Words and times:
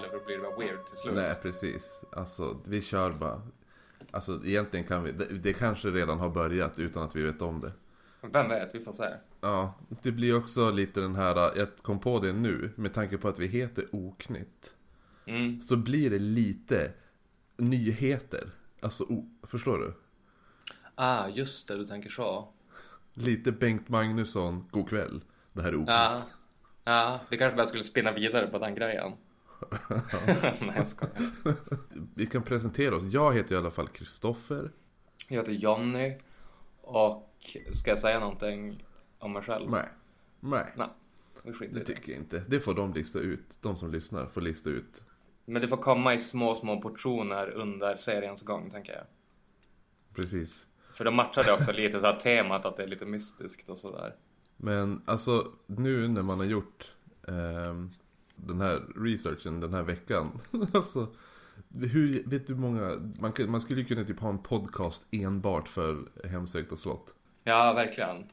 heller 0.00 0.12
för 0.12 0.18
då 0.18 0.24
blir 0.24 0.36
det 0.36 0.42
bara 0.42 0.56
weird 0.56 0.86
till 0.86 0.96
slut. 0.96 1.14
Nej, 1.14 1.34
precis. 1.42 2.00
Alltså, 2.12 2.60
vi 2.66 2.82
kör 2.82 3.10
bara. 3.10 3.42
Alltså, 4.10 4.40
egentligen 4.44 4.86
kan 4.86 5.02
vi. 5.02 5.12
Det, 5.12 5.24
det 5.24 5.52
kanske 5.52 5.88
redan 5.88 6.18
har 6.18 6.30
börjat 6.30 6.78
utan 6.78 7.02
att 7.02 7.16
vi 7.16 7.22
vet 7.22 7.42
om 7.42 7.60
det. 7.60 7.72
Vem 8.20 8.48
vet, 8.48 8.74
vi 8.74 8.80
får 8.80 8.92
se. 8.92 9.08
Ja, 9.40 9.74
det 10.02 10.12
blir 10.12 10.36
också 10.36 10.70
lite 10.70 11.00
den 11.00 11.14
här, 11.14 11.58
jag 11.58 11.68
kom 11.82 12.00
på 12.00 12.20
det 12.20 12.32
nu, 12.32 12.70
med 12.76 12.94
tanke 12.94 13.18
på 13.18 13.28
att 13.28 13.38
vi 13.38 13.46
heter 13.46 13.86
Oknytt. 13.92 14.74
Mm. 15.26 15.60
Så 15.60 15.76
blir 15.76 16.10
det 16.10 16.18
lite 16.18 16.92
nyheter. 17.56 18.50
Alltså, 18.80 19.04
o, 19.04 19.30
förstår 19.42 19.78
du? 19.78 19.94
Ah, 20.94 21.28
just 21.28 21.68
det, 21.68 21.76
du 21.76 21.86
tänker 21.86 22.10
så. 22.10 22.48
Lite 23.14 23.52
Bengt 23.52 23.88
Magnusson, 23.88 24.68
god 24.70 24.88
kväll. 24.88 25.20
Det 25.52 25.62
här 25.62 25.68
är 25.68 25.74
Oknytt. 25.74 25.88
Ja. 25.88 26.22
Ja, 26.84 27.20
vi 27.30 27.38
kanske 27.38 27.56
bara 27.56 27.66
skulle 27.66 27.84
spinna 27.84 28.12
vidare 28.12 28.46
på 28.46 28.58
den 28.58 28.74
grejen. 28.74 29.12
Nej, 30.60 30.72
jag 30.76 30.86
skojar. 30.86 31.14
Vi 32.14 32.26
kan 32.26 32.42
presentera 32.42 32.96
oss. 32.96 33.04
Jag 33.04 33.34
heter 33.34 33.54
i 33.54 33.58
alla 33.58 33.70
fall 33.70 33.88
Kristoffer. 33.88 34.70
Jag 35.28 35.36
heter 35.36 35.52
Jonny. 35.52 36.16
Och 36.80 37.30
ska 37.74 37.90
jag 37.90 37.98
säga 37.98 38.20
någonting 38.20 38.84
om 39.18 39.32
mig 39.32 39.42
själv? 39.42 39.70
Nej. 39.70 39.88
Nej, 40.40 40.72
Nej, 40.76 40.88
det 41.44 41.66
det. 41.68 41.84
tycker 41.84 42.12
jag 42.12 42.20
inte. 42.20 42.44
Det 42.48 42.60
får 42.60 42.74
de 42.74 42.92
lista 42.92 43.18
ut. 43.18 43.58
De 43.60 43.76
som 43.76 43.90
lyssnar 43.90 44.26
får 44.26 44.40
lista 44.40 44.70
ut. 44.70 45.02
Men 45.44 45.62
det 45.62 45.68
får 45.68 45.76
komma 45.76 46.14
i 46.14 46.18
små, 46.18 46.54
små 46.54 46.80
portioner 46.80 47.50
under 47.50 47.96
seriens 47.96 48.42
gång, 48.42 48.70
tänker 48.70 48.92
jag. 48.92 49.04
Precis. 50.14 50.66
För 50.92 51.04
de 51.04 51.14
matchade 51.14 51.52
också 51.52 51.72
lite 51.72 52.00
så 52.00 52.06
här 52.06 52.20
temat 52.20 52.64
att 52.64 52.76
det 52.76 52.82
är 52.82 52.86
lite 52.86 53.06
mystiskt 53.06 53.68
och 53.68 53.78
sådär. 53.78 54.14
Men 54.56 55.02
alltså 55.04 55.52
nu 55.66 56.08
när 56.08 56.22
man 56.22 56.38
har 56.38 56.46
gjort 56.46 56.94
ehm, 57.28 57.90
den 58.46 58.60
här 58.60 58.80
researchen 58.96 59.60
den 59.60 59.74
här 59.74 59.82
veckan. 59.82 60.40
alltså, 60.74 61.08
hur, 61.74 62.22
vet 62.30 62.46
du 62.46 62.54
många, 62.54 63.12
man, 63.20 63.32
man 63.48 63.60
skulle 63.60 63.80
ju 63.80 63.86
kunna 63.86 64.04
typ 64.04 64.20
ha 64.20 64.28
en 64.28 64.42
podcast 64.42 65.06
enbart 65.10 65.68
för 65.68 65.98
hemsökt 66.28 66.72
och 66.72 66.78
slott. 66.78 67.14
Ja, 67.44 67.72
verkligen. 67.72 68.26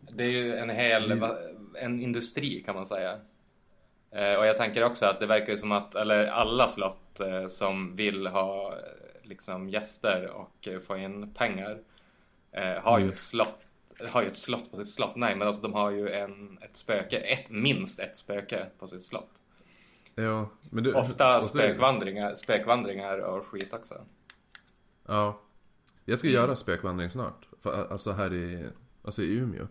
Det 0.00 0.24
är 0.24 0.30
ju 0.30 0.56
en 0.56 0.70
hel, 0.70 1.22
en 1.74 2.00
industri 2.00 2.62
kan 2.62 2.74
man 2.74 2.86
säga. 2.86 3.18
Eh, 4.10 4.34
och 4.34 4.46
jag 4.46 4.56
tänker 4.56 4.84
också 4.84 5.06
att 5.06 5.20
det 5.20 5.26
verkar 5.26 5.52
ju 5.52 5.58
som 5.58 5.72
att, 5.72 5.94
eller 5.94 6.26
alla 6.26 6.68
slott 6.68 7.20
eh, 7.20 7.48
som 7.48 7.96
vill 7.96 8.26
ha 8.26 8.74
liksom 9.22 9.68
gäster 9.68 10.30
och 10.30 10.68
eh, 10.68 10.80
få 10.80 10.96
in 10.96 11.34
pengar 11.34 11.78
har 12.82 12.98
ju 12.98 13.04
Mm. 13.04 13.14
ett 13.14 13.20
slott 13.20 13.67
har 14.10 14.22
ju 14.22 14.28
ett 14.28 14.38
slott 14.38 14.70
på 14.70 14.76
sitt 14.76 14.90
slott. 14.94 15.16
Nej, 15.16 15.34
men 15.36 15.48
alltså 15.48 15.62
de 15.62 15.72
har 15.72 15.90
ju 15.90 16.10
en, 16.10 16.58
ett 16.62 16.76
spöke, 16.76 17.16
ett, 17.16 17.50
minst 17.50 17.98
ett 17.98 18.18
spöke 18.18 18.66
på 18.78 18.88
sitt 18.88 19.02
slott. 19.02 19.30
Ja, 20.14 20.50
men 20.70 20.84
du, 20.84 20.94
Ofta 20.94 21.42
spökvandringar, 21.42 22.34
spökvandringar 22.34 23.18
och 23.18 23.46
skit 23.46 23.72
också. 23.74 24.04
Ja. 25.06 25.40
Jag 26.04 26.18
ska 26.18 26.28
göra 26.28 26.56
spökvandring 26.56 27.10
snart. 27.10 27.46
Alltså 27.90 28.12
här 28.12 28.32
i, 28.34 28.68
alltså 29.04 29.22
i 29.22 29.34
Umeå. 29.36 29.66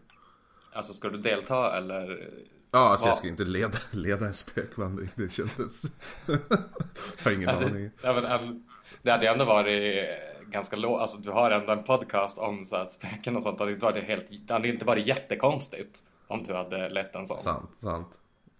Alltså 0.73 0.93
ska 0.93 1.09
du 1.09 1.17
delta 1.17 1.77
eller? 1.77 2.29
Ja, 2.71 2.79
alltså 2.79 3.05
Ja. 3.05 3.09
jag 3.09 3.17
ska 3.17 3.27
inte 3.27 3.43
leda, 3.43 3.77
leda 3.91 4.25
en 4.25 4.33
spökvandring. 4.33 5.09
Det 5.15 5.29
kändes... 5.31 5.83
jag 6.27 7.23
har 7.23 7.31
ingen 7.31 7.49
aning. 7.49 7.91
Ja, 8.03 8.13
men, 8.21 8.25
äm, 8.31 8.63
det 9.01 9.11
hade 9.11 9.25
ju 9.25 9.31
ändå 9.31 9.45
varit 9.45 10.09
ganska 10.51 10.75
lågt. 10.75 11.01
Alltså 11.01 11.17
du 11.17 11.31
har 11.31 11.51
ändå 11.51 11.71
en 11.71 11.83
podcast 11.83 12.37
om 12.37 12.65
så 12.65 12.75
här, 12.75 12.85
spöken 12.85 13.35
och 13.35 13.43
sånt. 13.43 13.57
Det 13.57 13.63
hade 13.63 13.73
inte 13.73 13.85
varit, 13.85 14.03
helt, 14.03 14.47
det 14.47 14.53
hade 14.53 14.67
inte 14.67 14.85
varit 14.85 15.07
jättekonstigt 15.07 16.03
om 16.27 16.43
du 16.43 16.53
hade 16.53 16.89
lett 16.89 17.15
en 17.15 17.27
sån. 17.27 17.39
Sant, 17.39 17.79
sant. 17.79 18.19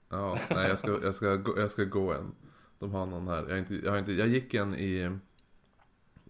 Ja, 0.09 0.37
nej 0.49 0.69
jag 0.69 0.79
ska, 0.79 0.99
jag 1.03 1.15
ska, 1.15 1.35
gå, 1.35 1.59
jag 1.59 1.71
ska 1.71 1.83
gå 1.83 2.13
en. 2.13 2.35
De 2.79 2.91
har 2.91 3.05
någon 3.05 3.27
här. 3.27 3.43
Jag, 3.43 3.49
har 3.49 3.57
inte, 3.57 3.75
jag, 3.75 3.91
har 3.91 3.97
inte, 3.97 4.11
jag 4.11 4.27
gick 4.27 4.53
en 4.53 4.75
i, 4.75 5.19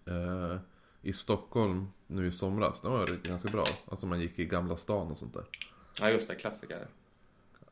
eh, 0.05 0.57
i 1.01 1.13
Stockholm 1.13 1.87
nu 2.07 2.27
i 2.27 2.31
somras. 2.31 2.81
Det 2.81 2.89
var 2.89 3.27
ganska 3.27 3.49
bra. 3.49 3.63
Alltså 3.87 4.07
man 4.07 4.19
gick 4.19 4.39
i 4.39 4.45
Gamla 4.45 4.77
stan 4.77 5.11
och 5.11 5.17
sånt 5.17 5.33
där. 5.33 5.45
Ja 5.99 6.09
just 6.09 6.27
det, 6.27 6.35
klassiker. 6.35 6.87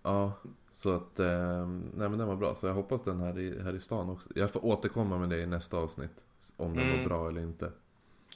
Ja, 0.01 0.33
så 0.71 0.95
att, 0.95 1.19
eh, 1.19 1.67
nej 1.67 2.09
men 2.09 2.17
den 2.17 2.27
var 2.27 2.35
bra. 2.35 2.55
Så 2.55 2.67
jag 2.67 2.73
hoppas 2.73 3.03
den 3.03 3.19
här 3.19 3.39
i, 3.39 3.63
här 3.63 3.75
i 3.75 3.79
stan 3.79 4.09
också. 4.09 4.29
Jag 4.35 4.51
får 4.51 4.65
återkomma 4.65 5.17
med 5.17 5.29
det 5.29 5.39
i 5.39 5.45
nästa 5.45 5.77
avsnitt. 5.77 6.23
Om 6.57 6.75
den 6.75 6.83
Mm. 6.88 6.99
var 6.99 7.05
bra 7.09 7.29
eller 7.29 7.41
inte. 7.41 7.71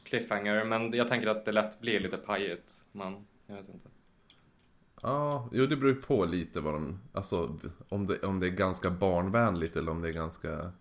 Cliffhanger, 0.04 0.66
men 0.66 0.94
jag 0.94 1.08
tänker 1.08 1.28
att 1.28 1.46
det 1.46 1.52
lätt 1.52 1.80
blir 1.80 2.00
lite 2.00 2.18
pajigt. 2.18 2.84
Men 2.92 3.26
jag 3.48 3.56
vet 3.56 3.70
inte. 3.70 3.90
Ja, 5.02 5.50
jo 5.52 5.66
det 5.66 5.76
beror 5.76 5.94
ju 5.94 6.02
på 6.02 6.26
lite 6.26 6.60
vad 6.60 6.74
de, 6.74 7.00
alltså 7.14 7.60
om 7.90 8.08
det, 8.08 8.20
om 8.24 8.40
det 8.40 8.48
är 8.48 8.52
ganska 8.52 8.90
barnvänligt 8.90 9.76
eller 9.76 9.92
om 9.92 10.02
det 10.02 10.10
är 10.10 10.14
ganska, 10.14 10.72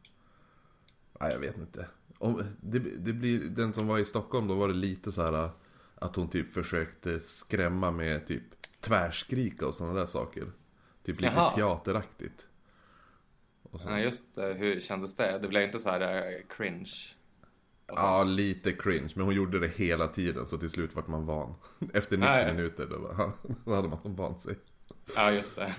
nej 1.21 1.31
jag 1.33 1.39
vet 1.39 1.59
inte. 1.59 1.89
Om, 2.19 2.43
det, 2.61 2.79
det 2.79 3.13
blir, 3.13 3.41
den 3.41 3.75
som 3.75 3.87
var 3.87 3.99
i 3.99 4.05
Stockholm 4.05 4.49
då 4.49 4.55
var 4.55 4.69
det 4.69 4.75
lite 4.75 5.13
så 5.13 5.23
här 5.23 5.51
att 5.95 6.17
hon 6.17 6.29
typ 6.29 6.53
försökte 6.53 7.21
skrämma 7.21 7.91
med 7.91 8.27
typ 8.27 8.43
tvärskrika 8.81 9.67
och 9.67 9.75
sådana 9.75 9.99
där 9.99 10.07
saker. 10.07 10.45
Typ 11.03 11.21
lite 11.21 11.33
Jaha. 11.35 11.51
teateraktigt. 11.51 12.49
Och 13.63 13.81
så, 13.81 13.91
Ja, 13.91 13.99
just 13.99 14.35
det, 14.35 14.55
hur 14.55 14.81
kändes 14.81 15.15
det? 15.17 15.39
Det 15.39 15.49
blev 15.49 15.63
inte 15.63 15.79
så 15.79 15.91
här 15.91 16.01
eh, 16.01 16.47
cringe? 16.57 16.93
Ja, 17.89 18.25
lite 18.25 18.73
cringe, 18.73 19.13
men 19.17 19.25
hon 19.25 19.35
gjorde 19.35 19.59
det 19.61 19.69
hela 19.69 20.09
tiden 20.09 20.47
så 20.47 20.59
till 20.59 20.71
slut 20.71 20.95
vart 20.97 21.07
man 21.09 21.27
van. 21.27 21.55
Efter 21.95 22.17
90 22.17 22.31
Nej. 22.33 22.55
minuter 22.55 22.87
då, 22.91 22.99
var, 22.99 23.33
då 23.65 23.75
hade 23.75 23.89
man 23.89 23.99
vant 24.05 24.41
sig. 24.41 24.55
Ja, 25.17 25.31
just 25.31 25.57
det. 25.57 25.75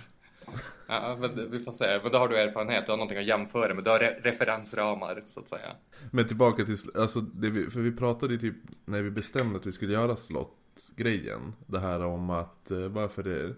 Ja, 0.88 1.18
men 1.20 1.52
vi 1.52 1.60
får 1.60 1.72
se. 1.72 2.00
Men 2.04 2.12
då 2.12 2.18
har 2.18 2.28
du 2.28 2.38
erfarenhet, 2.38 2.86
du 2.86 2.92
har 2.92 2.98
någonting 2.98 3.18
att 3.18 3.26
jämföra 3.26 3.74
med. 3.74 3.84
Du 3.84 3.90
har 3.90 4.00
re- 4.00 4.22
referensramar, 4.22 5.24
så 5.28 5.40
att 5.40 5.50
säga. 5.50 5.76
Men 6.12 6.28
tillbaka 6.28 6.66
till, 6.66 6.78
alltså 6.96 7.26
vi, 7.36 7.70
för 7.70 7.80
vi 7.80 7.92
pratade 7.92 8.34
ju 8.34 8.40
typ 8.40 8.56
när 8.86 9.02
vi 9.02 9.12
bestämde 9.12 9.60
att 9.60 9.66
vi 9.66 9.72
skulle 9.72 9.94
göra 9.94 10.16
slottgrejen. 10.16 11.54
Det 11.68 11.80
här 11.80 12.06
om 12.06 12.30
att 12.30 12.72
eh, 12.72 12.78
varför 12.80 13.24
det, 13.24 13.56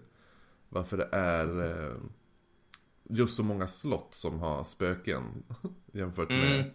varför 0.68 0.96
det 0.96 1.08
är 1.12 1.64
eh, 1.88 1.96
just 3.08 3.36
så 3.36 3.42
många 3.42 3.66
slott 3.66 4.14
som 4.14 4.40
har 4.40 4.64
spöken 4.64 5.42
jämfört 5.92 6.28
med, 6.28 6.52
Mm. 6.60 6.70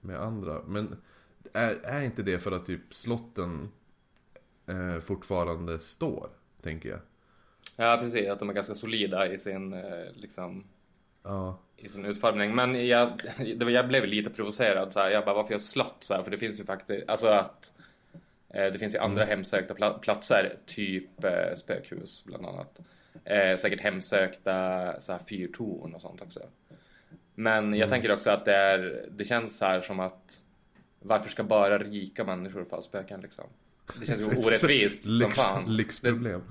Med 0.00 0.20
andra. 0.20 0.62
Men 0.66 0.96
är, 1.52 1.74
är 1.84 2.02
inte 2.02 2.22
det 2.22 2.38
för 2.38 2.52
att 2.52 2.66
typ 2.66 2.94
slotten 2.94 3.68
eh, 4.66 4.98
fortfarande 5.00 5.78
står, 5.78 6.28
tänker 6.62 6.88
jag? 6.88 7.00
Ja, 7.76 7.98
precis. 8.02 8.28
Att 8.28 8.38
de 8.38 8.48
är 8.48 8.54
ganska 8.54 8.74
solida 8.74 9.32
i 9.32 9.38
sin, 9.38 9.72
eh, 9.72 10.12
liksom, 10.14 10.64
Ja, 11.22 11.58
i 11.76 11.88
sin 11.88 12.04
utformning. 12.04 12.54
Men 12.54 12.86
jag, 12.88 13.22
var, 13.56 13.70
jag 13.70 13.88
blev 13.88 14.04
lite 14.04 14.30
provocerad. 14.30 14.92
Så 14.92 15.00
här. 15.00 15.10
Jag 15.10 15.24
bara, 15.24 15.34
varför 15.34 15.54
jag 15.54 15.60
slott? 15.60 15.96
Så 16.00 16.14
här, 16.14 16.22
för 16.22 16.30
det 16.30 16.38
finns 16.38 16.60
ju 16.60 16.64
faktiskt, 16.64 17.08
alltså 17.08 17.26
att 17.28 17.72
eh, 18.48 18.72
det 18.72 18.78
finns 18.78 18.94
ju 18.94 18.98
andra 18.98 19.24
hemsökta 19.24 19.74
pla- 19.74 19.98
platser, 19.98 20.56
typ 20.66 21.24
eh, 21.24 21.54
spökhus 21.56 22.24
bland 22.24 22.46
annat. 22.46 22.78
Eh, 23.24 23.56
säkert 23.56 23.80
hemsökta 23.80 24.92
så 25.00 25.12
här, 25.12 25.18
fyrtorn 25.28 25.94
och 25.94 26.00
sånt 26.00 26.22
också. 26.22 26.40
Men 27.40 27.74
jag 27.74 27.88
tänker 27.90 28.12
också 28.12 28.30
att 28.30 28.44
det 28.44 28.54
är, 28.56 29.06
det 29.10 29.24
känns 29.24 29.60
här 29.60 29.80
som 29.80 30.00
att 30.00 30.40
varför 31.00 31.30
ska 31.30 31.44
bara 31.44 31.78
rika 31.78 32.24
människor 32.24 32.64
få 32.64 32.82
spöken 32.82 33.20
liksom? 33.20 33.44
Det 34.00 34.06
känns 34.06 34.20
ju 34.20 34.24
orättvist 34.46 35.02
som 35.02 35.30
fan. 35.30 35.76
lyxproblem. 35.76 36.42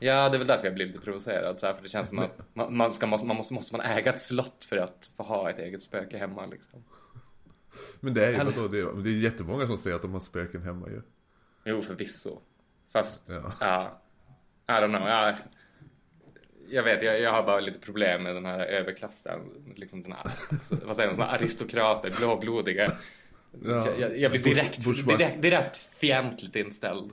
Ja, 0.00 0.28
det 0.28 0.36
är 0.36 0.38
väl 0.38 0.46
därför 0.46 0.64
jag 0.64 0.74
blir 0.74 0.86
lite 0.86 1.00
provocerad. 1.00 1.60
Så 1.60 1.66
här, 1.66 1.74
för 1.74 1.82
det 1.82 1.88
känns 1.88 2.08
som 2.08 2.18
att 2.18 2.38
man, 2.54 2.76
man, 2.76 2.92
ska, 2.94 3.06
man 3.06 3.26
måste, 3.26 3.54
måste 3.54 3.76
man 3.76 3.86
äga 3.86 4.12
ett 4.12 4.22
slott 4.22 4.64
för 4.64 4.76
att 4.76 5.10
få 5.16 5.22
ha 5.22 5.50
ett 5.50 5.58
eget 5.58 5.82
spöke 5.82 6.18
hemma 6.18 6.46
liksom. 6.46 6.84
Men 8.00 8.14
det 8.14 8.26
är 8.26 8.30
ju, 8.30 8.36
Eller- 8.36 8.50
vadå, 8.52 8.68
det 8.68 8.78
är, 8.78 9.02
det 9.02 9.10
är 9.10 9.14
jättemånga 9.14 9.66
som 9.66 9.78
säger 9.78 9.96
att 9.96 10.02
de 10.02 10.12
har 10.12 10.20
spöken 10.20 10.62
hemma 10.62 10.88
ju. 10.88 11.02
Jo, 11.64 11.82
förvisso. 11.82 12.38
Fast, 12.92 13.22
Ja. 13.28 13.52
ja. 13.60 13.98
I 14.68 14.72
don't 14.72 14.96
know. 14.98 15.08
Ja, 15.08 15.36
jag 16.70 16.82
vet, 16.82 17.02
jag, 17.02 17.20
jag 17.20 17.32
har 17.32 17.42
bara 17.42 17.60
lite 17.60 17.80
problem 17.80 18.22
med 18.22 18.34
den 18.34 18.46
här 18.46 18.60
överklassen. 18.66 19.40
Liksom 19.76 20.02
den 20.02 20.12
här, 20.12 20.24
alltså, 20.24 20.86
vad 20.86 20.96
säger 20.96 21.08
man, 21.08 21.16
såna 21.16 21.28
aristokrater, 21.28 22.12
blåblodiga. 22.20 22.92
Ja. 23.64 23.90
Jag, 23.98 24.18
jag, 24.18 24.30
blir 24.30 24.42
direkt, 24.42 24.84
Bourgeois. 24.84 25.18
direkt, 25.18 25.42
direkt 25.42 25.76
fientligt 25.76 26.56
inställd. 26.56 27.10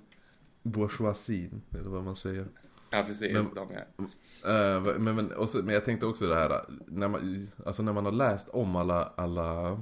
Bourgeoisien, 0.63 1.61
eller 1.71 1.89
vad 1.89 2.03
man 2.03 2.15
säger. 2.15 2.47
Ja, 2.89 3.03
precis. 3.03 3.33
Men- 3.33 3.53
de 3.53 3.71
är. 3.71 3.87
Eh, 4.75 4.81
men, 4.99 5.15
men, 5.15 5.47
så, 5.47 5.57
men 5.57 5.73
jag 5.73 5.85
tänkte 5.85 6.05
också 6.05 6.27
det 6.27 6.35
här, 6.35 6.65
när 6.87 7.07
man, 7.07 7.47
alltså 7.65 7.83
när 7.83 7.93
man 7.93 8.05
har 8.05 8.11
läst 8.11 8.49
om 8.49 8.75
alla, 8.75 9.13
alla 9.17 9.81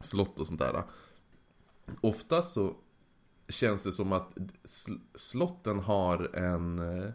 slott 0.00 0.38
och 0.38 0.46
sånt 0.46 0.58
där. 0.60 0.82
Ofta 2.00 2.42
så 2.42 2.76
känns 3.48 3.82
det 3.82 3.92
som 3.92 4.12
att 4.12 4.34
sl- 4.64 5.00
slotten 5.14 5.78
har 5.78 6.36
en, 6.36 6.78
eh, 6.78 7.10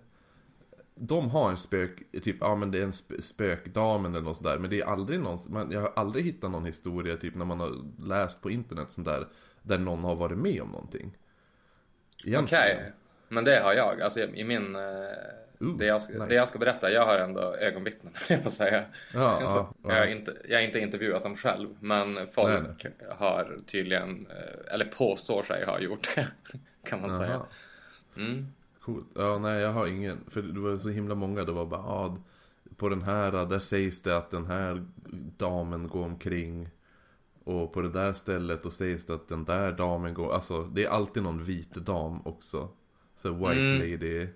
de 1.04 1.30
har 1.30 1.50
en 1.50 1.58
spök, 1.58 2.04
typ, 2.24 2.36
ja 2.40 2.56
men 2.56 2.72
det 2.72 2.80
är 2.80 2.84
en 2.84 2.92
sp- 2.92 3.22
spökdamen 3.22 4.12
eller 4.16 4.24
något 4.24 4.36
sånt 4.38 4.48
där. 4.48 4.58
Men 4.58 4.70
det 4.70 4.82
är 4.82 4.86
aldrig 4.86 5.20
någon, 5.20 5.40
man, 5.50 5.72
jag 5.72 5.82
har 5.82 5.92
aldrig 5.96 6.26
hittat 6.26 6.52
någon 6.52 6.66
historia, 6.66 7.18
typ 7.18 7.36
när 7.36 7.46
man 7.46 7.60
har 7.60 7.72
läst 8.08 8.42
på 8.42 8.52
internet 8.52 8.92
sånt 8.92 9.08
där, 9.08 9.28
där 9.62 9.78
någon 9.78 10.04
har 10.04 10.16
varit 10.16 10.38
med 10.38 10.62
om 10.62 10.70
någonting. 10.72 11.18
Okej, 12.20 12.34
Egentligen. 12.34 12.78
men 13.30 13.44
det 13.44 13.60
har 13.60 13.74
jag. 13.74 14.02
Alltså 14.02 14.20
i 14.20 14.44
min, 14.44 14.76
Ooh, 14.76 15.78
det, 15.78 15.86
jag, 15.86 16.02
ska- 16.02 16.14
nice. 16.14 16.26
det 16.26 16.36
jag 16.36 16.48
ska 16.48 16.60
berätta, 16.60 16.92
jag 16.92 17.06
har 17.06 17.18
ändå 17.18 17.42
ögonvittnen, 17.56 18.14
jag 18.30 18.40
att 18.48 18.54
säga. 18.54 18.86
Ja, 19.14 19.40
Så, 19.46 19.46
ja, 19.48 19.74
ja. 19.84 19.90
Jag, 19.94 20.00
har 20.00 20.06
inte, 20.08 20.38
jag 20.50 20.58
har 20.58 20.64
inte 20.64 20.80
intervjuat 20.80 21.24
dem 21.24 21.36
själv, 21.36 21.70
men 21.80 22.28
folk 22.28 22.50
Nej, 22.84 22.92
har 23.10 23.58
tydligen, 23.66 24.28
eh, 24.30 24.74
eller 24.74 24.86
påstår 24.86 25.44
sig 25.44 25.66
ha 25.66 25.80
gjort 25.80 26.10
det, 26.16 26.28
kan 26.90 27.02
man 27.02 27.18
säga. 27.18 27.30
Jaha. 27.32 27.46
Mm. 28.18 28.48
Coolt. 28.82 29.06
Ja, 29.16 29.38
nej 29.40 29.62
jag 29.62 29.72
har 29.72 29.88
ingen. 29.88 30.18
För 30.28 30.42
det 30.42 30.60
var 30.60 30.78
så 30.78 30.90
himla 30.90 31.16
många. 31.16 31.44
Det 31.44 31.52
var 31.52 31.66
bara, 31.66 31.82
ah, 31.82 32.18
på 32.78 32.90
den 32.90 33.02
här, 33.02 33.32
där 33.46 33.60
sägs 33.60 34.02
det 34.02 34.18
att 34.18 34.32
den 34.32 34.46
här 34.46 34.86
damen 35.38 35.88
går 35.88 36.04
omkring. 36.06 36.70
Och 37.44 37.74
på 37.74 37.82
det 37.82 37.90
där 37.90 38.14
stället 38.14 38.64
då 38.64 38.70
sägs 38.72 39.06
det 39.06 39.14
att 39.14 39.28
den 39.28 39.46
där 39.46 39.72
damen 39.72 40.14
går, 40.14 40.34
alltså 40.34 40.64
det 40.64 40.86
är 40.86 40.90
alltid 40.90 41.24
någon 41.24 41.44
vit 41.44 41.74
dam 41.74 42.22
också. 42.28 42.70
Så 43.16 43.34
white 43.34 43.52
Mm. 43.62 43.80
lady. 43.80 44.28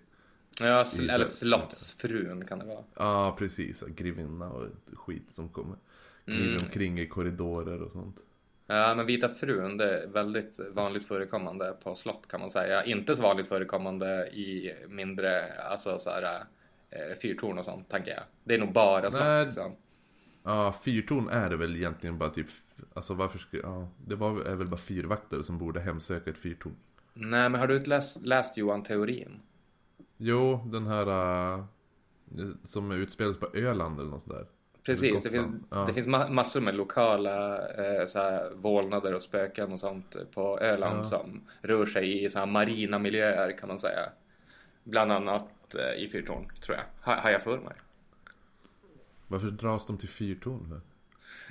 Ja, 0.60 0.82
s- 0.82 1.00
I- 1.00 1.08
eller 1.10 1.26
slottsfrun 1.26 2.46
kan 2.46 2.60
det 2.60 2.66
vara. 2.66 2.84
Ja, 2.96 3.36
precis. 3.40 3.84
Grevinna 3.96 4.50
och 4.52 4.68
skit 4.94 5.28
som 5.32 5.50
kommer. 5.50 5.78
Glider 6.26 6.50
Mm. 6.50 6.62
omkring 6.66 7.00
i 7.00 7.08
korridorer 7.08 7.82
och 7.82 7.92
sånt. 7.92 8.20
Ja, 8.68 8.96
men 8.96 9.06
Vita 9.06 9.30
frun, 9.30 9.78
det 9.78 10.04
är 10.04 10.08
väldigt 10.08 10.60
vanligt 10.72 11.08
förekommande 11.08 11.76
på 11.84 11.96
slott 11.96 12.28
kan 12.28 12.40
man 12.40 12.52
säga. 12.52 12.84
Inte 12.86 13.16
så 13.16 13.22
vanligt 13.22 13.48
förekommande 13.48 14.28
i 14.28 14.76
mindre, 14.88 15.62
alltså 15.70 16.00
så 16.00 16.10
här 16.10 16.44
eh, 16.90 17.18
fyrtorn 17.22 17.58
och 17.58 17.66
sånt, 17.66 17.90
tänker 17.90 18.12
jag. 18.12 18.24
Det 18.44 18.54
är 18.54 18.60
nog 18.60 18.74
bara 18.74 19.12
slott. 19.12 19.24
Nej. 19.24 19.46
Liksom. 19.46 19.76
Ja, 20.44 20.74
fyrtorn 20.84 21.30
är 21.30 21.50
det 21.50 21.58
väl 21.58 21.76
egentligen 21.76 22.18
bara 22.18 22.30
typ, 22.30 22.48
alltså 22.94 23.14
varför 23.14 23.40
ska, 23.40 23.58
ja, 23.58 23.88
det 24.06 24.16
var, 24.16 24.42
är 24.42 24.56
väl 24.56 24.68
bara 24.68 24.78
fyrvakter 24.78 25.42
som 25.42 25.58
borde 25.58 25.80
hemsöka 25.80 26.30
ett 26.30 26.38
fyrtorn. 26.38 26.76
Nej, 27.14 27.50
men 27.50 27.60
har 27.60 27.68
du 27.68 27.78
inte 27.78 27.90
läst, 27.90 28.26
läst 28.26 28.58
Johan 28.58 28.84
Teorin? 28.84 29.40
Jo, 30.18 30.60
den 30.72 30.88
här 30.88 31.08
uh, 31.58 31.66
som 32.64 32.92
utspelas 32.92 33.38
på 33.38 33.48
Öland 33.54 34.00
eller 34.00 34.10
något 34.10 34.22
sånt 34.22 34.36
där. 34.36 34.48
Precis, 34.86 35.24
det 35.24 35.30
finns, 35.30 35.64
Ja. 35.70 35.78
det 35.88 35.94
finns 35.94 36.08
ma- 36.08 36.30
massor 36.30 36.62
med 36.62 36.76
lokala 36.76 37.58
eh, 37.68 38.06
så 38.08 38.20
här, 38.20 38.52
vålnader 38.56 39.14
och 39.14 39.22
spöken 39.22 39.72
och 39.74 39.80
sånt 39.80 40.16
på 40.34 40.60
Öland 40.60 41.00
Ja. 41.00 41.04
som 41.04 41.42
rör 41.62 41.86
sig 41.86 42.24
i 42.26 42.30
så 42.30 42.40
här, 42.40 42.46
marina 42.46 43.00
miljöer 43.00 43.58
kan 43.58 43.68
man 43.70 43.80
säga. 43.80 44.10
Bland 44.84 45.12
annat 45.12 45.76
eh, 45.76 46.04
i 46.04 46.10
Fyrtorn, 46.12 46.52
tror 46.62 46.78
jag. 46.78 46.84
Ha, 47.14 47.22
har 47.22 47.30
jag 47.30 47.42
för 47.44 47.58
mig. 47.58 47.74
Varför 49.28 49.48
dras 49.48 49.86
de 49.88 49.98
till 49.98 50.10
fyrtorn 50.10 50.70
för? 50.70 50.82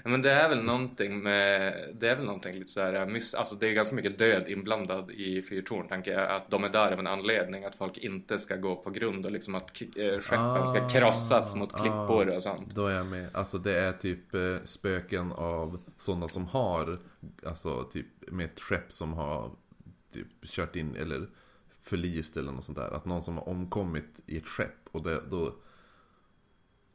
Men 0.06 0.22
det 0.22 0.30
är 0.32 0.48
väl 0.48 0.62
någonting 0.62 1.22
med, 1.22 1.74
det 1.94 2.08
är 2.08 2.16
väl 2.16 2.24
någonting 2.24 2.54
lite 2.54 2.70
så 2.70 2.82
här, 2.82 3.06
mys- 3.06 3.36
alltså 3.36 3.54
det 3.56 3.68
är 3.68 3.72
ganska 3.72 3.94
mycket 3.94 4.18
död 4.18 4.48
inblandad 4.48 5.10
i 5.10 5.42
Fyrtorn 5.42 5.88
tänker 5.88 6.12
jag. 6.12 6.30
Att 6.30 6.50
de 6.50 6.64
är 6.64 6.68
där 6.68 6.92
av 6.92 6.98
en 6.98 7.06
anledning, 7.06 7.64
att 7.64 7.76
folk 7.76 7.98
inte 7.98 8.38
ska 8.38 8.56
gå 8.56 8.76
på 8.76 8.90
grund 8.90 9.26
och 9.26 9.32
liksom 9.32 9.54
att 9.54 9.80
eh, 9.80 10.20
skeppen 10.20 10.66
ska 10.66 10.84
Ah, 10.84 10.88
krossas 10.88 11.54
mot 11.54 11.72
klippor 11.72 12.30
ah. 12.32 12.36
och 12.36 12.42
sånt. 12.42 12.74
Då 12.74 12.86
är 12.86 12.94
jag 12.94 13.06
med. 13.06 13.28
Alltså 13.32 13.58
det 13.58 13.78
är 13.80 13.92
typ 13.92 14.34
eh, 14.34 14.56
spöken 14.64 15.32
av 15.32 15.82
sådana 15.96 16.28
som 16.28 16.46
har, 16.46 16.98
alltså 17.46 17.82
typ 17.82 18.06
med 18.30 18.44
ett 18.44 18.60
skepp 18.60 18.92
som 18.92 19.12
har 19.12 19.50
typ 20.12 20.26
kört 20.46 20.76
in 20.76 20.96
eller 20.96 21.26
förlist 21.82 22.36
eller 22.36 22.52
något 22.52 22.64
sånt 22.64 22.78
där. 22.78 22.90
Att 22.90 23.04
någon 23.04 23.22
som 23.22 23.36
har 23.36 23.48
omkommit 23.48 24.20
i 24.26 24.36
ett 24.36 24.46
skepp 24.46 24.88
och 24.92 25.02
det, 25.02 25.20
då, 25.30 25.54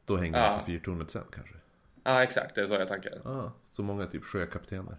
då 0.04 0.16
hänger 0.16 0.38
Ja. 0.38 0.50
man 0.50 0.60
på 0.60 0.66
fyrtornet 0.66 1.10
sen 1.10 1.24
kanske. 1.32 1.54
Ja 2.02 2.22
exakt, 2.22 2.54
det 2.54 2.60
är 2.60 2.66
så 2.66 2.74
jag 2.74 2.88
tänker. 2.88 3.28
Ah, 3.28 3.52
så 3.70 3.82
många 3.82 4.06
typ 4.06 4.24
sjökaptener. 4.24 4.96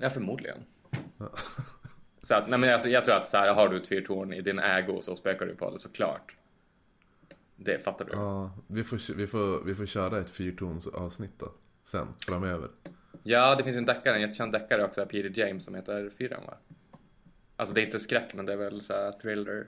Ja 0.00 0.10
förmodligen. 0.10 0.58
Så 2.22 2.34
att, 2.34 2.48
nej 2.48 2.58
men 2.58 2.68
jag, 2.68 2.86
jag 2.86 3.04
tror 3.04 3.14
att 3.14 3.28
så 3.28 3.36
här, 3.36 3.54
har 3.54 3.68
du 3.68 3.76
ett 3.76 3.86
fyrtorn 3.86 4.32
i 4.32 4.40
din 4.40 4.58
ägo 4.58 5.00
så 5.02 5.16
spökar 5.16 5.46
du 5.46 5.54
på 5.54 5.70
det 5.70 5.78
såklart. 5.78 6.36
Det 7.56 7.84
fattar 7.84 8.04
du. 8.04 8.12
Ja, 8.12 8.50
vi 8.66 8.84
får, 8.84 9.14
vi 9.14 9.26
får, 9.26 9.64
vi 9.64 9.74
får 9.74 9.86
köra 9.86 10.20
ett 10.20 10.30
fyrtons 10.30 10.86
avsnitt 10.86 11.38
då. 11.38 11.52
Sen, 11.84 12.08
framöver. 12.26 12.68
Ja, 13.22 13.54
det 13.54 13.64
finns 13.64 13.76
en 13.76 13.84
deckare, 13.84 14.14
en 14.14 14.20
jättekänd 14.20 14.52
deckare 14.52 14.84
också, 14.84 15.06
Peter 15.06 15.38
James, 15.40 15.64
som 15.64 15.74
heter 15.74 16.10
Fyren 16.10 16.40
va? 16.46 16.54
Alltså 17.56 17.74
det 17.74 17.80
är 17.80 17.86
inte 17.86 17.98
skräck, 17.98 18.34
men 18.34 18.46
det 18.46 18.52
är 18.52 18.56
väl 18.56 18.82
så 18.82 18.92
här 18.92 19.12
thriller. 19.12 19.66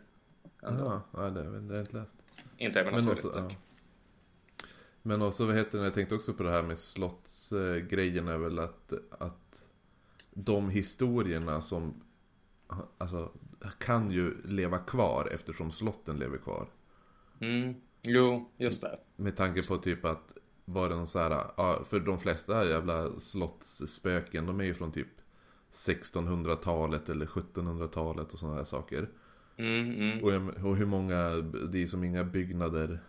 ändå. 0.62 0.84
Ja, 0.84 1.22
ja 1.22 1.30
det, 1.30 1.60
det 1.60 1.74
jag 1.74 1.82
inte 1.82 1.96
läst. 1.96 2.16
Inte 2.56 2.84
Men 2.84 2.94
övernaturligt 2.94 3.24
också, 3.24 3.38
ja. 3.38 3.50
Men 5.06 5.22
också, 5.22 5.46
vad 5.46 5.54
heter 5.54 5.78
det, 5.78 5.84
jag 5.84 5.94
tänkte 5.94 6.14
också 6.14 6.34
på 6.34 6.42
det 6.42 6.50
här 6.50 6.62
med 6.62 6.78
slottsgrejen 6.78 8.28
är 8.28 8.38
väl 8.38 8.58
att, 8.58 8.92
att 9.10 9.62
de 10.30 10.70
historierna 10.70 11.60
som 11.60 12.02
alltså, 12.98 13.30
kan 13.78 14.10
ju 14.10 14.42
leva 14.44 14.78
kvar 14.78 15.28
eftersom 15.32 15.70
slotten 15.70 16.16
lever 16.16 16.38
kvar. 16.38 16.68
Mm. 17.40 17.74
Jo, 18.02 18.50
just 18.56 18.82
det. 18.82 18.98
Med 19.16 19.36
tanke 19.36 19.66
på 19.66 19.78
typ 19.78 20.04
att 20.04 20.32
var 20.64 20.88
den 20.88 21.06
så 21.06 21.18
här, 21.18 21.84
för 21.84 22.00
de 22.00 22.18
flesta 22.18 22.68
jävla 22.68 23.20
slottsspöken, 23.20 24.46
de 24.46 24.60
är 24.60 24.64
ju 24.64 24.74
från 24.74 24.92
typ 24.92 25.20
1600-talet 25.72 27.08
eller 27.08 27.26
1700-talet 27.26 28.32
och 28.32 28.38
sådana 28.38 28.56
där 28.56 28.64
saker. 28.64 29.08
Mm, 29.56 29.94
mm. 29.94 30.24
Och, 30.24 30.64
och 30.64 30.76
hur 30.76 30.86
många, 30.86 31.28
det 31.70 31.82
är 31.82 31.86
som 31.86 32.04
inga 32.04 32.24
byggnader, 32.24 33.00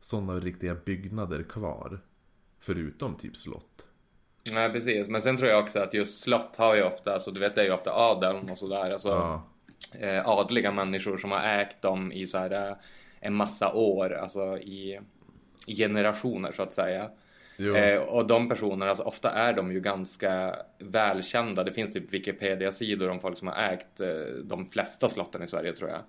sådana 0.00 0.40
riktiga 0.40 0.74
byggnader 0.74 1.42
kvar. 1.42 2.00
Förutom 2.60 3.14
typ 3.16 3.36
slott. 3.36 3.84
Nej, 4.52 4.72
precis. 4.72 5.08
Men 5.08 5.22
sen 5.22 5.36
tror 5.36 5.50
jag 5.50 5.62
också 5.62 5.78
att 5.78 5.94
just 5.94 6.22
slott 6.22 6.56
har 6.56 6.74
ju 6.74 6.82
ofta, 6.82 7.12
alltså 7.14 7.30
du 7.30 7.40
vet 7.40 7.54
det 7.54 7.60
är 7.60 7.64
ju 7.64 7.72
ofta 7.72 7.92
adeln 7.92 8.50
och 8.50 8.58
sådär. 8.58 8.90
Alltså, 8.90 9.08
Ja, 9.08 9.42
eh, 10.00 10.28
adliga 10.28 10.72
människor 10.72 11.18
som 11.18 11.30
har 11.30 11.40
ägt 11.40 11.82
dem 11.82 12.12
i 12.12 12.26
så 12.26 12.38
här 12.38 12.68
eh, 12.70 12.76
en 13.20 13.34
massa 13.34 13.72
år, 13.72 14.12
alltså 14.12 14.58
i 14.58 15.00
generationer 15.66 16.52
så 16.52 16.62
att 16.62 16.72
säga. 16.74 17.10
Eh, 17.76 18.02
och 18.02 18.26
de 18.26 18.48
personerna, 18.48 18.88
alltså, 18.90 19.04
ofta 19.04 19.30
är 19.30 19.52
de 19.52 19.72
ju 19.72 19.80
ganska 19.80 20.56
välkända. 20.78 21.64
Det 21.64 21.72
finns 21.72 21.92
typ 21.92 22.14
Wikipedia-sidor 22.14 23.10
om 23.10 23.20
folk 23.20 23.38
som 23.38 23.48
har 23.48 23.54
ägt 23.62 24.00
eh, 24.00 24.08
de 24.44 24.66
flesta 24.66 25.08
slotten 25.08 25.42
i 25.42 25.46
Sverige 25.46 25.72
tror 25.72 25.90
jag. 25.90 26.00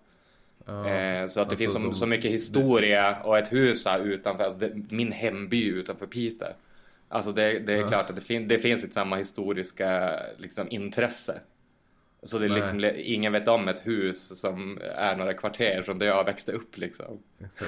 Eh, 0.67 0.73
så 0.73 0.75
att 0.75 1.33
det 1.35 1.39
Alltså, 1.39 1.55
finns 1.55 1.73
så, 1.73 1.79
de- 1.79 1.95
så 1.95 2.05
mycket 2.05 2.31
historia 2.31 3.21
och 3.23 3.37
ett 3.37 3.53
hus 3.53 3.85
här 3.85 3.99
utanför, 3.99 4.43
alltså 4.43 4.59
det, 4.59 4.73
min 4.89 5.11
hemby 5.11 5.65
utanför 5.67 6.05
Piteå. 6.07 6.47
Alltså 7.09 7.31
det, 7.31 7.59
det 7.59 7.73
är 7.73 7.77
Ja. 7.81 7.87
klart 7.87 8.09
att 8.09 8.15
det, 8.15 8.21
fin, 8.21 8.47
det 8.47 8.59
finns 8.59 8.83
ett 8.83 8.93
samma 8.93 9.15
historiska 9.15 10.19
liksom, 10.37 10.67
intresse. 10.69 11.39
Så 12.23 12.39
det 12.39 12.45
är 12.45 12.49
Nej. 12.49 12.61
liksom, 12.61 12.91
ingen 12.97 13.33
vet 13.33 13.47
om 13.47 13.67
ett 13.67 13.87
hus 13.87 14.39
som 14.39 14.79
är 14.95 15.15
några 15.15 15.33
kvarter 15.33 15.81
från 15.81 15.99
där 15.99 16.05
jag 16.05 16.23
växte 16.25 16.51
upp 16.51 16.77
liksom. 16.77 17.19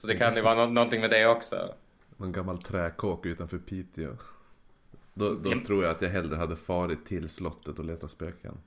Så 0.00 0.06
det 0.06 0.16
kan 0.16 0.34
ju 0.36 0.40
vara 0.42 0.54
nå- 0.54 0.66
någonting 0.72 1.00
med 1.00 1.10
det 1.10 1.26
också. 1.26 1.74
Någon 2.16 2.32
gammal 2.32 2.62
träkåk 2.62 3.26
utanför 3.26 3.58
Piteå. 3.58 4.10
Då, 5.14 5.30
då 5.34 5.50
Ja. 5.52 5.56
tror 5.66 5.82
jag 5.84 5.90
att 5.90 6.02
jag 6.02 6.08
hellre 6.08 6.36
hade 6.36 6.56
farit 6.56 7.06
till 7.06 7.28
slottet 7.28 7.78
och 7.78 7.84
letat 7.84 8.10
spöken. 8.10 8.58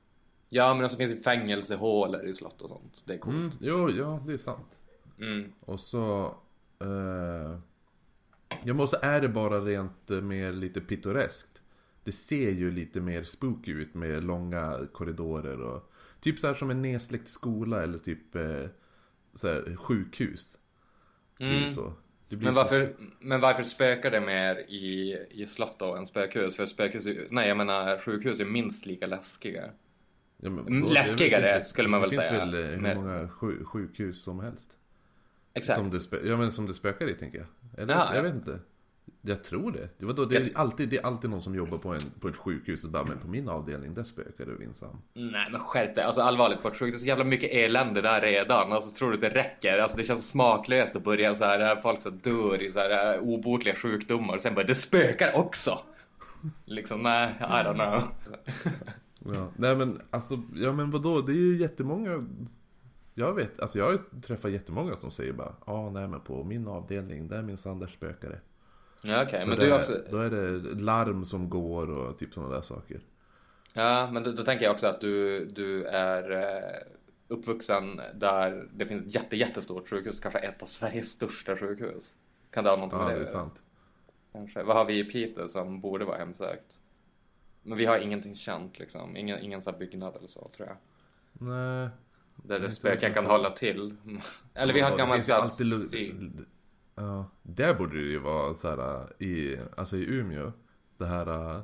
Ja 0.50 0.74
men 0.74 0.86
också 0.86 0.98
finns 0.98 1.13
det 1.18 1.24
fängelsehålor 1.24 2.25
i 2.27 2.34
slott 2.34 2.62
och 2.62 2.70
sånt. 2.70 3.01
Det 3.06 3.13
är 3.13 3.18
coolt. 3.18 3.36
Mm, 3.36 3.51
jo, 3.60 3.89
ja, 3.89 4.24
det 4.27 4.34
är 4.34 4.38
sant. 4.38 4.77
Mm. 5.20 5.51
Och 5.60 5.80
så... 5.80 6.36
Eh, 6.80 7.60
ja, 8.63 8.74
men 8.74 8.88
så 8.88 8.98
är 9.01 9.22
det 9.22 9.30
bara 9.30 9.60
rent 9.60 10.10
eh, 10.12 10.22
mer 10.22 10.54
lite 10.54 10.82
pittoreskt. 10.82 11.62
Det 12.04 12.12
ser 12.12 12.51
ju 12.51 12.72
lite 12.72 13.01
mer 13.01 13.24
spooky 13.24 13.72
ut 13.72 13.94
med 13.94 14.24
långa 14.24 14.80
korridorer 14.94 15.62
och... 15.62 15.92
Typ 16.22 16.39
så 16.39 16.48
här 16.48 16.54
som 16.54 16.70
en 16.72 16.82
nedsläckt 16.82 17.27
skola 17.30 17.84
eller 17.84 17.98
typ 17.98 18.36
eh, 18.36 18.63
så 19.34 19.48
här, 19.48 19.75
sjukhus. 19.75 20.56
Mm. 21.39 21.70
så. 21.70 21.94
Men 22.30 22.54
så- 22.54 22.60
varför, 22.60 22.96
men 23.20 23.42
varför 23.42 23.63
spökar 23.63 24.12
det 24.12 24.22
mer 24.22 24.56
i, 24.58 25.18
i 25.32 25.48
slott 25.48 25.80
då 25.80 25.96
än 25.96 26.06
spökhus? 26.06 26.56
För 26.56 26.66
spökhus, 26.66 27.06
är- 27.06 27.27
nej 27.30 27.48
jag 27.48 27.58
menar 27.58 27.98
sjukhus 28.00 28.39
är 28.39 28.46
minst 28.46 28.86
lika 28.86 29.06
läskiga. 29.08 29.70
Ja, 30.38 30.50
men 30.50 30.67
Mm, 30.67 30.84
läskigare, 30.89 31.58
Det 31.60 31.65
skulle 31.65 31.88
man 31.89 32.01
väl 32.01 32.10
Det 32.10 32.15
säga. 32.15 32.29
finns 32.41 32.53
väl 32.53 32.63
eh, 32.63 32.70
hur 32.70 32.77
Men- 32.77 32.98
många 32.98 33.29
sju, 33.29 33.63
sjukhus 33.63 34.24
som 34.24 34.39
helst. 34.39 34.72
Exakt. 35.53 35.79
Som 35.79 35.89
det, 35.89 36.27
ja, 36.29 36.38
men 36.38 36.51
som 36.51 36.67
det 36.67 36.74
spökar 36.74 37.10
i 37.10 37.13
tänker 37.13 37.38
jag. 37.38 37.48
Eller, 37.84 37.94
Ja, 37.94 38.08
jag 38.10 38.17
ja. 38.17 38.22
vet 38.22 38.34
inte. 38.36 38.60
Jag 39.22 39.44
tror 39.44 39.72
det. 39.72 39.89
det, 39.98 40.06
var 40.06 40.13
då, 40.13 40.25
det, 40.25 40.36
är 40.38 40.50
alltid, 40.56 40.89
det 40.89 40.98
är 40.98 41.06
alltid 41.06 41.29
någon 41.29 41.41
som 41.41 41.56
jobbar 41.56 41.77
på, 41.77 41.89
en, 41.94 42.00
på 42.20 42.27
ett 42.27 42.36
sjukhus 42.36 42.84
och 42.84 42.89
bara, 42.89 43.03
men 43.03 43.17
på 43.17 43.27
min 43.27 43.50
avdelning 43.50 43.94
där 43.94 44.03
spökar 44.03 44.46
det 44.46 44.51
minsann. 44.60 45.01
Nej 45.13 45.48
men 45.51 45.60
skärp 45.60 45.96
dig, 45.96 46.03
alltså 46.03 46.22
allvarligt 46.22 46.62
på 46.62 46.67
ett 46.67 46.77
sjukhus, 46.77 46.91
det 46.91 46.98
är 46.98 47.00
så 47.00 47.06
jävla 47.08 47.24
mycket 47.24 47.50
elände 47.53 48.01
där 48.01 48.22
redan. 48.22 48.72
Alltså 48.72 48.89
tror 48.91 49.10
du 49.10 49.15
att 49.15 49.22
det 49.22 49.29
räcker? 49.29 49.77
Alltså 49.77 49.98
det 49.98 50.03
känns 50.03 50.29
smaklöst 50.29 50.96
att 50.96 51.03
börja 51.03 51.36
så 51.36 51.44
här, 51.46 51.75
äh, 51.75 51.82
folk 51.82 52.01
som 52.01 52.17
dör 52.17 52.63
i 52.63 52.72
så 52.72 52.79
här 52.79 53.13
äh, 53.15 53.22
obotliga 53.22 53.75
sjukdomar 53.75 54.36
och 54.36 54.41
sen 54.41 54.56
bara 54.56 54.65
det 54.65 54.75
spökar 54.75 55.36
också. 55.36 55.79
Liksom 56.65 57.03
nej, 57.03 57.34
I 57.39 57.44
don't 57.44 57.74
know. 57.74 58.03
Ja. 59.26 59.48
Nej 59.58 59.76
men 59.76 60.02
alltså, 60.10 60.42
ja 60.56 60.72
men 60.74 60.92
vadå, 60.92 61.22
det 61.22 61.32
är 61.32 61.36
ju 61.36 61.58
jättemånga 61.58 62.22
Jag 63.14 63.34
vet, 63.34 63.60
alltså 63.60 63.80
jag 63.80 63.86
har 63.86 64.22
träffat 64.22 64.52
jättemånga 64.52 64.96
som 64.96 65.12
säger 65.12 65.34
bara 65.34 65.56
Ja 65.66 65.74
ah, 65.74 65.90
nej 65.90 66.08
men 66.08 66.20
på 66.22 66.44
min 66.44 66.68
avdelning, 66.68 67.28
där 67.28 67.42
minsann 67.44 67.80
där 67.80 67.88
spökar 67.88 68.30
det. 68.30 68.40
Ja 69.02 69.24
okej, 69.24 69.40
För 69.40 69.48
men 69.48 69.60
du 69.60 69.74
också, 69.74 69.94
Då 70.12 70.18
är 70.18 70.30
det 70.30 70.58
larm 70.82 71.26
som 71.26 71.50
går 71.50 71.90
och 71.90 72.18
typ 72.18 72.34
sådana 72.34 72.54
där 72.54 72.62
saker. 72.62 73.00
ja 73.74 74.10
men 74.12 74.24
då, 74.24 74.32
då 74.32 74.44
tänker 74.44 74.66
jag 74.66 74.74
också 74.74 74.88
att 74.88 75.02
du, 75.02 75.46
du 75.46 75.84
är, 75.86 76.32
eh, 76.32 76.78
uppvuxen 77.28 78.02
där 78.16 78.68
det 78.74 78.86
finns 78.86 79.08
ett 79.08 79.16
jätte, 79.16 79.36
jättestort 79.36 79.90
sjukhus, 79.90 80.20
kanske 80.20 80.40
ett 80.40 80.62
av 80.62 80.66
Sveriges 80.66 81.10
största 81.12 81.58
sjukhus. 81.58 82.14
Kan 82.52 82.64
det 82.64 82.70
ha 82.70 82.78
någonting 82.78 83.00
Ja, 83.00 83.06
med 83.06 83.16
det 83.16 83.20
det 83.20 83.26
är 83.26 83.32
sant. 83.32 83.62
Kanske. 84.34 84.64
Vad 84.64 84.76
har 84.76 84.86
vi 84.86 85.00
i 85.00 85.04
Piteå 85.04 85.48
som 85.48 85.82
borde 85.82 86.06
vara 86.06 86.18
hemsökt? 86.18 86.77
Men 87.68 87.78
vi 87.78 87.86
har 87.86 87.98
ingenting 88.00 88.36
känt 88.36 88.80
liksom, 88.80 89.18
ingen, 89.18 89.40
ingen 89.40 89.62
sån 89.62 89.74
här 89.74 89.80
byggnad 89.80 90.16
eller 90.16 90.28
så 90.28 90.52
tror 90.56 90.68
jag. 90.68 90.78
Nej. 91.34 91.90
Där 92.36 92.60
det 92.60 92.72
spöken 92.72 93.14
kan 93.14 93.26
hålla 93.26 93.50
till. 93.50 93.96
Eller 94.54 94.74
vi 94.74 94.80
har 94.80 94.90
ett 94.90 94.98
det 94.98 95.04
gammalt 95.04 95.30
alltid 95.30 96.46
Ja, 96.96 97.26
där 97.44 97.74
borde 97.74 97.96
det 97.96 98.08
ju 98.08 98.20
vara 98.20 98.54
så 98.54 98.70
här 98.70 99.24
i, 99.24 99.58
alltså 99.78 99.98
i 99.98 100.06
Umeå. 100.06 100.52
Det 100.98 101.06
här, 101.06 101.56
äh, 101.56 101.62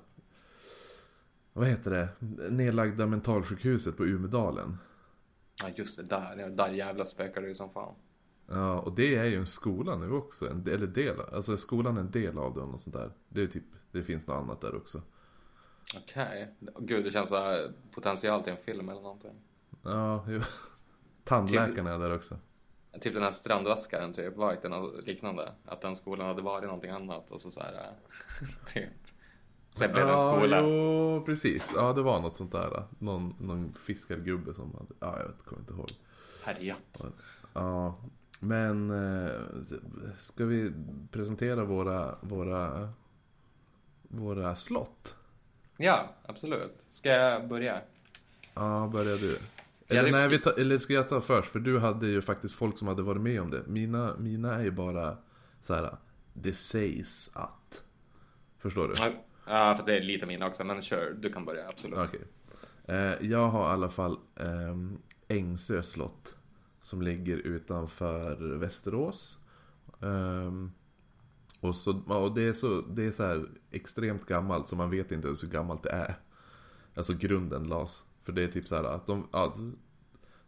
vad 1.54 1.68
heter 1.68 1.92
det? 1.92 2.10
Nedlagda 2.50 3.06
mentalsjukhuset 3.06 3.98
på 3.98 4.06
Umedalen. 4.06 4.78
Ja 5.62 5.70
just 5.76 5.98
det, 5.98 6.04
där, 6.04 6.38
ja, 6.38 6.50
där 6.50 6.70
jävla 6.70 7.06
spökar 7.06 7.42
det 7.42 7.48
ju 7.48 7.56
som 7.56 7.70
fan. 7.70 7.96
Ja, 8.48 8.80
och 8.80 8.96
det 8.96 9.16
är 9.16 9.26
ju 9.26 9.38
en 9.38 9.48
skola 9.48 9.96
nu 9.96 10.12
också. 10.12 10.50
En, 10.50 10.68
eller 10.68 10.88
del, 10.88 11.20
alltså 11.34 11.58
skolan 11.58 11.98
är 11.98 12.02
en 12.02 12.12
del 12.12 12.38
av 12.38 12.54
den 12.54 12.70
och 12.70 12.80
sånt 12.80 12.96
där. 12.96 13.12
Det 13.30 13.42
är 13.42 13.48
typ, 13.48 13.64
det 13.92 14.04
finns 14.04 14.28
något 14.28 14.44
annat 14.44 14.62
där 14.62 14.76
också. 14.76 15.02
Okej. 15.96 16.54
Gud, 16.80 17.06
det 17.06 17.12
känns 17.12 17.30
så 17.30 17.36
här 17.36 17.72
potential 17.92 18.40
till 18.40 18.52
en 18.52 18.58
film 18.58 18.90
eller 18.90 19.02
någonting. 19.02 19.42
Ja, 19.84 20.26
jo. 20.28 20.42
Tandläkarna 21.24 21.94
är 21.94 22.00
där 22.00 22.16
också. 22.16 22.38
Typ 23.02 23.14
den 23.14 23.24
här 23.24 23.32
strandvaskaren 23.32 24.14
typ, 24.14 24.36
var 24.36 24.52
inte 24.52 24.70
något 24.70 25.08
liknande? 25.08 25.52
Att 25.66 25.82
den 25.82 25.96
skolan 25.96 26.28
hade 26.28 26.42
varit 26.42 26.66
någonting 26.66 26.92
annat 26.92 27.32
och 27.32 27.42
så 27.42 27.52
så 27.52 27.60
här, 27.60 27.92
typ. 28.74 28.90
Sen 29.72 29.92
blev 29.92 30.08
det 30.08 30.14
en 30.14 30.38
skola. 30.38 30.62
jo, 30.62 31.24
precis. 31.26 31.72
Ja, 31.76 31.94
det 31.94 32.02
var 32.02 32.22
något 32.22 32.38
sånt 32.38 32.52
där. 32.52 32.84
Någon, 33.00 33.36
någon 33.40 33.74
fiskargubbe 33.74 34.54
som 34.54 34.74
hade, 34.74 34.94
ja, 35.00 35.20
jag 35.20 35.28
vet, 35.28 35.46
kommer 35.46 35.62
inte 35.62 35.74
ihåg. 35.74 35.90
Härjat. 36.44 37.06
Ja, 37.54 37.96
men 38.40 38.92
eh, 38.92 39.42
ska 40.20 40.46
vi 40.46 40.74
presentera 41.12 41.64
våra, 41.64 42.16
våra, 42.22 42.90
våra 44.02 44.56
slott? 44.56 45.16
Ja, 45.78 46.10
absolut. 46.26 46.72
Ska 46.90 47.10
jag 47.10 47.48
börja? 47.48 47.82
Ja, 48.54 48.90
börjar 48.94 49.18
du. 49.18 49.38
Eller, 49.88 50.12
nej, 50.12 50.28
vi 50.28 50.40
tar, 50.40 50.60
eller 50.60 50.78
ska 50.78 50.94
jag 50.94 51.10
ta 51.10 51.22
först? 51.22 51.52
För 51.52 51.60
du 51.60 51.80
hade 51.80 52.08
ju 52.08 52.22
faktiskt 52.22 52.56
folk 52.56 52.78
som 52.78 52.88
hade 52.88 53.02
varit 53.02 53.22
med 53.22 53.42
om 53.42 53.50
det. 53.50 53.64
Mina, 53.68 54.16
mina 54.18 54.56
är 54.56 54.64
ju 54.64 54.72
bara 54.72 55.18
så 55.62 55.74
här. 55.74 55.98
Det 56.34 56.54
sägs 56.54 57.30
att. 57.34 57.84
Förstår 58.58 58.88
du? 58.88 58.94
Ja, 59.48 59.76
för 59.78 59.86
det 59.86 59.98
är 59.98 60.02
lite 60.02 60.26
min 60.26 60.44
också, 60.44 60.64
men 60.64 60.82
kör, 60.82 61.16
du 61.20 61.34
kan 61.34 61.46
börja, 61.46 61.70
absolut. 61.70 62.00
Okej. 62.00 62.22
Eh, 62.86 63.28
jag 63.32 63.48
har 63.48 63.70
i 63.70 63.74
alla 63.74 63.90
fall 63.90 64.18
eh, 64.36 64.76
Ängsö 65.38 65.84
slott. 65.84 66.36
Som 66.82 67.02
ligger 67.02 67.38
utanför 67.38 68.36
Västerås. 68.58 69.38
Ehm, 70.02 70.72
och, 71.64 71.76
så, 71.76 72.02
och 72.08 72.34
det 72.36 72.42
är 72.42 72.54
så, 72.54 72.82
det 72.82 73.06
är 73.06 73.12
så 73.12 73.24
här 73.24 73.46
extremt 73.72 74.26
gammalt 74.26 74.68
så 74.68 74.76
man 74.76 74.90
vet 74.90 75.12
inte 75.12 75.28
ens 75.28 75.44
hur 75.44 75.48
gammalt 75.48 75.84
det 75.84 75.90
är. 75.90 76.16
Alltså 76.96 77.14
grunden 77.14 77.64
lades. 77.64 78.06
För 78.24 78.32
det 78.32 78.44
är 78.44 78.48
typ 78.48 78.68
så 78.68 78.76
här 78.76 78.84
att 78.84 79.08
de, 79.08 79.28
ja, 79.32 79.54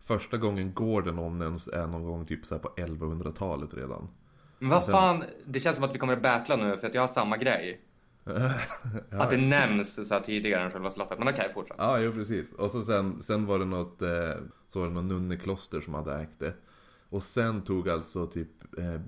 Första 0.05 0.37
gången 0.37 0.73
gården 0.73 1.19
omnämns 1.19 1.67
är 1.67 1.87
någon 1.87 2.03
gång 2.03 2.25
typ 2.25 2.45
så 2.45 2.55
här 2.55 2.61
på 2.61 2.69
1100-talet 2.69 3.73
redan. 3.73 4.07
Men 4.59 4.69
vad 4.69 4.83
sen- 4.83 4.91
fan, 4.91 5.23
det 5.45 5.59
känns 5.59 5.75
som 5.75 5.85
att 5.85 5.95
vi 5.95 5.99
kommer 5.99 6.13
att 6.13 6.21
battla 6.21 6.55
nu 6.55 6.77
för 6.77 6.87
att 6.87 6.93
jag 6.93 7.01
har 7.01 7.07
samma 7.07 7.37
grej. 7.37 7.81
Att 9.11 9.29
det 9.29 9.37
nämns 9.37 10.07
så 10.07 10.13
här 10.13 10.21
tidigare 10.21 10.63
än 10.63 10.71
själva 10.71 10.91
slottet, 10.91 11.19
men 11.19 11.27
okej, 11.27 11.51
fortsätt. 11.53 11.75
Ja, 11.79 11.99
jo 11.99 12.11
precis. 12.11 12.53
Och 12.53 12.71
så 12.71 12.81
sen, 12.81 13.23
sen 13.23 13.45
var 13.45 13.59
det 13.59 13.65
något, 13.65 14.01
eh, 14.01 14.33
så 14.67 14.79
var 14.79 14.87
det 14.87 14.93
något 14.93 15.05
nunnekloster 15.05 15.81
som 15.81 15.93
hade 15.93 16.15
ägt 16.21 16.39
det. 16.39 16.53
Och 17.09 17.23
sen 17.23 17.61
tog 17.61 17.89
alltså 17.89 18.27
typ 18.27 18.77
eh, 18.79 19.01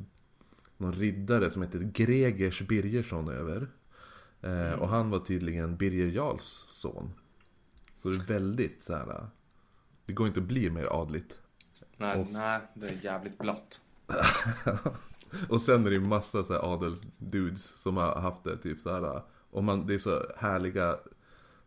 någon 0.77 0.93
riddare 0.93 1.49
som 1.51 1.61
heter 1.61 1.79
Gregers 1.79 2.61
Birgersson 2.61 3.29
över. 3.29 3.67
Eh, 4.41 4.71
och 4.73 4.89
han 4.89 5.09
var 5.09 5.19
tydligen 5.19 5.77
Birger 5.77 6.07
Jarls 6.07 6.65
son. 6.69 7.13
Så 7.97 8.09
det 8.09 8.15
är 8.17 8.23
väldigt 8.39 8.83
så 8.83 8.95
här. 8.95 9.27
Det 10.05 10.13
går 10.13 10.27
inte 10.27 10.39
att 10.39 10.45
bli 10.45 10.69
mer 10.69 10.85
adligt. 10.85 11.39
Nej, 11.97 12.19
Och- 12.19 12.27
nej, 12.31 12.61
det 12.73 12.87
är 12.89 12.99
jävligt 13.03 13.37
blått. 13.37 13.81
och 15.49 15.61
sen 15.61 15.85
är 15.85 15.89
det 15.89 15.95
ju 15.95 16.01
massa 16.01 16.43
så 16.43 16.53
här 16.53 16.73
adelsdudes 16.73 17.63
som 17.63 17.97
har 17.97 18.15
haft 18.21 18.43
det 18.43 18.57
typ 18.57 18.81
så 18.81 18.91
här. 18.93 19.21
Och 19.51 19.63
man, 19.63 19.87
det 19.87 19.93
är 19.93 19.97
så 19.99 20.23
härliga 20.37 20.95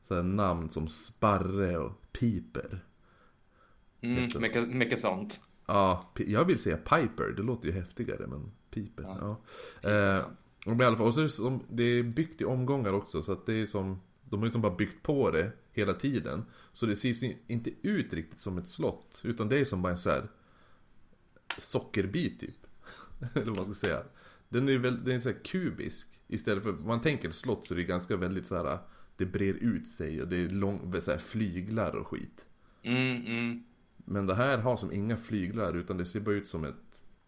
så 0.08 0.14
här, 0.14 0.22
namn 0.22 0.70
som 0.70 0.88
Sparre 0.88 1.78
och 1.78 2.12
Piper. 2.12 2.84
Mm, 4.00 4.28
mycket, 4.40 4.68
mycket 4.68 5.00
sånt. 5.00 5.40
Ja, 5.66 6.10
jag 6.14 6.44
vill 6.44 6.58
säga 6.58 6.76
Piper, 6.76 7.34
det 7.36 7.42
låter 7.42 7.66
ju 7.66 7.72
häftigare 7.72 8.26
men 8.26 8.52
Piper, 8.70 9.02
ja. 9.02 9.40
Ja. 9.82 9.90
Eh, 9.90 10.24
och, 10.66 10.80
i 10.80 10.84
alla 10.84 10.96
fall, 10.96 11.06
och 11.06 11.14
så 11.14 11.20
är 11.20 11.24
det, 11.24 11.28
som, 11.28 11.64
det 11.68 11.82
är 11.82 12.02
byggt 12.02 12.40
i 12.40 12.44
omgångar 12.44 12.92
också 12.92 13.22
så 13.22 13.32
att 13.32 13.46
det 13.46 13.54
är 13.54 13.66
som 13.66 14.00
De 14.24 14.40
har 14.40 14.46
ju 14.46 14.50
som 14.50 14.62
bara 14.62 14.76
byggt 14.76 15.02
på 15.02 15.30
det 15.30 15.52
hela 15.72 15.94
tiden 15.94 16.44
Så 16.72 16.86
det 16.86 16.96
ser 16.96 17.24
ju 17.24 17.34
inte 17.46 17.70
ut 17.82 18.12
riktigt 18.12 18.40
som 18.40 18.58
ett 18.58 18.68
slott 18.68 19.20
Utan 19.24 19.48
det 19.48 19.58
är 19.58 19.64
som 19.64 19.82
bara 19.82 19.92
en 19.92 19.98
så 19.98 20.10
här 20.10 20.28
Sockerbit 21.58 22.40
typ 22.40 22.66
Eller 23.34 23.46
vad 23.46 23.56
man 23.56 23.64
ska 23.64 23.86
säga 23.86 24.02
Den 24.48 24.68
är 24.68 24.78
väl, 24.78 25.04
den 25.04 25.16
är 25.16 25.20
så 25.20 25.28
här 25.28 25.38
kubisk 25.44 26.08
Istället 26.28 26.62
för, 26.62 26.72
man 26.72 27.00
tänker 27.00 27.30
slott 27.30 27.66
så 27.66 27.74
är 27.74 27.78
det 27.78 27.84
ganska 27.84 28.16
väldigt 28.16 28.46
så 28.46 28.56
här 28.56 28.78
Det 29.16 29.26
brer 29.26 29.54
ut 29.54 29.88
sig 29.88 30.22
och 30.22 30.28
det 30.28 30.36
är 30.36 30.48
lång, 30.48 31.00
så 31.00 31.10
här, 31.10 31.18
flyglar 31.18 31.96
och 31.96 32.06
skit 32.06 32.46
Mm, 32.82 33.26
mm. 33.26 33.62
men 33.96 34.26
det 34.26 34.34
här 34.34 34.58
har 34.58 34.76
som 34.76 34.92
inga 34.92 35.16
flyglar 35.16 35.76
utan 35.76 35.96
det 35.96 36.04
ser 36.04 36.20
bara 36.20 36.34
ut 36.34 36.48
som 36.48 36.64
ett, 36.64 36.74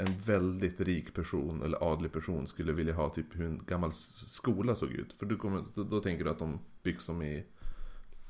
en 0.03 0.19
väldigt 0.19 0.81
rik 0.81 1.15
person 1.15 1.63
eller 1.63 1.93
adlig 1.93 2.13
person 2.13 2.47
skulle 2.47 2.73
vilja 2.73 2.95
ha 2.95 3.09
typ 3.09 3.27
hur 3.37 3.47
en 3.47 3.63
gammal 3.67 3.93
skola 3.93 4.75
såg 4.75 4.91
ut. 4.91 5.13
För 5.13 5.27
du 5.27 5.37
kommer, 5.37 5.65
då, 5.75 5.83
då 5.85 6.01
tänker 6.01 6.25
du 6.25 6.31
att 6.31 6.39
de 6.39 6.59
byggs 6.83 7.05
som 7.05 7.23
i 7.23 7.45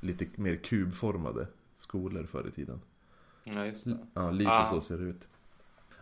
lite 0.00 0.26
mer 0.36 0.56
kubformade 0.56 1.46
skolor 1.74 2.24
förr 2.26 2.48
i 2.48 2.50
tiden. 2.50 2.80
Ja, 3.44 3.66
just 3.66 3.84
det. 3.84 3.98
Ja, 4.14 4.30
lite 4.30 4.50
Ah. 4.50 4.64
så 4.64 4.80
ser 4.80 4.98
det 4.98 5.04
ut. 5.04 5.26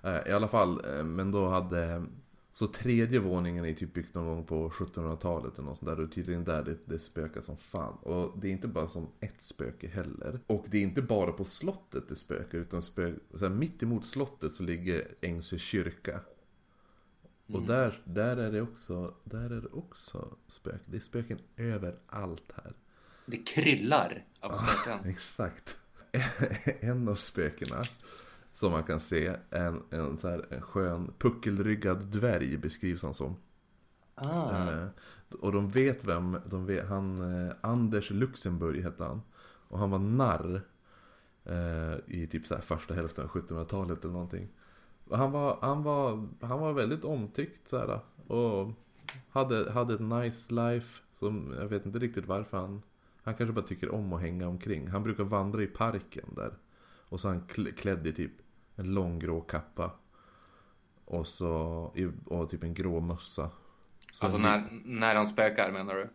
Eh, 0.02 0.28
I 0.28 0.32
alla 0.32 0.48
fall, 0.48 0.84
eh, 0.96 1.04
men 1.04 1.32
då 1.32 1.48
hade... 1.48 2.04
Så 2.52 2.66
tredje 2.66 3.18
våningen 3.18 3.64
är 3.64 3.74
typ 3.74 3.94
byggt 3.94 4.14
någon 4.14 4.26
gång 4.26 4.44
på 4.44 4.70
1700-talet 4.70 5.54
eller 5.54 5.68
något 5.68 5.78
sånt 5.78 5.96
där. 5.96 6.04
Och 6.04 6.12
tydligen 6.12 6.44
där 6.44 6.62
det, 6.62 6.76
det 6.84 6.98
spökar 6.98 7.40
som 7.40 7.56
fan. 7.56 7.94
Och 7.94 8.38
det 8.38 8.48
är 8.48 8.52
inte 8.52 8.68
bara 8.68 8.88
som 8.88 9.08
ett 9.20 9.42
spöke 9.42 9.88
heller. 9.88 10.40
Och 10.46 10.66
det 10.68 10.78
är 10.78 10.82
inte 10.82 11.02
bara 11.02 11.32
på 11.32 11.44
slottet 11.44 12.08
det 12.08 12.16
spökar. 12.16 12.58
Utan 12.58 12.82
spök, 12.82 13.14
så 13.34 13.38
här, 13.38 13.48
mitt 13.48 13.82
emot 13.82 14.06
slottet 14.06 14.54
så 14.54 14.62
ligger 14.62 15.08
Ängsö 15.20 15.58
kyrka. 15.58 16.20
Och 17.52 17.62
där, 17.62 18.00
där 18.04 18.36
är 18.36 18.52
det 18.52 18.62
också, 18.62 19.14
där 19.24 19.50
är 19.50 19.60
det 19.60 19.68
också 19.72 20.36
spök. 20.46 20.80
Det 20.86 20.96
är 20.96 21.00
spöken 21.00 21.38
överallt 21.56 22.52
här. 22.54 22.72
Det 23.26 23.36
kryllar 23.36 24.24
av 24.40 24.52
spöken. 24.52 25.04
Exakt. 25.10 25.76
en 26.80 27.08
av 27.08 27.14
spökena 27.14 27.82
som 28.60 28.72
man 28.72 28.82
kan 28.82 29.00
se, 29.00 29.36
en, 29.50 29.82
en, 29.90 30.18
så 30.18 30.28
här, 30.28 30.46
en 30.50 30.62
skön 30.62 31.12
puckelryggad 31.18 32.04
dvärg 32.04 32.56
beskrivs 32.56 33.02
han 33.02 33.14
som. 33.14 33.36
Ah. 34.14 34.70
Eh, 34.70 34.86
och 35.40 35.52
de 35.52 35.70
vet 35.70 36.04
vem, 36.04 36.36
de 36.46 36.66
vet, 36.66 36.88
han, 36.88 37.34
eh, 37.34 37.52
Anders 37.60 38.10
Luxemburg 38.10 38.82
hette 38.82 39.04
han. 39.04 39.22
Och 39.68 39.78
han 39.78 39.90
var 39.90 39.98
narr 39.98 40.62
eh, 41.44 41.98
i 42.06 42.26
typ 42.26 42.46
så 42.46 42.54
här 42.54 42.62
första 42.62 42.94
hälften 42.94 43.24
av 43.24 43.30
1700-talet 43.30 44.04
eller 44.04 44.12
någonting. 44.12 44.48
Och 45.04 45.18
han 45.18 45.32
var, 45.32 45.58
han 45.60 45.82
var, 45.82 46.28
han 46.40 46.60
var 46.60 46.72
väldigt 46.72 47.04
omtyckt 47.04 47.68
så 47.68 47.78
här. 47.78 48.00
Och 48.26 48.72
hade, 49.30 49.72
hade 49.72 49.94
ett 49.94 50.00
nice 50.00 50.54
life. 50.54 51.02
Som, 51.14 51.54
jag 51.58 51.68
vet 51.68 51.86
inte 51.86 51.98
riktigt 51.98 52.26
varför 52.26 52.58
han, 52.58 52.82
han 53.22 53.34
kanske 53.34 53.52
bara 53.52 53.66
tycker 53.66 53.94
om 53.94 54.12
att 54.12 54.20
hänga 54.20 54.48
omkring. 54.48 54.88
Han 54.88 55.02
brukar 55.02 55.24
vandra 55.24 55.62
i 55.62 55.66
parken 55.66 56.26
där. 56.36 56.54
Och 57.08 57.20
så 57.20 57.28
han 57.28 57.42
kl- 57.42 57.72
klädd 57.72 58.06
i 58.06 58.12
typ 58.12 58.32
en 58.80 58.94
lång 58.94 59.18
grå 59.18 59.40
kappa. 59.40 59.90
Och 61.04 61.26
så, 61.26 61.50
och 62.24 62.50
typ 62.50 62.62
en 62.62 62.74
grå 62.74 63.00
mössa. 63.00 63.50
Så 64.12 64.24
Alltså 64.24 64.38
när, 64.38 64.68
när 64.84 65.14
han 65.14 65.28
spökar 65.28 65.70
menar 65.70 65.94
du? 65.94 66.08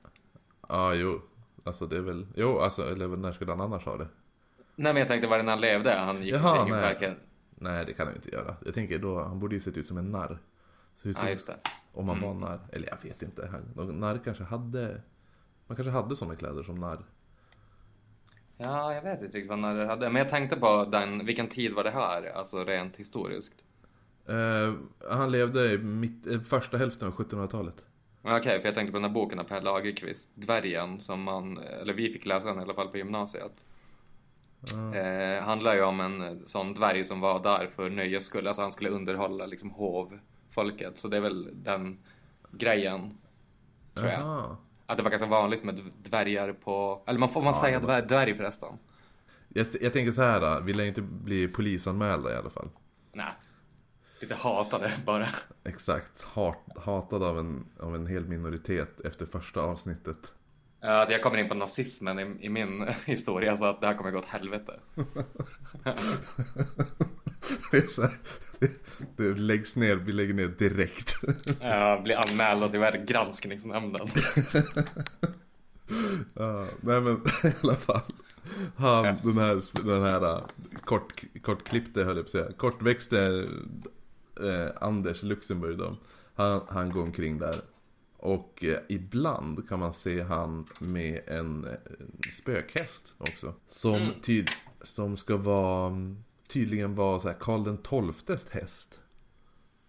Ja, 0.69 0.93
jo. 0.93 1.21
Alltså 1.63 1.85
det 1.85 1.97
är 1.97 2.01
väl, 2.01 2.27
jo 2.35 2.59
alltså, 2.59 2.91
eller 2.91 3.07
när 3.07 3.31
skulle 3.31 3.51
han 3.51 3.61
annars 3.61 3.85
ha 3.85 3.97
det? 3.97 4.07
Nej 4.75 4.93
men 4.93 4.99
jag 4.99 5.07
tänkte 5.07 5.27
var 5.27 5.37
det 5.37 5.43
när 5.43 5.51
han 5.51 5.61
levde? 5.61 5.95
Han 5.95 6.23
gick 6.23 6.33
Jaha, 6.33 6.51
omkring 6.51 6.67
i 6.67 6.81
nej. 6.81 6.93
parken. 6.93 7.15
Nej, 7.55 7.85
det 7.85 7.93
kan 7.93 8.07
han 8.07 8.15
inte 8.15 8.29
göra. 8.29 8.55
Jag 8.65 8.73
tänker 8.73 8.99
då, 8.99 9.23
han 9.23 9.39
borde 9.39 9.55
ju 9.55 9.61
sett 9.61 9.77
ut 9.77 9.87
som 9.87 9.97
en 9.97 10.11
narr. 10.11 10.39
Så 10.95 11.09
Ja 11.09 11.29
just 11.29 11.47
det. 11.47 11.57
Om 11.93 12.05
man 12.05 12.21
var 12.21 12.33
narr. 12.33 12.59
Eller 12.71 12.87
jag 12.87 13.09
vet 13.09 13.21
inte. 13.21 13.49
Han, 13.75 13.99
narr 13.99 14.17
kanske 14.23 14.43
hade, 14.43 15.01
man 15.67 15.75
kanske 15.75 15.91
hade 15.91 16.15
sådana 16.15 16.35
kläder 16.35 16.63
som 16.63 16.75
narr. 16.75 17.05
Ja, 18.57 18.93
jag 18.93 19.01
vet 19.01 19.21
inte 19.21 19.37
riktigt 19.37 19.49
vad 19.49 19.59
när 19.59 19.75
det 19.75 19.85
hade. 19.85 20.09
Men 20.09 20.19
jag 20.19 20.29
tänkte 20.29 20.55
på 20.55 20.85
den, 20.85 21.25
vilken 21.25 21.47
tid 21.47 21.73
var 21.73 21.83
det 21.83 21.91
här? 21.91 22.31
Alltså 22.35 22.63
rent 22.63 22.97
historiskt. 22.97 23.53
Eh, 24.27 24.73
han 25.09 25.31
levde 25.31 25.73
i 25.73 25.77
mitt, 25.77 26.27
eh, 26.27 26.41
första 26.41 26.77
hälften 26.77 27.07
av 27.07 27.13
1700-talet. 27.13 27.83
Okej, 28.21 28.59
för 28.59 28.67
jag 28.67 28.75
tänkte 28.75 28.91
på 28.91 28.97
den 28.97 29.03
här 29.03 29.13
boken 29.13 29.39
av 29.39 29.43
Per 29.43 29.61
Lagerkvist, 29.61 30.29
Dvärgen, 30.35 30.99
som 30.99 31.23
man, 31.23 31.57
eller 31.57 31.93
vi 31.93 32.09
fick 32.09 32.25
läsa 32.25 32.47
den 32.47 32.59
i 32.59 32.61
alla 32.61 32.73
fall 32.73 32.87
på 32.87 32.97
gymnasiet. 32.97 33.63
Eh, 34.95 35.43
handlar 35.43 35.75
ju 35.75 35.81
om 35.83 35.99
en 35.99 36.21
eh, 36.21 36.33
sån 36.45 36.73
dvärg 36.73 37.03
som 37.03 37.19
var 37.19 37.43
där 37.43 37.67
för 37.67 37.89
nöjes 37.89 38.25
skull. 38.25 38.47
Alltså 38.47 38.61
han 38.61 38.73
skulle 38.73 38.89
underhålla 38.89 39.45
liksom 39.45 39.69
hovfolket. 39.71 40.99
Så 40.99 41.07
det 41.07 41.17
är 41.17 41.21
väl 41.21 41.49
den 41.53 41.97
grejen. 42.51 43.17
Tror 43.93 44.07
jag. 44.07 44.55
Att 44.85 44.97
det 44.97 45.03
var 45.03 45.11
ganska 45.11 45.27
vanligt 45.27 45.63
med 45.63 45.81
dvärgar 46.03 46.53
på... 46.53 47.03
Eller 47.07 47.19
man 47.19 47.29
får 47.29 47.41
man 47.41 47.53
Ja, 47.53 47.61
säga 47.61 47.79
det 47.79 48.01
dvärg, 48.01 48.35
förresten? 48.35 48.69
Jag, 49.47 49.67
jag 49.81 49.93
tänker 49.93 50.11
så 50.11 50.21
här, 50.21 50.41
då. 50.41 50.59
vi 50.65 50.73
lär 50.73 50.83
inte 50.85 51.01
bli 51.01 51.47
polisanmälda 51.47 52.33
i 52.33 52.35
alla 52.35 52.49
fall. 52.49 52.69
Nej. 53.13 53.31
Lite 54.21 54.35
hatade 54.35 54.91
bara. 55.05 55.27
Exakt, 55.63 56.21
Hat, 56.21 56.57
hatad 56.75 57.23
av 57.23 57.39
en, 57.39 57.65
av 57.79 57.95
en 57.95 58.07
hel 58.07 58.25
minoritet 58.27 58.99
efter 58.99 59.25
första 59.25 59.61
avsnittet. 59.61 60.17
Alltså 60.81 61.11
jag 61.11 61.21
kommer 61.21 61.37
in 61.37 61.49
på 61.49 61.55
nazismen 61.55 62.19
i, 62.19 62.45
i 62.45 62.49
min 62.49 62.87
historia 63.05 63.57
så 63.57 63.65
att 63.65 63.81
det 63.81 63.87
här 63.87 63.93
kommer 63.93 64.11
gå 64.11 64.19
åt 64.19 64.25
helvete. 64.25 64.79
Det, 67.71 67.77
är 67.77 67.87
så 67.87 68.01
här, 68.01 68.17
det, 68.59 68.71
det 69.17 69.33
läggs 69.33 69.75
ner, 69.75 69.95
vi 69.95 70.11
lägger 70.11 70.33
ner 70.33 70.47
direkt. 70.47 71.15
Jag 71.61 72.03
blir 72.03 72.15
anmäld 72.15 72.71
till 72.71 72.79
vad 72.79 73.07
granskningsnämnden. 73.07 74.07
Ja, 76.33 76.67
nej 76.81 77.01
men 77.01 77.15
i 77.43 77.53
alla 77.61 77.75
fall. 77.75 78.01
Han, 78.75 79.03
den 79.23 79.37
här, 79.37 79.83
den 79.85 80.03
här 80.03 80.35
äh, 80.35 80.41
kort, 80.83 81.23
kortklippte 81.41 82.03
höll 82.03 82.17
jag 82.17 82.25
på 82.25 82.37
att 82.37 82.45
säga. 82.45 82.51
Kortväxte 82.57 83.47
eh, 84.39 84.83
Anders 84.83 85.23
Luxemburg 85.23 85.77
då. 85.77 85.95
Han, 86.35 86.61
han 86.67 86.91
går 86.91 87.01
omkring 87.01 87.39
där. 87.39 87.61
Och 88.17 88.63
eh, 88.63 88.79
ibland 88.89 89.69
kan 89.69 89.79
man 89.79 89.93
se 89.93 90.21
han 90.21 90.67
med 90.79 91.21
en 91.27 91.65
eh, 91.65 91.71
spökhäst 92.37 93.13
också. 93.17 93.53
Som, 93.67 94.13
tyd, 94.21 94.49
som 94.81 95.17
ska 95.17 95.37
vara, 95.37 95.93
tydligen 96.47 96.95
vara 96.95 97.19
så 97.19 97.27
här 97.27 97.35
Karl 97.39 97.63
den 97.63 98.13
XIIs 98.13 98.49
häst. 98.49 98.99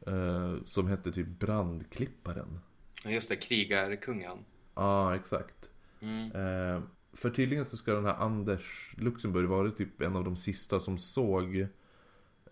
Eh, 0.07 0.55
som 0.65 0.87
hette 0.87 1.13
typ 1.13 1.29
Brandklipparen. 1.29 2.61
Just 3.05 3.29
det, 3.29 3.37
krigarkungen. 3.37 4.45
Ja, 4.75 5.15
exakt. 5.15 5.71
Mm. 6.01 6.33
Eh, 6.33 6.83
för 7.13 7.31
tydligen 7.31 7.65
så 7.65 7.77
ska 7.77 7.95
den 7.95 8.05
här 8.05 8.17
Anders 8.17 8.95
Luxemburg 8.97 9.49
vara 9.49 9.71
typ 9.71 10.01
en 10.01 10.17
av 10.17 10.25
de 10.25 10.37
sista 10.37 10.81
som 10.81 10.99
såg 10.99 11.57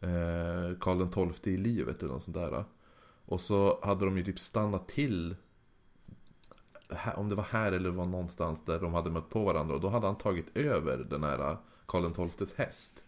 eh, 0.00 0.78
Karl 0.80 1.32
XII 1.32 1.54
i 1.54 1.56
livet 1.56 2.02
eller 2.02 2.12
något 2.12 2.23
sånt 2.23 2.37
där. 2.37 2.64
Och 3.26 3.40
så 3.40 3.80
hade 3.82 4.04
de 4.04 4.18
ju 4.18 4.25
typ 4.25 4.38
stannat 4.38 4.88
till 4.88 5.37
om 7.16 7.28
det 7.28 7.34
var 7.34 7.44
här 7.44 7.73
eller 7.73 7.90
var 7.90 8.04
någonstans 8.04 8.64
där 8.64 8.80
de 8.80 8.94
hade 8.94 9.11
mött 9.11 9.30
på 9.30 9.44
varandra 9.44 9.75
och 9.75 9.80
då 9.80 9.88
hade 9.88 10.06
han 10.06 10.18
tagit 10.18 10.56
över 10.56 10.96
den 10.96 11.25
här 11.25 11.56
Karl 11.87 12.28
XIIs 12.28 12.54
häst. 12.54 13.03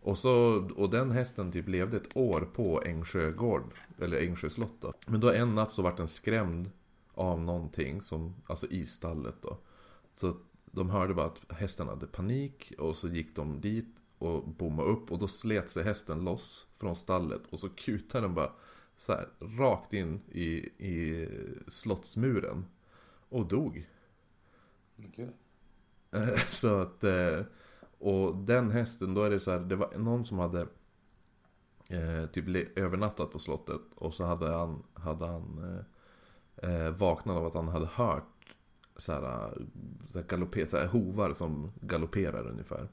Och, 0.00 0.18
så, 0.18 0.64
och 0.76 0.90
den 0.90 1.10
hästen 1.10 1.52
typ 1.52 1.68
levde 1.68 1.96
ett 1.96 2.16
år 2.16 2.40
på 2.40 2.82
Ängsjö 2.82 3.30
gård, 3.30 3.74
eller 3.98 4.18
Ängsjö 4.18 4.50
slott 4.50 4.80
då. 4.80 4.92
Men 5.06 5.20
då 5.20 5.32
en 5.32 5.54
natt 5.54 5.72
så 5.72 5.82
vart 5.82 5.96
den 5.96 6.08
skrämd 6.08 6.70
av 7.14 7.40
någonting 7.40 8.02
som, 8.02 8.34
alltså 8.46 8.66
i 8.66 8.86
stallet 8.86 9.34
då. 9.40 9.58
Så 10.14 10.36
de 10.64 10.90
hörde 10.90 11.14
bara 11.14 11.26
att 11.26 11.52
hästen 11.52 11.88
hade 11.88 12.06
panik 12.06 12.72
och 12.78 12.96
så 12.96 13.08
gick 13.08 13.36
de 13.36 13.60
dit 13.60 13.96
och 14.18 14.48
bommade 14.48 14.90
upp 14.90 15.12
och 15.12 15.18
då 15.18 15.28
slet 15.28 15.70
sig 15.70 15.84
hästen 15.84 16.24
loss 16.24 16.66
från 16.76 16.96
stallet 16.96 17.46
och 17.50 17.58
så 17.58 17.68
kutade 17.68 18.26
den 18.26 18.34
bara 18.34 18.52
så 18.96 19.12
här, 19.12 19.28
rakt 19.40 19.92
in 19.92 20.20
i, 20.28 20.48
i 20.86 21.28
slottsmuren 21.68 22.64
och 23.28 23.46
dog. 23.46 23.88
Eh, 26.10 26.38
Så 26.50 26.80
att, 26.80 27.04
eh, 27.04 27.40
och 28.00 28.36
den 28.36 28.70
hästen, 28.70 29.14
då 29.14 29.22
är 29.22 29.30
det 29.30 29.40
så 29.40 29.50
här, 29.50 29.60
det 29.60 29.76
var 29.76 29.98
någon 29.98 30.24
som 30.24 30.38
hade 30.38 30.66
eh, 31.88 32.26
typ 32.32 32.78
övernattat 32.78 33.32
på 33.32 33.38
slottet 33.38 33.80
och 33.94 34.14
så 34.14 34.24
hade 34.24 34.50
han, 34.50 34.82
hade 34.94 35.26
han 35.26 35.58
eh, 36.58 36.70
eh, 36.70 36.90
vaknat 36.90 37.36
av 37.36 37.46
att 37.46 37.54
han 37.54 37.68
hade 37.68 37.86
hört 37.86 38.56
så 38.96 39.12
här, 39.12 39.50
så 40.08 40.18
här, 40.18 40.26
galopper, 40.26 40.66
så 40.66 40.76
här 40.76 40.86
hovar 40.86 41.32
som 41.32 41.72
galopperar 41.80 42.48
ungefär. 42.48 42.88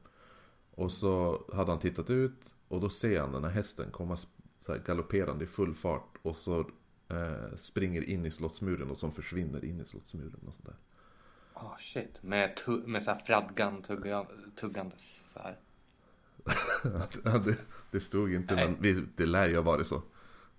Och 0.71 0.91
så 0.91 1.43
hade 1.53 1.71
han 1.71 1.79
tittat 1.79 2.09
ut 2.09 2.55
och 2.67 2.81
då 2.81 2.89
ser 2.89 3.19
han 3.19 3.31
den 3.31 3.43
här 3.43 3.51
hästen 3.51 3.91
komma 3.91 4.15
så 4.59 4.71
här 4.71 4.79
galopperande 4.79 5.43
i 5.43 5.47
full 5.47 5.75
fart 5.75 6.17
och 6.21 6.35
så 6.35 6.59
eh, 7.07 7.55
springer 7.55 8.01
in 8.01 8.25
i 8.25 8.31
slottsmuren 8.31 8.91
och 8.91 8.97
som 8.97 9.11
försvinner 9.11 9.65
in 9.65 9.79
i 9.79 9.85
slottsmuren 9.85 10.47
och 10.47 10.53
sådär. 10.53 10.75
Ah 11.59 11.77
shit. 11.79 12.23
Med, 12.23 12.55
tu- 12.57 12.87
med 12.87 13.03
så 13.03 13.11
här 13.11 13.19
fradgan 13.25 13.81
tugga, 13.81 14.25
tuggandes 14.59 15.23
så 15.33 15.39
här. 15.39 15.57
Ja, 17.23 17.37
det, 17.37 17.57
det 17.91 17.99
stod 17.99 18.33
inte, 18.33 18.55
Nej. 18.55 18.65
men 18.69 18.81
vi, 18.81 19.05
det 19.15 19.25
lär 19.25 19.47
ju 19.49 19.55
ha 19.55 19.61
varit 19.61 19.87
så. 19.87 20.03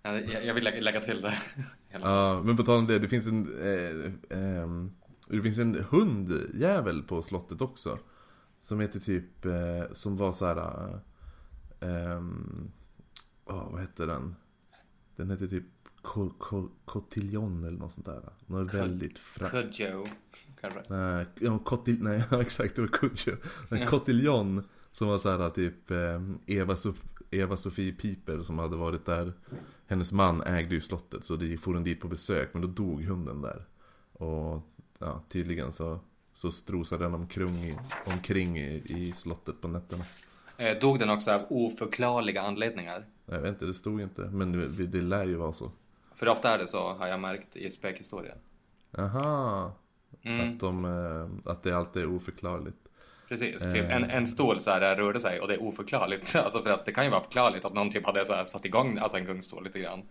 Ja, 0.02 0.18
Jag, 0.20 0.44
jag 0.44 0.54
vill 0.54 0.64
lägga, 0.64 0.80
lägga 0.80 1.00
till 1.00 1.20
det. 1.22 1.38
Ja, 1.90 2.42
men 2.44 2.56
på 2.56 2.62
tal 2.62 2.78
om 2.78 2.86
det, 2.86 2.98
det 2.98 3.08
finns 3.08 3.26
en 3.26 3.58
eh, 3.62 4.38
ehm, 4.38 4.92
Det 5.28 5.42
finns 5.42 5.58
en 5.58 5.84
hundjävel 5.90 7.02
på 7.02 7.22
slottet 7.22 7.60
också 7.60 7.98
Som 8.60 8.80
heter 8.80 9.00
typ, 9.00 9.44
eh, 9.44 9.92
som 9.92 10.16
var 10.16 10.32
så 10.32 10.46
här. 10.46 10.88
Eh, 11.80 12.22
åh, 13.44 13.70
vad 13.72 13.80
hette 13.80 14.06
den? 14.06 14.34
Den 15.16 15.30
heter 15.30 15.46
typ 15.46 15.64
Cotillon 16.84 17.64
eller 17.64 17.78
något 17.78 17.92
sånt 17.92 18.06
där 18.06 18.22
Något 18.46 18.70
Cod- 18.70 18.80
väldigt 18.80 19.18
fra... 19.18 19.48
Kudjo, 19.50 20.06
kanske. 20.60 20.82
Nej, 20.88 21.26
ja, 21.40 21.58
Cotil... 21.58 22.02
Nej, 22.02 22.22
exakt, 22.40 22.74
det 22.76 22.80
var 22.82 22.88
Kudjo. 22.88 23.36
Men 23.68 23.86
Cotillon 23.86 24.62
som 24.92 25.08
var 25.08 25.18
så 25.18 25.30
här 25.30 25.50
typ 25.50 25.90
eh, 25.90 26.22
Eva, 26.46 26.74
Sof- 26.74 27.08
Eva 27.30 27.56
Sofie 27.56 27.92
Piper 27.92 28.42
som 28.42 28.58
hade 28.58 28.76
varit 28.76 29.04
där. 29.04 29.32
Hennes 29.86 30.12
man 30.12 30.42
ägde 30.42 30.74
ju 30.74 30.80
slottet 30.80 31.24
så 31.24 31.36
de 31.36 31.56
for 31.56 31.74
hon 31.74 31.84
dit 31.84 32.00
på 32.00 32.08
besök 32.08 32.48
men 32.52 32.62
då 32.62 32.68
dog 32.68 33.02
hunden 33.04 33.42
där. 33.42 33.64
Och 34.12 34.62
ja, 34.98 35.22
tydligen 35.28 35.72
så, 35.72 36.00
så 36.34 36.50
strosade 36.50 37.04
den 37.04 37.14
omkring, 37.14 37.64
i, 37.64 37.76
omkring 38.04 38.58
i, 38.58 38.82
i 38.86 39.12
slottet 39.12 39.60
på 39.60 39.68
nätterna. 39.68 40.04
Eh, 40.56 40.78
dog 40.78 40.98
den 40.98 41.10
också 41.10 41.30
av 41.30 41.46
oförklarliga 41.50 42.42
anledningar? 42.42 43.06
Jag 43.26 43.40
vet 43.40 43.48
inte, 43.48 43.64
det 43.66 43.74
stod 43.74 44.00
inte. 44.00 44.22
Men 44.22 44.52
det, 44.52 44.86
det 44.86 45.00
lär 45.00 45.24
ju 45.24 45.34
vara 45.34 45.52
så. 45.52 45.70
För 46.18 46.28
ofta 46.28 46.54
är 46.54 46.58
det 46.58 46.68
så, 46.68 46.92
har 46.92 47.06
jag 47.06 47.20
märkt 47.20 47.56
i 47.56 47.70
spökhistorien. 47.70 48.38
Aha, 48.98 49.72
Mm, 50.24 50.52
att, 50.54 50.60
de, 50.60 50.84
eh, 50.84 51.50
att 51.52 51.62
det 51.62 51.72
alltid 51.72 52.02
är 52.02 52.06
oförklarligt. 52.16 52.76
precis. 53.28 53.62
Eh. 53.62 53.72
Typ 53.72 53.90
en, 53.90 54.04
en 54.04 54.26
stol 54.26 54.60
så 54.60 54.70
här 54.70 54.96
rörde 54.96 55.20
sig 55.20 55.40
och 55.40 55.48
det 55.48 55.54
är 55.54 55.62
oförklarligt. 55.62 56.36
Alltså 56.44 56.62
för 56.62 56.70
att 56.70 56.86
det 56.86 56.92
kan 56.92 57.04
ju 57.04 57.10
vara 57.10 57.20
förklarligt 57.20 57.64
att 57.64 57.74
någon 57.74 57.92
typ 57.92 58.06
hade 58.06 58.24
så 58.24 58.32
här 58.32 58.44
satt 58.44 58.64
igång 58.64 58.98
alltså 58.98 59.18
en 59.18 59.24
gungstol 59.24 59.64
lite 59.64 59.78
grann. 59.78 60.02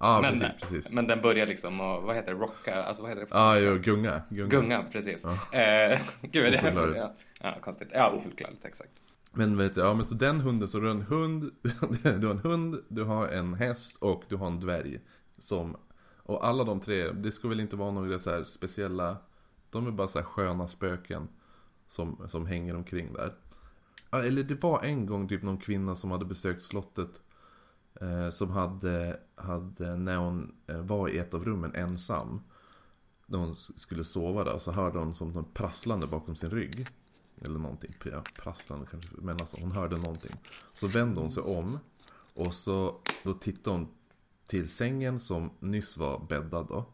Ja, 0.00 0.20
men, 0.22 0.40
precis, 0.40 0.68
precis. 0.68 0.92
men 0.92 1.06
den 1.06 1.20
börjar 1.20 1.46
liksom 1.46 1.80
och 1.80 2.02
vad 2.02 2.16
heter 2.16 2.34
det, 2.34 2.40
rocka, 2.40 2.82
alltså 2.82 3.02
vad 3.02 3.10
heter 3.10 3.22
det? 3.22 3.28
svenska? 3.28 3.58
jo, 3.58 3.94
gunga. 3.94 4.22
Gunga. 4.30 4.48
Gunga, 4.48 4.84
precis. 4.92 5.24
Eh, 5.24 6.00
gud, 6.22 6.54
Oförklarligt. 6.54 6.98
ja, 6.98 7.14
ja, 7.40 7.56
konstigt. 7.60 7.88
Ja, 7.92 8.10
oförklarligt, 8.10 8.64
exakt. 8.64 8.92
Men 9.32 9.56
vet 9.56 9.74
du, 9.74 9.80
ja 9.80 9.94
men 9.94 10.06
så 10.06 10.14
den 10.14 10.40
hunden, 10.40 10.68
så 10.68 10.78
du 10.78 10.86
har 10.86 10.94
en 10.94 11.02
hund, 11.02 11.50
du 12.20 12.26
har 12.26 12.34
en 12.34 12.38
hund, 12.38 12.84
du 12.88 13.04
har 13.04 13.28
en 13.28 13.54
häst 13.54 13.96
och 13.98 14.24
du 14.28 14.36
har 14.36 14.46
en 14.46 14.60
dvärg. 14.60 15.00
Som, 15.40 15.76
och 16.16 16.46
alla 16.46 16.64
de 16.64 16.80
tre, 16.80 17.12
det 17.12 17.32
ska 17.32 17.48
väl 17.48 17.60
inte 17.60 17.76
vara 17.76 17.90
några 17.90 18.18
så 18.18 18.30
här 18.30 18.44
speciella, 18.44 19.16
de 19.70 19.86
är 19.86 19.90
bara 19.90 20.08
så 20.08 20.18
här 20.18 20.26
sköna 20.26 20.68
spöken. 20.68 21.28
Som, 21.88 22.28
som 22.28 22.46
hänger 22.46 22.76
omkring 22.76 23.12
där. 23.12 23.34
Eller 24.10 24.42
det 24.42 24.62
var 24.62 24.82
en 24.82 25.06
gång 25.06 25.28
typ 25.28 25.42
någon 25.42 25.58
kvinna 25.58 25.96
som 25.96 26.10
hade 26.10 26.24
besökt 26.24 26.62
slottet. 26.62 27.20
Eh, 28.00 28.30
som 28.30 28.50
hade, 28.50 29.20
hade, 29.34 29.96
när 29.96 30.16
hon 30.16 30.54
eh, 30.66 30.80
var 30.80 31.08
i 31.08 31.18
ett 31.18 31.34
av 31.34 31.44
rummen 31.44 31.74
ensam. 31.74 32.40
När 33.26 33.38
hon 33.38 33.56
skulle 33.56 34.04
sova 34.04 34.44
där 34.44 34.58
så 34.58 34.72
hörde 34.72 34.98
hon 34.98 35.14
som 35.14 35.32
något 35.32 35.54
prasslande 35.54 36.06
bakom 36.06 36.36
sin 36.36 36.50
rygg. 36.50 36.86
Eller 37.40 37.58
någonting, 37.58 37.94
ja, 38.04 38.22
prasslande 38.42 38.86
kanske, 38.90 39.08
men 39.18 39.30
alltså 39.30 39.56
hon 39.60 39.72
hörde 39.72 39.96
någonting. 39.96 40.36
Så 40.74 40.86
vände 40.86 41.20
hon 41.20 41.30
sig 41.30 41.42
om 41.42 41.78
och 42.34 42.54
så 42.54 43.00
då 43.22 43.34
tittade 43.34 43.76
hon 43.76 43.88
till 44.50 44.68
sängen 44.68 45.20
som 45.20 45.50
nyss 45.60 45.96
var 45.96 46.26
bäddad 46.28 46.66
då. 46.68 46.84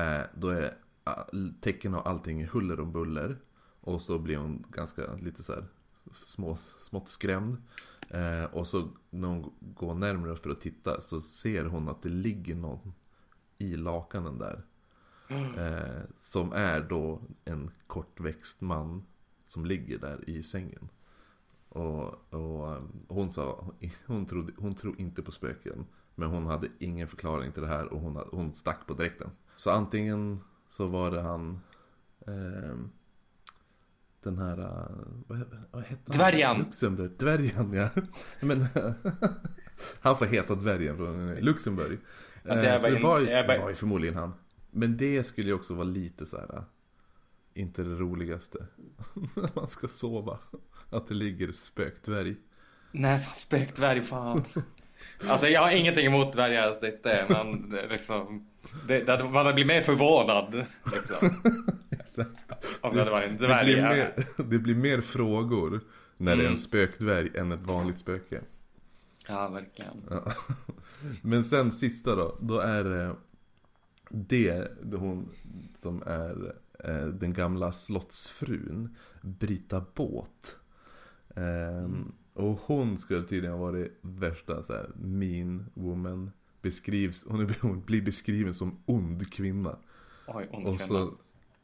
Eh, 0.00 0.22
då 0.34 0.48
är 0.48 0.74
all- 1.04 1.54
tecken 1.60 1.94
och 1.94 2.08
allting 2.08 2.46
huller 2.46 2.80
om 2.80 2.92
buller. 2.92 3.38
Och 3.80 4.02
så 4.02 4.18
blir 4.18 4.36
hon 4.36 4.64
ganska 4.70 5.14
lite 5.14 5.42
så 5.42 5.52
här 5.52 5.64
små, 6.12 6.56
smått 6.56 7.08
skrämd. 7.08 7.56
Eh, 8.08 8.44
och 8.44 8.66
så 8.66 8.88
när 9.10 9.28
hon 9.28 9.52
går 9.60 9.94
närmare 9.94 10.36
för 10.36 10.50
att 10.50 10.60
titta 10.60 11.00
så 11.00 11.20
ser 11.20 11.64
hon 11.64 11.88
att 11.88 12.02
det 12.02 12.08
ligger 12.08 12.54
någon 12.54 12.92
i 13.58 13.76
lakanen 13.76 14.38
där. 14.38 14.62
Eh, 15.58 16.02
som 16.16 16.52
är 16.52 16.80
då 16.80 17.22
en 17.44 17.70
kortväxt 17.86 18.60
man 18.60 19.06
som 19.46 19.64
ligger 19.66 19.98
där 19.98 20.30
i 20.30 20.42
sängen. 20.42 20.88
Och, 21.68 22.34
och 22.34 22.76
um, 22.76 22.92
hon 23.08 23.30
sa, 23.30 23.64
hon, 24.06 24.26
trodde, 24.26 24.52
hon 24.56 24.74
tror 24.74 25.00
inte 25.00 25.22
på 25.22 25.32
spöken. 25.32 25.86
Men 26.14 26.28
hon 26.28 26.46
hade 26.46 26.68
ingen 26.78 27.08
förklaring 27.08 27.52
till 27.52 27.62
det 27.62 27.68
här 27.68 27.92
och 27.92 28.00
hon, 28.00 28.16
hon 28.32 28.52
stack 28.52 28.86
på 28.86 28.94
direkten. 28.94 29.30
Så 29.56 29.70
antingen 29.70 30.40
så 30.68 30.86
var 30.86 31.10
det 31.10 31.20
han, 31.20 31.60
ehm, 32.26 32.90
den 34.22 34.38
här, 34.38 34.60
uh, 34.60 34.96
vad, 35.26 35.44
vad 35.70 35.82
hette 35.82 36.02
han? 36.06 36.18
Dvärgen. 36.18 36.58
Luxemburg. 36.58 37.10
Dvärgen 37.18 37.72
ja. 37.72 37.88
Men 38.40 38.66
han 40.00 40.16
får 40.16 40.26
heta 40.26 40.54
dvärgen 40.54 40.96
från 40.96 41.34
Luxemburg. 41.34 41.98
Alltså, 42.48 42.66
jag 42.66 42.74
Eh, 42.74 42.80
så 42.80 42.88
det, 42.90 43.02
var 43.02 43.18
ju, 43.20 43.26
det 43.26 43.58
var 43.60 43.68
ju 43.68 43.74
förmodligen 43.74 44.14
han. 44.16 44.32
Men 44.70 44.96
det 44.96 45.24
skulle 45.24 45.48
ju 45.48 45.54
också 45.54 45.74
vara 45.74 45.84
lite 45.84 46.26
så 46.26 46.36
här. 46.36 46.54
uh, 46.54 46.62
Inte 47.54 47.82
det 47.82 47.94
roligaste. 47.94 48.66
När 49.34 49.50
man 49.56 49.68
ska 49.68 49.88
sova. 49.88 50.38
Att 50.90 51.08
det 51.08 51.14
ligger 51.14 51.52
spökdvärg. 51.52 52.36
Nej, 52.92 53.20
fan 53.20 53.34
spökdvärg, 53.36 54.00
fan. 54.00 54.44
Alltså 55.28 55.48
jag 55.48 55.60
har 55.62 55.70
ingenting 55.70 56.06
emot 56.06 56.32
dvärgar, 56.32 56.76
det 56.80 56.86
är 56.86 56.92
inte, 56.92 57.26
men 57.28 57.70
det, 57.70 57.86
liksom. 57.88 58.46
Det, 58.88 59.04
det, 59.04 59.24
man 59.24 59.44
blivit 59.54 59.66
mer 59.66 59.82
förvånad. 59.82 60.54
Liksom, 60.92 61.34
om 62.80 62.92
det 62.92 62.98
hade 62.98 63.10
varit 63.10 63.28
en 63.30 63.36
Det 63.36 63.46
dvärg. 63.46 63.64
blir, 63.64 63.76
ja. 63.78 63.88
mer, 63.88 64.12
det 64.36 64.58
blir 64.58 64.74
mer 64.74 65.00
frågor 65.00 65.80
när 66.16 66.36
det 66.36 66.42
är 66.42 66.46
en 66.46 66.46
Mm. 66.46 66.56
spökdvärg 66.56 67.30
än 67.38 67.52
ett 67.52 67.62
vanligt 67.66 67.98
spöke. 67.98 68.40
Ja, 69.28 69.48
verkligen. 69.48 70.02
Ja. 70.10 70.32
Men 71.22 71.44
sen 71.44 71.72
sista 71.72 72.14
då, 72.16 72.38
då 72.40 72.58
är 72.58 72.84
det 72.84 73.14
det 74.08 74.68
det 74.82 74.96
hon 74.96 75.28
som 75.78 76.02
är 76.06 76.54
eh, 76.84 77.06
den 77.06 77.32
gamla 77.32 77.72
slottsfrun, 77.72 78.96
Brita 79.20 79.84
Båt. 79.94 80.56
Ehm, 81.36 82.12
och 82.34 82.60
hon 82.66 82.98
skulle 82.98 83.22
tydligen 83.22 83.58
ha 83.58 83.64
varit 83.66 83.98
värsta 84.00 84.62
så 84.62 84.72
här, 84.72 84.90
mean 84.96 85.66
woman. 85.74 86.30
Beskrivs, 86.62 87.24
hon, 87.28 87.40
är, 87.40 87.56
hon 87.60 87.80
blir 87.80 88.02
beskriven 88.02 88.54
som 88.54 88.82
ond 88.86 89.32
kvinna. 89.32 89.76
Oj, 90.26 90.48
ond 90.52 90.66
Och 90.66 90.78
kvinna. 90.80 90.88
så, 90.88 91.12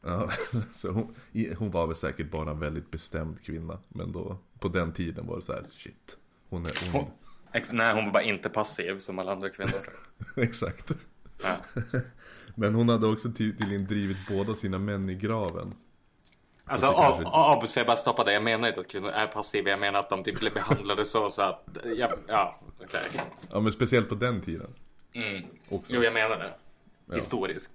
ja, 0.02 0.30
så 0.74 0.90
hon, 0.90 1.14
hon 1.58 1.70
var 1.70 1.86
väl 1.86 1.96
säkert 1.96 2.30
bara 2.30 2.50
en 2.50 2.58
väldigt 2.60 2.90
bestämd 2.90 3.42
kvinna. 3.42 3.78
Men 3.88 4.12
då, 4.12 4.38
på 4.58 4.68
den 4.68 4.92
tiden 4.92 5.26
var 5.26 5.36
det 5.36 5.42
så 5.42 5.52
här, 5.52 5.64
shit. 5.70 6.18
Hon 6.48 6.66
är 6.66 6.72
ond. 6.84 6.92
Hon, 6.92 7.04
ex, 7.52 7.72
nej, 7.72 7.94
hon 7.94 8.04
var 8.04 8.12
bara 8.12 8.22
inte 8.22 8.48
passiv 8.48 8.98
som 8.98 9.18
alla 9.18 9.32
andra 9.32 9.50
kvinnor. 9.50 9.80
Exakt. 10.36 10.92
Men 12.54 12.74
hon 12.74 12.88
hade 12.88 13.06
också 13.06 13.28
ty- 13.32 13.56
tydligen 13.56 13.86
drivit 13.86 14.16
båda 14.28 14.54
sina 14.54 14.78
män 14.78 15.10
i 15.10 15.14
graven. 15.14 15.72
Alltså, 16.68 16.92
kanske- 16.92 17.24
A- 17.26 17.52
Abus 17.56 17.72
får 17.72 17.80
jag 17.80 17.86
menar 18.42 18.68
inte 18.68 18.80
att 18.80 18.88
kvinnor 18.88 19.10
är 19.10 19.26
passiva. 19.26 19.70
Jag 19.70 19.78
menar 19.80 20.00
att 20.00 20.08
de 20.10 20.24
typ 20.24 20.40
blev 20.40 20.54
behandlade 20.54 21.04
så, 21.04 21.30
så 21.30 21.42
att, 21.42 21.78
ja, 21.96 22.10
ja 22.28 22.60
okej. 22.84 23.20
Ja 23.50 23.60
men 23.60 23.72
speciellt 23.72 24.08
på 24.08 24.14
den 24.14 24.40
tiden. 24.40 24.70
Mm. 25.12 25.42
Också. 25.70 25.92
Jo, 25.92 26.02
jag 26.02 26.12
menar 26.14 26.36
det. 26.38 26.54
Ja. 27.06 27.14
Historiskt. 27.14 27.70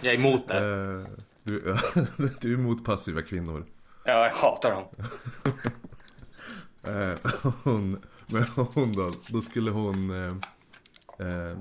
Jag 0.00 0.14
är 0.14 0.18
emot 0.18 0.48
det. 0.48 0.56
Eh, 0.58 1.18
du, 1.42 1.60
du 2.40 2.50
är 2.54 2.58
emot 2.58 2.84
passiva 2.84 3.22
kvinnor. 3.22 3.66
Ja, 4.04 4.12
jag 4.24 4.30
hatar 4.30 4.70
dem. 4.70 4.84
Eh, 6.82 7.18
hon, 7.64 8.02
men 8.26 8.42
hon 8.42 8.92
då, 8.92 9.12
då 9.28 9.40
skulle 9.40 9.70
hon 9.70 10.10
eh, 10.10 11.26
eh, 11.26 11.58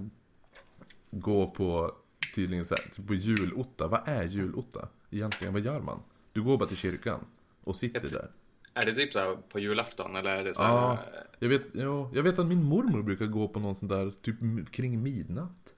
gå 1.11 1.47
på 1.47 1.91
tydligen 2.35 2.65
så 2.65 2.75
här, 2.75 2.95
typ 2.95 3.07
på 3.07 3.13
julotta. 3.13 3.87
Vad 3.87 4.01
är 4.05 4.23
julotta? 4.23 4.87
Egentligen, 5.11 5.53
vad 5.53 5.61
gör 5.61 5.79
man? 5.81 5.99
Du 6.33 6.41
går 6.41 6.57
bara 6.57 6.67
till 6.67 6.77
kyrkan 6.77 7.25
och 7.63 7.75
sitter 7.75 8.07
där. 8.11 8.29
Är 8.73 8.85
det 8.85 8.93
typ 8.95 9.13
så 9.13 9.37
på 9.49 9.59
julafton 9.59 10.15
eller 10.15 10.31
är 10.31 10.43
det 10.43 10.53
så 10.55 10.61
här, 10.61 10.69
Ja, 10.73 10.99
jag 11.39 11.49
vet, 11.49 11.61
ja, 11.73 12.09
jag 12.13 12.23
vet 12.23 12.39
att 12.39 12.45
min 12.47 12.63
mormor 12.63 13.03
brukar 13.03 13.25
gå 13.25 13.47
på 13.47 13.59
någon 13.59 13.75
sån 13.75 13.87
där, 13.87 14.11
typ 14.21 14.35
kring 14.71 15.03
midnatt. 15.03 15.73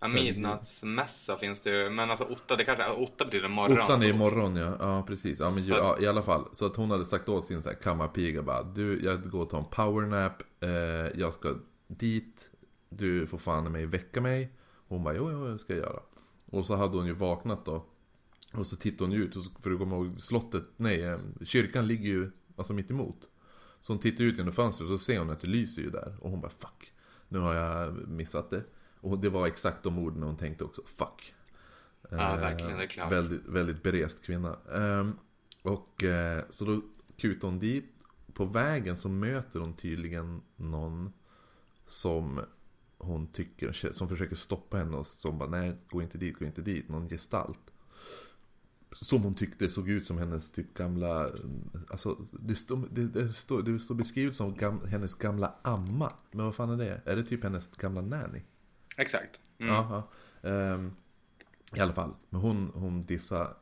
Ja, 0.00 0.08
midnattsmässa 0.08 1.36
finns 1.36 1.60
det 1.60 1.70
ju. 1.70 1.90
Men 1.90 2.10
alltså 2.10 2.24
otta, 2.24 2.56
det 2.56 2.64
kanske, 2.64 2.90
otta 2.90 3.24
betyder 3.24 3.48
morgon. 3.48 3.78
Ottan 3.82 4.02
är 4.02 4.06
imorgon 4.06 4.56
ja, 4.56 4.76
ja 4.80 5.04
precis. 5.06 5.40
Ja, 5.40 5.50
men, 5.50 5.62
Så- 5.62 5.72
ja, 5.72 5.98
i 6.00 6.06
alla 6.06 6.22
fall. 6.22 6.48
Så 6.52 6.66
att 6.66 6.76
hon 6.76 6.90
hade 6.90 7.04
sagt 7.04 7.28
åt 7.28 7.44
sin 7.44 7.62
så 7.62 7.68
här 7.68 7.76
kammarpiga 7.76 8.42
bara 8.42 8.62
Du, 8.62 9.04
jag 9.04 9.30
går 9.30 9.40
och 9.42 9.50
tar 9.50 9.58
en 9.58 9.64
powernap. 9.64 10.42
Eh, 10.60 10.70
jag 11.20 11.34
ska 11.34 11.54
dit. 11.88 12.50
Du 12.88 13.26
får 13.26 13.38
fan 13.38 13.66
i 13.66 13.70
mig 13.70 13.86
väcka 13.86 14.20
mig. 14.20 14.52
Hon 14.92 15.04
bara, 15.04 15.14
jo, 15.14 15.30
jo, 15.30 15.46
det 15.46 15.58
ska 15.58 15.72
jag 15.72 15.82
göra. 15.82 16.00
Och 16.46 16.66
så 16.66 16.76
hade 16.76 16.96
hon 16.96 17.06
ju 17.06 17.12
vaknat 17.12 17.64
då. 17.64 17.84
Och 18.52 18.66
så 18.66 18.76
tittade 18.76 19.04
hon 19.04 19.12
ju 19.12 19.24
ut, 19.24 19.36
och 19.36 19.42
så, 19.42 19.50
för 19.60 19.70
att 19.70 19.78
komma 19.78 19.96
ihåg 19.96 20.20
slottet, 20.20 20.64
nej, 20.76 21.02
eh, 21.04 21.18
kyrkan 21.44 21.86
ligger 21.86 22.08
ju 22.08 22.30
alltså 22.56 22.72
mitt 22.72 22.90
emot. 22.90 23.28
Så 23.80 23.92
hon 23.92 24.00
tittar 24.00 24.24
ut 24.24 24.38
genom 24.38 24.52
fönstret 24.52 24.90
och 24.90 24.98
så 24.98 25.04
ser 25.04 25.18
hon 25.18 25.30
att 25.30 25.40
det 25.40 25.46
lyser 25.46 25.82
ju 25.82 25.90
där. 25.90 26.16
Och 26.20 26.30
hon 26.30 26.40
bara, 26.40 26.50
fuck. 26.50 26.92
Nu 27.28 27.38
har 27.38 27.54
jag 27.54 28.08
missat 28.08 28.50
det. 28.50 28.64
Och 29.00 29.18
det 29.18 29.28
var 29.28 29.46
exakt 29.46 29.82
de 29.82 29.98
orden 29.98 30.22
hon 30.22 30.36
tänkte 30.36 30.64
också, 30.64 30.82
fuck. 30.84 31.34
Ja, 32.10 32.34
Eh, 32.34 32.40
verkligen, 32.40 32.76
det 32.76 32.82
är 32.82 32.88
klart. 32.88 33.12
Väldigt, 33.12 33.46
väldigt 33.46 33.82
berest 33.82 34.22
kvinna. 34.24 34.56
Ehm, 34.74 35.12
och 35.62 36.04
eh, 36.04 36.44
så 36.50 36.64
då 36.64 36.80
kutar 37.16 37.48
hon 37.48 37.58
dit. 37.58 37.92
På 38.34 38.44
vägen 38.44 38.96
så 38.96 39.08
möter 39.08 39.60
hon 39.60 39.76
tydligen 39.76 40.42
någon 40.56 41.12
som 41.86 42.40
hon 43.02 43.26
tycker, 43.26 43.92
som 43.92 44.08
försöker 44.08 44.36
stoppa 44.36 44.76
henne 44.76 44.96
och 44.96 45.06
som 45.06 45.38
bara 45.38 45.48
nej, 45.48 45.72
gå 45.90 46.02
inte 46.02 46.18
dit, 46.18 46.38
gå 46.38 46.44
inte 46.44 46.62
dit. 46.62 46.88
Någon 46.88 47.08
gestalt. 47.08 47.60
Som 48.92 49.22
hon 49.22 49.34
tyckte 49.34 49.68
såg 49.68 49.88
ut 49.88 50.06
som 50.06 50.18
hennes 50.18 50.50
typ 50.50 50.74
gamla, 50.74 51.30
alltså 51.90 52.18
det 52.30 52.54
står, 52.54 52.88
det, 52.90 53.06
det 53.06 53.28
står, 53.28 53.62
det 53.62 53.78
står 53.78 53.94
beskrivet 53.94 54.36
som 54.36 54.54
gam, 54.54 54.80
hennes 54.86 55.14
gamla 55.14 55.54
amma. 55.62 56.12
Men 56.30 56.44
vad 56.44 56.54
fan 56.54 56.70
är 56.70 56.76
det? 56.76 57.00
Är 57.04 57.16
det 57.16 57.24
typ 57.24 57.42
hennes 57.42 57.68
gamla 57.76 58.00
nanny? 58.00 58.40
Exakt. 58.96 59.40
Mm. 59.58 59.74
Jaha. 59.74 60.02
Ehm, 60.42 60.92
I 61.76 61.80
alla 61.80 61.92
fall. 61.92 62.14
Men 62.30 62.40
hon, 62.40 62.70
hon 62.74 63.04
dissar 63.04 63.54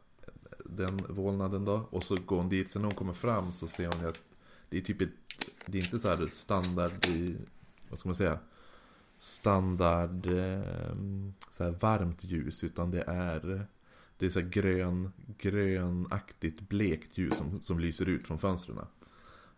den 0.64 1.05
vålnaden 1.09 1.64
då. 1.64 1.88
Och 1.90 2.05
så 2.05 2.16
går 2.16 2.37
hon 2.37 2.48
dit. 2.48 2.70
Sen 2.70 2.83
när 2.83 2.88
hon 2.88 2.96
kommer 2.96 3.12
fram 3.12 3.53
så 3.53 3.68
ser 3.68 3.87
hon 3.92 4.00
ju 4.00 4.09
att 4.09 4.20
det 4.68 4.76
är 4.76 4.81
typ 4.81 5.00
ett, 5.00 5.11
det 5.66 5.79
är 5.79 5.83
inte 5.85 5.98
så 5.98 6.09
här 6.09 6.26
standard 6.33 7.07
i, 7.09 7.37
vad 7.88 7.98
ska 7.98 8.09
man 8.09 8.16
säga? 8.16 8.38
Standard 9.20 10.26
ehm, 10.26 11.33
så 11.50 11.64
här 11.64 11.70
varmt 11.70 12.24
ljus. 12.24 12.64
Utan 12.64 12.90
det 12.90 13.04
är, 13.06 13.66
det 14.18 14.26
är 14.26 14.30
så 14.30 14.40
här 14.40 14.48
grön, 14.48 15.12
grönaktigt 15.38 16.61
blekt 16.61 17.18
ljus 17.18 17.37
som, 17.37 17.61
som 17.62 17.80
lyser 17.80 18.09
ut 18.09 18.26
från 18.26 18.38
fönstren. 18.38 18.78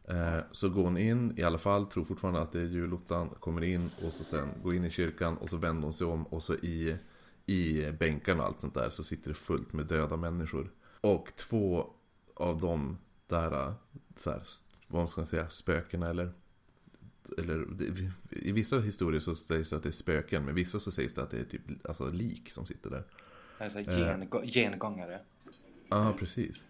Eh, 0.05 0.38
Så 0.53 0.68
går 0.68 0.85
hon 0.85 0.98
in 0.98 1.38
i 1.38 1.42
alla 1.42 1.59
fall, 1.59 1.87
tror 1.87 2.05
fortfarande 2.05 2.40
att 2.40 2.53
det 2.53 2.61
är 2.61 2.64
julottan, 2.64 3.29
kommer 3.29 3.62
in 3.64 3.90
och 4.07 4.12
så 4.12 4.25
sen 4.25 4.48
går 4.62 4.75
in 4.75 4.85
i 4.85 4.90
kyrkan 4.90 5.37
och 5.37 5.51
så 5.51 5.57
vänder 5.57 5.83
hon 5.83 5.92
sig 5.94 6.07
om 6.07 6.27
och 6.27 6.42
så 6.42 6.55
i, 6.55 6.96
i 7.46 7.90
bänkarna 7.92 8.42
och 8.42 8.48
allt 8.48 8.61
sånt 8.61 8.75
där 8.75 8.90
så 8.90 9.05
sitter 9.05 9.29
det 9.29 9.35
fullt 9.35 9.72
med 9.72 9.87
döda 9.87 10.16
människor. 10.16 10.70
Och 11.01 11.33
två 11.37 11.90
av 12.35 12.61
dem 12.61 12.98
där, 13.27 13.75
så 14.16 14.31
här, 14.31 14.42
vad 14.87 15.11
ska 15.11 15.20
man 15.20 15.27
säga, 15.29 15.48
spökena 15.51 16.09
eller 16.09 16.33
eller 17.38 17.66
i 18.30 18.52
vissa 18.52 18.80
historier 18.80 19.20
så 19.20 19.35
sägs 19.35 19.70
det 19.70 19.76
att 19.76 19.82
det 19.82 19.88
är 19.88 19.90
spöken, 19.90 20.44
men 20.44 20.54
vissa 20.54 20.80
så 20.80 20.90
sägs 20.90 21.14
det 21.14 21.22
att 21.22 21.30
det 21.30 21.40
är 21.40 21.44
typ 21.44 21.62
alltså 21.88 22.11
lik 22.11 22.50
som 22.50 22.66
sitter 22.66 22.90
där. 22.90 23.04
Det 23.58 23.64
är 23.64 23.68
så 23.68 23.78
här 23.78 23.96
gen, 23.98 24.28
gengångare. 24.44 25.20
Ja, 25.88 26.14
precis. 26.18 26.66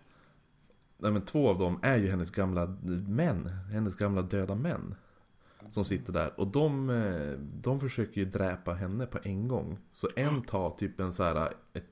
Nej 0.98 1.12
men 1.12 1.22
två 1.22 1.48
av 1.48 1.58
dem 1.58 1.78
är 1.82 1.96
ju 1.96 2.10
hennes 2.10 2.30
gamla 2.30 2.76
män, 3.08 3.46
hennes 3.46 3.96
gamla 3.96 4.22
döda 4.22 4.54
män. 4.54 4.94
Som 5.70 5.84
sitter 5.84 6.12
där. 6.12 6.40
Och 6.40 6.46
de, 6.46 6.90
eh, 6.90 7.38
de 7.38 7.80
försöker 7.80 8.20
ju 8.20 8.24
dräpa 8.24 8.72
henne 8.72 9.06
på 9.06 9.18
en 9.24 9.48
gång. 9.48 9.78
Så 9.92 10.08
en 10.16 10.42
tar 10.42 10.70
typ 10.70 11.00
en 11.00 11.12
så 11.12 11.24
här, 11.24 11.52
ett, 11.72 11.84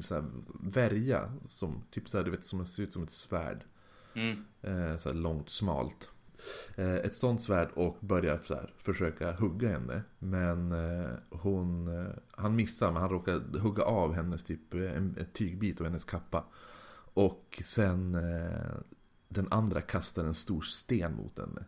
så 0.00 0.14
här 0.14 0.24
värja. 0.60 1.32
Som, 1.46 1.82
typ 1.90 2.08
så 2.08 2.18
här, 2.18 2.24
du 2.24 2.30
vet, 2.30 2.44
som 2.46 2.66
ser 2.66 2.82
ut 2.82 2.92
som 2.92 3.02
ett 3.02 3.10
svärd. 3.10 3.64
Mm. 4.14 4.44
Eh, 4.62 4.96
så 4.96 5.08
här 5.08 5.16
långt, 5.16 5.50
smalt. 5.50 6.10
Eh, 6.76 6.94
ett 6.94 7.14
sånt 7.14 7.42
svärd 7.42 7.68
och 7.74 7.96
börjar 8.00 8.40
så 8.44 8.54
här, 8.54 8.74
försöka 8.78 9.32
hugga 9.32 9.68
henne. 9.68 10.02
Men 10.18 10.72
eh, 10.72 11.10
hon, 11.30 11.88
eh, 11.98 12.12
han 12.30 12.56
missar 12.56 12.92
men 12.92 13.00
han 13.02 13.10
råkar 13.10 13.58
hugga 13.58 13.82
av 13.82 14.14
hennes 14.14 14.44
typ 14.44 14.74
en, 14.74 15.16
en 15.18 15.26
tygbit 15.32 15.80
av 15.80 15.86
hennes 15.86 16.04
kappa. 16.04 16.44
Och 17.14 17.62
sen 17.64 18.12
den 19.28 19.48
andra 19.50 19.80
kastar 19.80 20.24
en 20.24 20.34
stor 20.34 20.62
sten 20.62 21.16
mot 21.16 21.38
henne. 21.38 21.64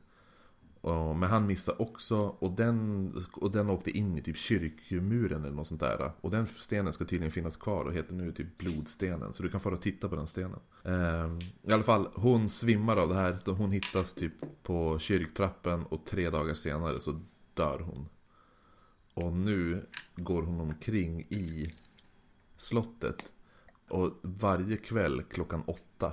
Och, 0.81 1.17
men 1.17 1.29
han 1.29 1.47
missade 1.47 1.79
också 1.79 2.17
och 2.19 2.53
den, 2.53 3.13
och 3.33 3.51
den 3.51 3.71
åkte 3.71 3.91
in 3.91 4.19
i 4.19 4.23
typ 4.23 4.37
kyrkmuren 4.37 5.45
eller 5.45 5.57
något 5.57 5.67
sånt 5.67 5.81
där. 5.81 6.13
Och 6.21 6.31
den 6.31 6.47
stenen 6.47 6.93
ska 6.93 7.05
tydligen 7.05 7.33
finnas 7.33 7.57
kvar 7.57 7.85
och 7.85 7.93
heter 7.93 8.15
nu 8.15 8.33
typ 8.33 8.59
blodstenen. 8.59 9.33
Så 9.33 9.43
du 9.43 9.49
kan 9.49 9.61
få 9.61 9.71
och 9.71 9.83
titta 9.83 10.09
på 10.09 10.17
den 10.17 10.27
stenen. 10.27 10.61
Ehm, 10.85 11.41
I 11.63 11.73
alla 11.73 11.83
fall, 11.83 12.09
hon 12.15 12.49
svimmar 12.49 12.97
av 12.97 13.09
det 13.09 13.15
här. 13.15 13.39
Då 13.45 13.53
Hon 13.53 13.73
hittas 13.73 14.15
typ 14.15 14.33
på 14.63 14.99
kyrktrappen 14.99 15.85
och 15.85 16.07
tre 16.07 16.31
dagar 16.31 16.55
senare 16.55 17.01
så 17.01 17.21
dör 17.55 17.79
hon. 17.79 18.09
Och 19.15 19.33
nu 19.33 19.87
går 20.17 20.43
hon 20.43 20.61
omkring 20.61 21.21
i 21.21 21.73
slottet. 22.57 23.33
Och 23.89 24.13
varje 24.23 24.77
kväll 24.77 25.23
klockan 25.23 25.63
åtta 25.67 26.13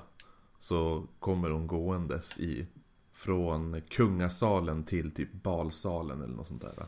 så 0.59 1.07
kommer 1.19 1.49
hon 1.49 1.67
gåendes 1.67 2.37
i 2.37 2.67
från 3.15 3.81
kungasalen 3.81 4.83
till 4.83 5.11
typ 5.11 5.33
balsalen 5.33 6.21
eller 6.21 6.35
något 6.35 6.47
sånt 6.47 6.61
där. 6.61 6.85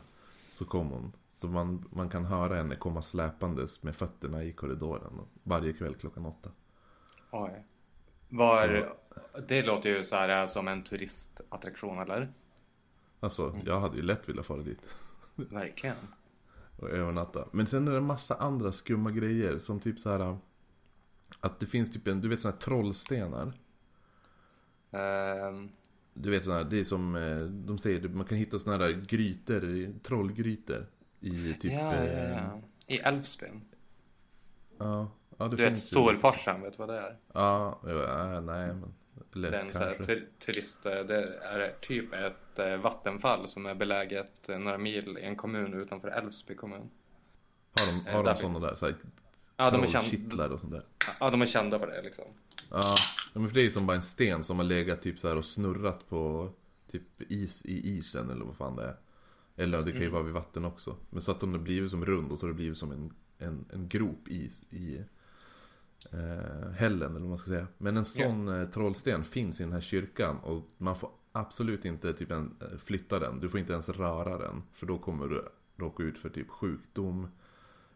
Så 0.50 0.64
kom 0.64 0.88
hon. 0.90 1.12
Så 1.34 1.48
man, 1.48 1.84
man 1.90 2.08
kan 2.08 2.24
höra 2.24 2.56
henne 2.56 2.76
komma 2.76 3.02
släpandes 3.02 3.82
med 3.82 3.96
fötterna 3.96 4.44
i 4.44 4.52
korridoren 4.52 5.20
varje 5.42 5.72
kväll 5.72 5.94
klockan 5.94 6.26
åtta. 6.26 6.50
Oj. 7.30 7.64
Var, 8.28 8.92
det 9.48 9.62
låter 9.62 9.90
ju 9.90 10.04
så 10.04 10.16
här 10.16 10.46
som 10.46 10.68
en 10.68 10.84
turistattraktion 10.84 11.98
eller? 11.98 12.32
Alltså, 13.20 13.56
jag 13.64 13.80
hade 13.80 13.96
ju 13.96 14.02
lätt 14.02 14.28
velat 14.28 14.46
fara 14.46 14.62
dit. 14.62 14.94
Verkligen. 15.34 15.96
och 16.76 16.90
övernatta. 16.90 17.44
Men 17.52 17.66
sen 17.66 17.88
är 17.88 17.92
det 17.92 17.98
en 17.98 18.04
massa 18.04 18.34
andra 18.34 18.72
skumma 18.72 19.10
grejer 19.10 19.58
som 19.58 19.80
typ 19.80 19.98
så 19.98 20.10
här. 20.10 20.38
Att 21.40 21.60
det 21.60 21.66
finns 21.66 21.92
typ 21.92 22.06
en, 22.06 22.20
du 22.20 22.28
vet 22.28 22.40
såna 22.40 22.52
här 22.52 22.60
trollstenar. 22.60 23.52
Ehm, 24.90 25.70
Du 26.20 26.30
vet 26.30 26.46
här, 26.46 26.64
det 26.64 26.80
är 26.80 26.84
som, 26.84 27.16
eh, 27.16 27.40
de 27.40 27.78
säger, 27.78 28.08
man 28.08 28.26
kan 28.26 28.38
hitta 28.38 28.58
såna 28.58 28.76
här 28.76 29.04
grytor, 29.08 29.92
trollgrytor. 30.02 30.86
I 31.20 31.54
typ... 31.60 31.72
ja, 31.72 31.94
ja, 31.94 32.02
eh, 32.02 32.30
ja. 32.30 32.60
I 32.86 32.98
Älvsbyn. 32.98 33.60
Ja, 34.78 35.10
ja 35.38 35.48
det 35.48 35.56
Du 35.56 35.62
vet. 35.62 35.82
Storforsen, 35.82 36.62
vet 36.62 36.72
du 36.72 36.78
vad 36.78 36.88
det 36.88 36.98
är? 36.98 37.16
Ja, 37.32 37.80
ja, 37.84 38.40
nej 38.40 38.74
men. 38.74 38.94
Lätt 39.32 39.50
Det 39.50 39.58
är 39.58 39.64
en 39.64 39.72
så 39.72 39.78
här 39.78 39.94
tur- 39.94 40.28
turist, 40.38 40.82
det 40.82 41.38
är 41.42 41.74
typ 41.80 42.14
ett 42.14 42.58
eh, 42.58 42.76
vattenfall 42.76 43.48
som 43.48 43.66
är 43.66 43.74
beläget 43.74 44.48
eh, 44.48 44.58
några 44.58 44.78
mil 44.78 45.18
i 45.18 45.24
en 45.24 45.36
kommun 45.36 45.74
utanför 45.74 46.08
Älvsby 46.08 46.54
kommun. 46.54 46.90
Har 47.80 47.86
de, 47.86 48.10
Eh, 48.10 48.16
har 48.16 48.24
där 48.24 48.34
de 48.34 48.40
sådana 48.40 48.58
där? 48.58 48.74
Så 48.74 48.86
här, 48.86 48.94
Ja, 49.56 49.70
de 49.70 49.82
är, 49.82 49.86
kända, 49.86 50.48
och 50.48 50.60
sånt 50.60 50.72
där. 50.72 50.82
Ja, 51.20 51.30
de 51.30 51.42
är 51.42 51.46
kända 51.46 51.78
för 51.78 51.86
det 51.86 52.02
liksom. 52.02 52.24
Ja, 52.70 52.94
men 53.32 53.48
för 53.48 53.54
det 53.54 53.60
är 53.60 53.64
ju 53.64 53.70
som 53.70 53.86
bara 53.86 53.96
en 53.96 54.02
sten 54.02 54.44
som 54.44 54.58
har 54.58 54.64
legat 54.64 55.02
typ 55.02 55.18
så 55.18 55.28
här 55.28 55.36
och 55.36 55.44
snurrat 55.44 56.08
på 56.08 56.50
typ 56.90 57.22
is 57.32 57.64
i 57.66 57.96
isen 57.98 58.30
eller 58.30 58.44
vad 58.44 58.56
fan 58.56 58.76
det 58.76 58.84
är. 58.84 58.96
Eller 59.56 59.78
det 59.82 59.90
kan 59.92 60.00
ju 60.00 60.06
Mm. 60.06 60.12
vara 60.14 60.22
vid 60.22 60.34
vatten 60.34 60.64
också. 60.64 60.96
Men 61.10 61.20
så 61.20 61.30
att 61.30 61.40
de 61.40 61.52
har 61.52 61.58
blivit 61.58 61.90
som 61.90 62.04
rund 62.04 62.32
och 62.32 62.38
så 62.38 62.46
har 62.46 62.48
det 62.48 62.54
blivit 62.56 62.78
som 62.78 62.92
en, 62.92 63.12
en, 63.38 63.64
en 63.72 63.88
grop 63.88 64.28
i, 64.28 64.50
i 64.70 65.04
eh, 66.12 66.70
hällen 66.70 67.10
eller 67.10 67.20
vad 67.20 67.28
man 67.28 67.38
ska 67.38 67.48
säga. 67.48 67.66
Men 67.78 67.96
en 67.96 68.04
sån 68.04 68.48
eh, 68.48 68.68
trollsten 68.68 69.24
finns 69.24 69.60
i 69.60 69.62
den 69.62 69.72
här 69.72 69.80
kyrkan 69.80 70.36
och 70.38 70.68
man 70.78 70.96
får 70.96 71.10
absolut 71.32 71.84
inte 71.84 72.12
typ 72.12 72.30
en, 72.30 72.56
eh, 72.60 72.78
flytta 72.78 73.18
den. 73.18 73.38
Du 73.38 73.48
får 73.48 73.60
inte 73.60 73.72
ens 73.72 73.88
röra 73.88 74.38
den. 74.38 74.62
För 74.72 74.86
då 74.86 74.98
kommer 74.98 75.28
du 75.28 75.48
råka 75.76 76.02
ut 76.02 76.18
för 76.18 76.28
typ 76.30 76.48
sjukdom. 76.50 77.28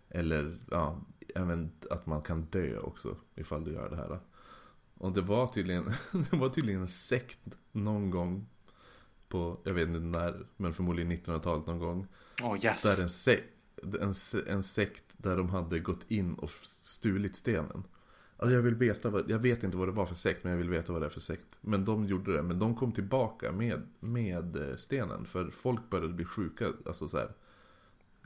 Eller 0.08 0.58
ja, 0.70 1.00
även 1.34 1.72
att 1.90 2.06
man 2.06 2.22
kan 2.22 2.42
dö 2.42 2.78
också 2.78 3.16
ifall 3.34 3.64
du 3.64 3.72
gör 3.72 3.90
det 3.90 3.96
här. 3.96 4.18
Och 4.94 5.12
det 5.12 5.20
var 5.20 5.46
tydligen, 5.46 5.84
det 6.30 6.36
var 6.36 6.48
tydligen 6.48 6.80
en 6.80 6.88
sekt 6.88 7.40
någon 7.72 8.10
gång 8.10 8.46
på, 9.28 9.60
jag 9.64 9.74
vet 9.74 9.88
inte 9.88 10.00
när, 10.00 10.46
men 10.56 10.74
förmodligen 10.74 11.12
1900-talet 11.12 11.66
någon 11.66 11.78
gång. 11.78 12.06
Åh 12.42 12.64
yes! 12.64 12.82
Där 12.82 13.02
en, 13.02 13.10
se, 13.10 13.40
en, 14.00 14.14
en 14.46 14.62
sekt 14.62 15.04
där 15.16 15.36
de 15.36 15.48
hade 15.48 15.78
gått 15.78 16.10
in 16.10 16.34
och 16.34 16.50
stulit 16.62 17.36
stenen. 17.36 17.84
Alltså 18.36 18.54
jag 18.54 18.62
vill 18.62 18.74
veta 18.74 19.10
vad, 19.10 19.30
jag 19.30 19.38
vet 19.38 19.62
inte 19.62 19.76
vad 19.76 19.88
det 19.88 19.92
var 19.92 20.06
för 20.06 20.14
sekt, 20.14 20.44
men 20.44 20.50
jag 20.50 20.58
vill 20.58 20.70
veta 20.70 20.92
vad 20.92 21.02
det 21.02 21.06
är 21.06 21.10
för 21.10 21.20
sekt. 21.20 21.58
Men 21.60 21.84
de 21.84 22.06
gjorde 22.06 22.36
det, 22.36 22.42
men 22.42 22.58
de 22.58 22.76
kom 22.76 22.92
tillbaka 22.92 23.52
med, 23.52 23.82
med 24.00 24.56
eh, 24.56 24.76
stenen. 24.76 25.24
För 25.24 25.50
folk 25.50 25.90
började 25.90 26.12
bli 26.12 26.24
sjuka, 26.24 26.72
alltså 26.86 27.08
så 27.08 27.18
här 27.18 27.32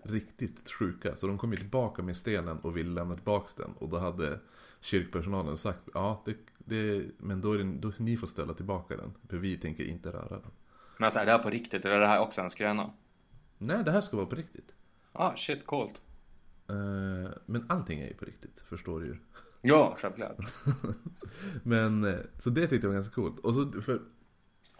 Riktigt 0.04 0.70
sjuka. 0.70 1.16
Så 1.16 1.26
de 1.26 1.38
kom 1.38 1.52
ju 1.52 1.59
tillbaka 1.59 2.02
med 2.02 2.16
stenen 2.16 2.59
och 2.59 2.76
ville 2.76 2.90
lämna 2.90 3.14
tillbaka 3.14 3.62
den. 3.62 3.72
Och 3.72 3.88
då 3.88 3.98
hade 3.98 4.38
kyrkpersonalen 4.80 5.56
sagt, 5.56 5.88
ja, 5.94 6.22
det, 6.24 6.37
det, 6.59 7.04
men 7.18 7.40
då, 7.40 7.52
är 7.52 7.59
det, 7.59 7.64
då 7.64 7.92
ni 7.98 8.16
får 8.16 8.26
ställa 8.26 8.54
tillbaka 8.54 8.96
den. 8.96 9.14
För 9.28 9.37
vi 9.37 9.56
tänker 9.56 9.85
inte 9.85 10.09
röra 10.09 10.28
den. 10.28 10.50
Men 10.98 11.04
alltså, 11.04 11.20
är 11.20 11.26
det 11.26 11.32
här 11.32 11.38
på 11.38 11.50
riktigt 11.50 11.85
eller 11.85 11.96
är 11.96 12.00
det 12.00 12.06
här 12.06 12.20
också 12.20 12.40
en 12.40 12.50
skröna? 12.50 12.90
Nej, 13.59 13.85
det 13.85 13.90
här 13.90 14.00
ska 14.00 14.16
vara 14.16 14.26
på 14.26 14.37
riktigt. 14.37 14.74
Ah, 15.12 15.37
shit, 15.37 15.66
coolt. 15.66 16.02
Eh, 16.68 17.30
men 17.46 17.66
allting 17.68 18.00
är 18.00 18.09
ju 18.09 18.14
på 18.14 18.24
riktigt, 18.24 18.61
förstår 18.61 19.00
du 19.00 19.06
ju. 19.06 19.16
Ja, 19.61 19.96
självklart. 19.98 20.37
Men, 21.62 22.04
eh, 22.04 22.18
så 22.38 22.50
det 22.50 22.66
tyckte 22.66 22.87
jag 22.87 22.88
var 22.88 22.94
ganska 22.94 23.14
coolt. 23.14 23.38
Och 23.38 23.54
så, 23.54 23.82
för, 23.82 24.02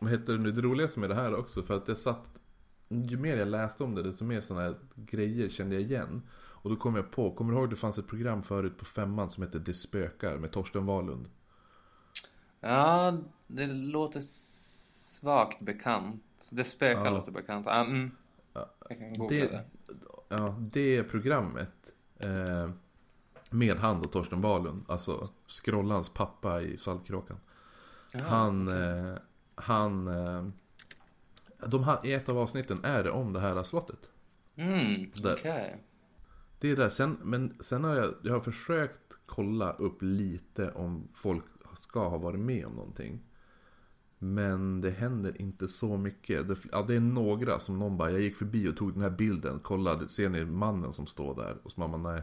vad 0.01 0.11
heter 0.11 0.33
det 0.33 0.39
nu, 0.39 0.53
det 0.53 0.61
roligaste 0.61 1.01
med 1.01 1.11
det 1.11 1.15
här 1.15 1.35
också, 1.35 1.63
för 1.63 1.77
att 1.77 1.89
jag 1.89 1.99
satt, 1.99 2.39
ju 2.89 3.17
mer 3.17 3.37
jag 3.37 3.49
läste 3.49 3.85
om 3.85 3.95
det, 3.95 4.03
desto 4.03 4.25
mer 4.25 4.41
sådana 4.41 4.65
här 4.67 4.77
grejer 4.97 5.49
kände 5.49 5.75
jag 5.75 5.83
igen. 5.83 6.23
Och 6.67 6.71
då 6.71 6.77
kom 6.77 6.97
jag 6.97 7.11
på, 7.11 7.31
kommer 7.31 7.53
du 7.53 7.59
ihåg 7.59 7.71
det 7.71 7.77
fanns 7.77 7.99
ett 7.99 8.07
program 8.09 8.43
förut 8.43 8.79
på 8.79 8.85
femman 8.85 9.31
som 9.31 9.43
hette 9.43 9.59
Det 9.59 9.75
spökar 9.75 10.39
med 10.39 10.53
Torsten 10.53 10.87
Wahlund? 10.87 11.29
Ja, 12.61 13.19
det 13.47 13.67
låter 13.67 14.21
svagt 15.21 15.61
bekant. 15.61 16.23
Det 16.51 16.65
spökar 16.65 17.05
Ja. 17.05 17.11
låter 17.11 17.33
bekant. 17.33 17.67
Ah, 17.67 17.81
mm. 17.81 18.11
Jag 18.89 18.99
kan 18.99 19.15
googla 19.15 19.37
det. 19.37 19.47
Det, 19.47 19.65
ja, 20.29 20.57
det 20.61 21.05
programmet 21.05 21.93
eh, 22.19 22.71
med 23.51 23.77
han 23.79 24.01
och 24.01 24.13
Torsten 24.13 24.41
Wahlund, 24.41 24.85
alltså 24.89 25.29
Skrollans 25.47 26.09
pappa 26.09 26.63
i 26.63 26.79
Saltkråkan. 26.79 27.37
Ja, 28.13 28.21
Han, 28.21 28.69
eh, 28.69 29.17
han, 29.55 30.09
eh, 30.09 30.45
de 31.67 31.85
här, 31.85 32.07
i 32.07 32.13
ett 32.13 32.29
av 32.29 32.39
avsnitten 32.39 32.79
är 32.83 33.05
det 33.05 33.11
om 33.11 33.33
det 33.33 33.41
här 33.41 33.63
slottet. 33.63 34.11
Mm, 34.57 35.11
Där. 35.23 35.35
okej. 35.39 35.83
Det 36.61 36.71
är 36.71 36.77
det. 36.77 36.91
Sen, 36.91 37.19
men 37.23 37.57
sen 37.61 37.85
har 37.85 37.95
jag, 37.95 38.15
jag 38.23 38.33
har 38.33 38.41
försökt 38.41 39.01
kolla 39.27 39.73
upp 39.73 40.03
lite 40.03 40.71
om 40.71 41.09
folk 41.15 41.45
ska 41.75 42.09
ha 42.09 42.19
varit 42.19 42.41
med 42.41 42.67
om 42.67 42.73
någonting. 42.73 43.21
Men 44.19 44.81
det 44.81 44.91
händer 44.91 45.41
inte 45.43 45.69
så 45.69 45.97
mycket. 45.97 46.49
Det, 46.49 46.57
ja, 46.73 46.83
det 46.83 46.95
är 46.95 47.01
några 47.01 47.59
som 47.59 47.79
någon 47.79 47.97
bara, 47.97 48.11
jag 48.11 48.21
gick 48.21 48.37
förbi 48.37 48.69
och 48.69 48.77
tog 48.77 48.93
den 48.93 49.03
här 49.03 49.11
bilden, 49.11 49.61
kollade, 49.61 50.09
ser 50.09 50.29
ni 50.29 50.45
mannen 50.45 50.93
som 50.93 51.07
står 51.07 51.35
där? 51.35 51.57
Och 51.63 51.73
så 51.73 51.81
mamma, 51.81 51.97
nej. 51.97 52.23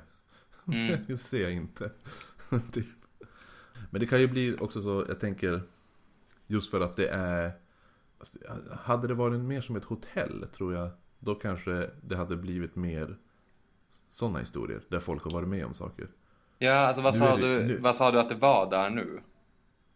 Mm. 0.68 1.00
det 1.08 1.18
ser 1.18 1.42
jag 1.42 1.54
inte. 1.54 1.92
Typ. 2.74 2.86
Men 3.90 4.02
det 4.02 4.08
kan 4.08 4.22
ju 4.22 4.28
bli 4.28 4.58
också 4.60 4.82
så, 4.82 5.06
jag 5.08 5.20
tänker, 5.20 5.62
just 6.48 6.72
för 6.72 6.82
att 6.82 6.96
det 6.96 7.08
är, 7.08 7.52
hade 8.80 9.08
det 9.08 9.14
varit 9.14 9.40
mer 9.40 9.62
som 9.62 9.76
ett 9.76 9.84
hotell 9.86 10.46
tror 10.52 10.74
jag, 10.74 10.90
då 11.20 11.36
kanske 11.36 11.90
det 12.02 12.16
hade 12.16 12.36
blivit 12.36 12.76
mer 12.76 13.18
sådana 14.08 14.40
historier, 14.40 14.82
där 14.88 15.00
folk 15.00 15.24
har 15.24 15.32
varit 15.32 15.48
med 15.48 15.66
om 15.66 15.74
saker. 15.74 16.08
Ja, 16.58 16.74
alltså 16.74 17.02
vad 17.02 17.14
Nu 17.14 17.20
sa, 17.20 17.36
det- 17.36 17.60
du, 17.60 17.68
nu- 17.68 17.78
vad 17.78 17.96
sa 17.96 18.12
du 18.12 18.20
att 18.20 18.30
det 18.30 18.36
var 18.36 18.70
där 18.70 18.90
nu? 18.90 19.22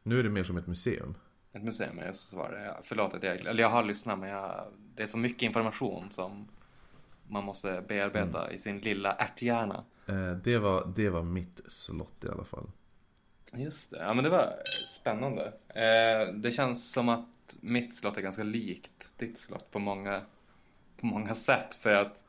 Nu 0.04 0.20
är 0.20 0.24
det 0.24 0.30
mer 0.30 0.44
som 0.44 0.58
ett 0.58 0.68
museum. 0.68 1.16
Ett 1.54 1.64
museum, 1.64 1.98
jag 1.98 2.16
svarade. 2.16 2.66
Ja, 2.66 2.80
förlåt 2.84 3.14
att 3.14 3.24
jag, 3.24 3.38
eller 3.38 3.64
jag 3.64 3.70
har 3.70 3.84
lyssnat 3.84 4.20
men 4.20 4.30
jag, 4.30 4.66
det 4.96 5.04
är 5.04 5.08
så 5.08 5.18
mycket 5.18 5.42
information 5.44 6.12
som 6.12 6.48
man 7.28 7.44
måste 7.44 7.84
bearbeta 7.88 8.42
Mm. 8.44 8.56
i 8.56 8.60
sin 8.60 8.80
lilla 8.80 9.14
ärthjärna. 9.14 9.84
Eh, 10.06 10.32
det, 10.32 10.58
var, 10.58 10.94
det 10.96 11.10
var 11.10 11.24
mitt 11.24 11.60
slott 11.68 12.24
i 12.24 12.28
alla 12.30 12.44
fall. 12.44 12.72
Just 13.54 13.92
det, 13.92 13.98
ja 13.98 14.14
men 14.14 14.24
det 14.24 14.30
var 14.30 14.54
spännande. 15.00 15.46
Eh, 15.68 16.34
det 16.34 16.52
känns 16.52 16.92
som 16.92 17.10
att 17.10 17.26
mitt 17.62 17.96
slott 17.96 18.18
är 18.18 18.22
ganska 18.22 18.44
likt 18.44 19.12
ditt 19.18 19.40
slott 19.40 19.72
på 19.72 19.80
många, 19.80 20.22
på 21.00 21.06
många 21.06 21.36
sätt. 21.36 21.76
För 21.76 21.94
att 21.94 22.24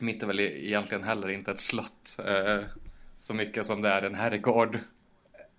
mitt 0.00 0.22
är 0.22 0.26
väl 0.26 0.40
egentligen 0.40 1.04
heller 1.04 1.28
inte 1.28 1.50
ett 1.50 1.60
slott. 1.60 2.18
Eh, 2.26 2.60
så 3.16 3.34
mycket 3.34 3.66
som 3.66 3.82
det 3.82 3.88
är 3.88 4.02
en 4.02 4.14
herrgård. 4.14 4.78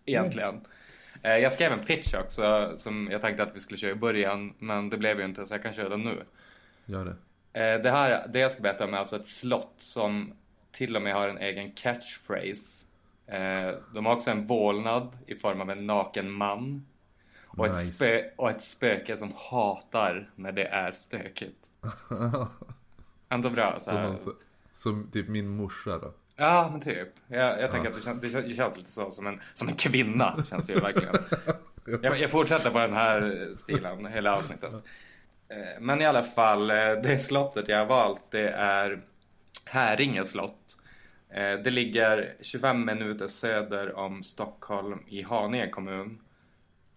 Egentligen. 0.05 0.61
Eh, 1.21 1.37
jag 1.37 1.53
skrev 1.53 1.71
en 1.71 1.85
pitch 1.85 2.13
också 2.13 2.73
som 2.77 3.07
jag 3.11 3.21
tänkte 3.21 3.43
att 3.43 3.55
vi 3.55 3.59
skulle 3.59 3.77
köra 3.77 3.91
i 3.91 3.95
början. 3.95 4.53
Men 4.59 4.89
det 4.89 4.97
blev 4.97 5.19
ju 5.19 5.25
inte 5.25 5.47
så 5.47 5.53
jag 5.53 5.63
kan 5.63 5.73
köra 5.73 5.89
den 5.89 6.01
nu. 6.03 6.23
Gör 6.85 7.05
det. 7.05 7.15
Eh, 7.61 7.81
det 7.81 7.91
här, 7.91 8.27
det 8.27 8.39
jag 8.39 8.51
ska 8.51 8.61
berätta 8.61 8.85
om 8.85 8.93
är 8.93 8.97
alltså 8.97 9.15
ett 9.15 9.27
slott 9.27 9.73
som 9.77 10.33
till 10.71 10.95
och 10.95 11.01
med 11.01 11.13
har 11.13 11.27
en 11.27 11.37
egen 11.37 11.71
catchphrase. 11.71 12.85
Eh, 13.27 13.71
de 13.93 14.05
har 14.05 14.15
också 14.15 14.31
en 14.31 14.45
vålnad 14.45 15.17
i 15.27 15.35
form 15.35 15.61
av 15.61 15.71
en 15.71 15.87
naken 15.87 16.31
man. 16.31 16.85
Och, 17.57 17.65
ett, 17.65 17.77
Nice. 17.77 17.93
spö, 17.93 18.21
och 18.35 18.49
ett 18.49 18.63
spöke 18.63 19.17
som 19.17 19.33
hatar 19.35 20.29
när 20.35 20.51
det 20.51 20.65
är 20.65 20.91
stökigt. 20.91 21.57
Ändå 23.29 23.49
bra 23.49 23.77
så 23.79 23.89
Som, 23.89 23.97
här. 23.97 24.03
någon- 24.07 24.35
som 24.73 25.09
typ 25.13 25.27
min 25.27 25.49
morsa 25.49 25.97
då. 25.97 26.13
Ja 26.35 26.69
men 26.71 26.81
typ. 26.81 27.07
Jag, 27.27 27.61
jag 27.61 27.71
tänker 27.71 27.89
Ja. 27.89 27.95
att 27.95 27.95
det 28.21 28.29
känns, 28.29 28.45
det 28.47 28.53
känns 28.55 28.77
lite 28.77 28.91
så 28.91 29.11
som 29.11 29.27
en, 29.27 29.41
som 29.53 29.67
en 29.67 29.75
kvinna 29.75 30.43
känns 30.49 30.67
det 30.67 30.73
ju 30.73 30.79
verkligen. 30.79 31.15
Jag, 32.01 32.19
jag 32.19 32.31
fortsätter 32.31 32.71
på 32.71 32.79
den 32.79 32.93
här 32.93 33.49
stilen 33.57 34.05
hela 34.05 34.33
avsnittet. 34.33 34.73
Eh, 35.49 35.81
Men 35.81 36.01
i 36.01 36.05
alla 36.05 36.23
fall, 36.23 36.69
eh, 36.71 36.75
det 36.75 37.23
slottet 37.23 37.67
jag 37.67 37.77
har 37.77 37.85
valt 37.85 38.21
det 38.31 38.49
är 38.49 39.01
Häringe 39.65 40.25
slott. 40.25 40.77
Eh, 41.29 41.53
Det 41.53 41.69
ligger 41.71 42.35
25 42.41 42.85
minuter 42.85 43.27
söder 43.27 43.95
om 43.97 44.23
Stockholm 44.23 44.99
i 45.07 45.21
Haninge 45.21 45.69
kommun. 45.69 46.19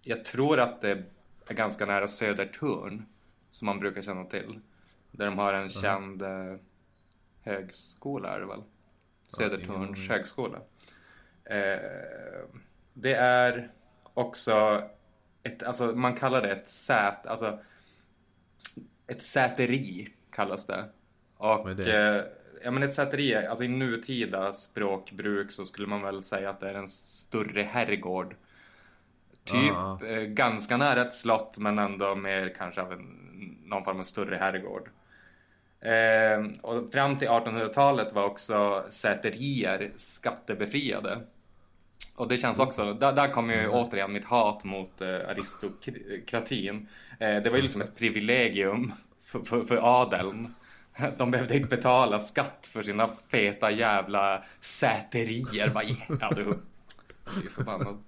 Jag 0.08 0.24
tror 0.24 0.60
att 0.60 0.80
det 0.80 1.02
är 1.48 1.54
ganska 1.54 1.86
nära 1.86 2.08
Södertörn 2.08 3.06
som 3.50 3.66
man 3.66 3.78
brukar 3.80 4.02
känna 4.02 4.24
till. 4.24 4.60
Där 5.10 5.26
de 5.26 5.38
har 5.38 5.52
en 5.52 5.68
känd 5.68 6.22
eh, 6.22 6.56
högskola 7.42 8.28
är 8.36 8.40
det 8.40 8.46
väl? 8.46 8.62
Södertörns 9.28 9.98
ingen- 9.98 10.10
högskola. 10.10 10.58
Eh, 11.44 11.78
det 12.94 13.14
är 13.14 13.70
också 14.14 14.82
ett, 15.42 15.62
alltså 15.62 15.86
man 15.86 16.16
kallar 16.16 16.42
det 16.42 16.50
ett 16.52 16.70
sät, 16.70 17.26
alltså 17.26 17.58
ett 19.06 19.22
säteri 19.22 20.08
kallas 20.30 20.66
det. 20.66 20.84
Och 21.36 21.46
Vad 21.48 21.80
är 21.80 21.84
det? 21.84 22.16
eh, 22.18 22.24
ja 22.64 22.70
men 22.70 22.82
ett 22.82 22.94
säteri, 22.94 23.34
alltså 23.34 23.64
i 23.64 23.68
nutida 23.68 24.52
språkbruk 24.52 25.52
så 25.52 25.66
skulle 25.66 25.88
man 25.88 26.02
väl 26.02 26.22
säga 26.22 26.50
att 26.50 26.60
det 26.60 26.70
är 26.70 26.74
en 26.74 26.88
större 26.88 27.62
herrgård. 27.62 28.36
Typ 29.50 29.72
Ah. 29.76 29.98
eh, 30.06 30.22
ganska 30.22 30.76
nära 30.76 31.02
ett 31.02 31.14
slott 31.14 31.58
men 31.58 31.78
ändå 31.78 32.14
mer 32.14 32.54
kanske 32.58 32.82
av 32.82 32.92
en, 32.92 33.06
någon 33.64 33.84
form 33.84 34.00
av 34.00 34.04
större 34.04 34.36
herrgård. 34.36 34.88
Eh, 35.80 36.60
och 36.62 36.92
fram 36.92 37.18
till 37.18 37.28
1800-talet 37.28 38.12
var 38.12 38.24
också 38.24 38.84
säterier 38.90 39.90
skattebefriade. 39.96 41.20
Och 42.16 42.28
det 42.28 42.36
känns 42.38 42.58
också, 42.58 42.94
där, 42.94 43.12
där 43.12 43.28
kommer 43.28 43.54
ju 43.54 43.68
återigen 43.68 44.12
mitt 44.12 44.24
hat 44.24 44.64
mot 44.64 45.00
eh, 45.00 45.08
aristokratin. 45.08 46.88
Eh, 47.20 47.42
det 47.42 47.50
var 47.50 47.56
ju 47.56 47.62
liksom 47.62 47.80
ett 47.80 47.96
privilegium 47.98 48.92
för, 49.24 49.40
för, 49.40 49.62
för 49.62 49.76
adeln. 50.02 50.54
De 51.18 51.30
behövde 51.30 51.56
inte 51.56 51.68
betala 51.76 52.20
skatt 52.20 52.68
för 52.72 52.82
sina 52.82 53.08
feta 53.28 53.70
jävla 53.70 54.44
säterier. 54.60 55.68
Vad 55.68 55.84
Ja, 56.20 56.30
du, 56.36 56.44
du 56.44 57.46
är 57.46 57.50
förbannad. 57.50 57.98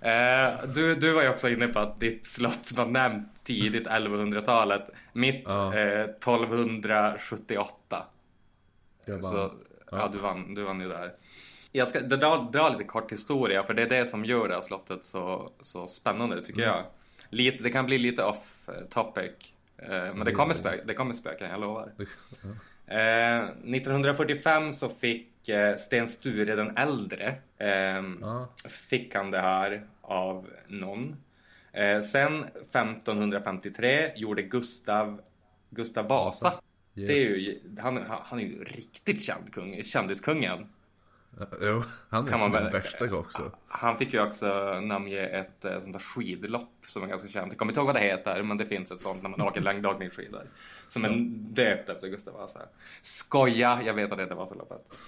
Eh, 0.00 0.50
du, 0.74 0.94
du 0.94 1.12
var 1.12 1.22
ju 1.22 1.28
också 1.28 1.48
inne 1.48 1.68
på 1.68 1.78
att 1.78 2.00
ditt 2.00 2.26
slott 2.26 2.72
var 2.72 2.86
nämnt 2.86 3.28
tidigt 3.44 3.86
1100-talet. 3.86 4.82
Mitt 5.12 5.42
Ja. 5.46 5.74
eh, 5.74 6.04
1278. 6.04 8.06
Jag 9.04 9.20
bara, 9.20 9.32
Så, 9.32 9.52
ja, 9.90 10.08
du 10.12 10.18
vann, 10.18 10.54
du 10.54 10.62
vann 10.62 10.80
ju 10.80 10.88
där. 10.88 11.12
Jag 11.72 11.88
ska 11.88 12.00
dra, 12.00 12.48
dra 12.52 12.68
lite 12.68 12.84
kort 12.84 13.12
historia 13.12 13.62
för 13.62 13.74
det 13.74 13.82
är 13.82 13.88
det 13.88 14.06
som 14.06 14.24
gör 14.24 14.48
det 14.48 14.54
här 14.54 14.62
slottet 14.62 15.04
så, 15.04 15.50
så 15.62 15.86
spännande 15.86 16.42
tycker 16.44 16.62
jag. 16.62 16.84
Lite, 17.30 17.62
det 17.62 17.70
kan 17.70 17.86
bli 17.86 17.98
lite 17.98 18.24
off 18.24 18.68
eh, 18.68 18.74
topic. 18.90 19.30
Eh, 19.78 19.88
men 19.90 20.24
det 20.24 20.32
kommer, 20.32 20.54
spö, 20.54 20.76
det 20.84 20.94
kommer 20.94 21.14
spöken, 21.14 21.50
jag 21.50 21.60
lovar. 21.60 21.92
Eh, 22.90 23.42
1945 23.44 24.72
så 24.72 24.88
fick 24.88 25.28
eh, 25.28 25.37
Sten 25.78 26.08
Sture 26.08 26.54
den 26.56 26.76
äldre 26.76 27.34
eh, 27.58 27.68
Ja. 28.20 28.48
fick 28.68 29.14
han 29.14 29.30
det 29.30 29.40
här 29.40 29.86
av 30.00 30.46
någon. 30.66 31.16
Eh, 31.72 32.00
sen 32.02 32.44
1553 32.44 34.12
gjorde 34.16 34.42
Gustav, 34.42 35.20
Gustav 35.70 36.08
Vasa. 36.08 36.52
Yes. 36.94 37.08
Det 37.08 37.12
är 37.26 37.38
ju, 37.38 37.58
han, 37.80 38.04
han 38.08 38.38
är 38.38 38.42
ju 38.42 38.64
riktigt 38.64 39.22
känd 39.22 39.52
kung, 39.54 39.82
kändiskungen. 39.84 40.66
Jo, 41.62 41.82
han 42.08 42.26
är 42.26 42.30
Kan 42.30 42.40
man 42.40 42.50
den 42.50 42.62
väl- 42.64 42.72
värsta 42.72 43.14
också. 43.16 43.52
Han 43.68 43.98
fick 43.98 44.12
ju 44.12 44.22
också 44.22 44.80
namnge 44.80 45.18
ett 45.26 45.64
eh, 45.64 45.80
sånt 45.80 45.92
där 45.92 46.00
skidlopp 46.00 46.72
som 46.86 47.02
är 47.02 47.06
ganska 47.06 47.28
känt. 47.28 47.48
Jag 47.48 47.58
kommer 47.58 47.72
inte 47.72 47.80
ihåg 47.80 47.86
vad 47.86 47.96
det 47.96 48.00
heter, 48.00 48.42
men 48.42 48.56
det 48.56 48.66
finns 48.66 48.90
ett 48.90 49.02
sånt 49.02 49.22
när 49.22 49.30
man 49.30 49.40
åker 49.42 49.60
längdåkningsskidor. 49.60 50.42
Som 50.90 51.04
är 51.04 51.10
döpt 51.54 51.88
efter 51.88 52.08
Gustav 52.08 52.34
Vasa. 52.34 52.60
Skoja, 53.02 53.80
jag 53.84 53.94
vet 53.94 54.10
att 54.12 54.18
det 54.18 54.22
heter 54.24 54.34
Vasaloppet. 54.36 54.98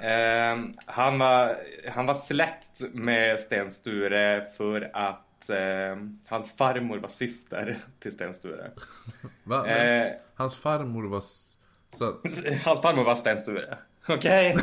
Eh, 0.00 0.64
han, 0.86 1.18
var, 1.18 1.58
han 1.88 2.06
var 2.06 2.14
släkt 2.14 2.80
med 2.92 3.40
Sten 3.40 3.70
Sture 3.70 4.46
för 4.56 4.90
att 4.92 5.50
eh, 5.50 5.96
hans 6.28 6.56
farmor 6.56 6.98
var 6.98 7.08
syster 7.08 7.78
till 7.98 8.12
Sten 8.12 8.34
Sture. 8.34 8.70
Va? 9.44 9.66
Eh, 9.66 10.12
Hans 10.34 10.56
farmor 10.56 11.08
var 11.08 11.20
så 11.20 12.04
hans 12.64 12.80
farmor 12.82 13.04
var 13.04 13.14
Sten 13.14 13.40
Sture. 13.40 13.78
Okej? 14.08 14.56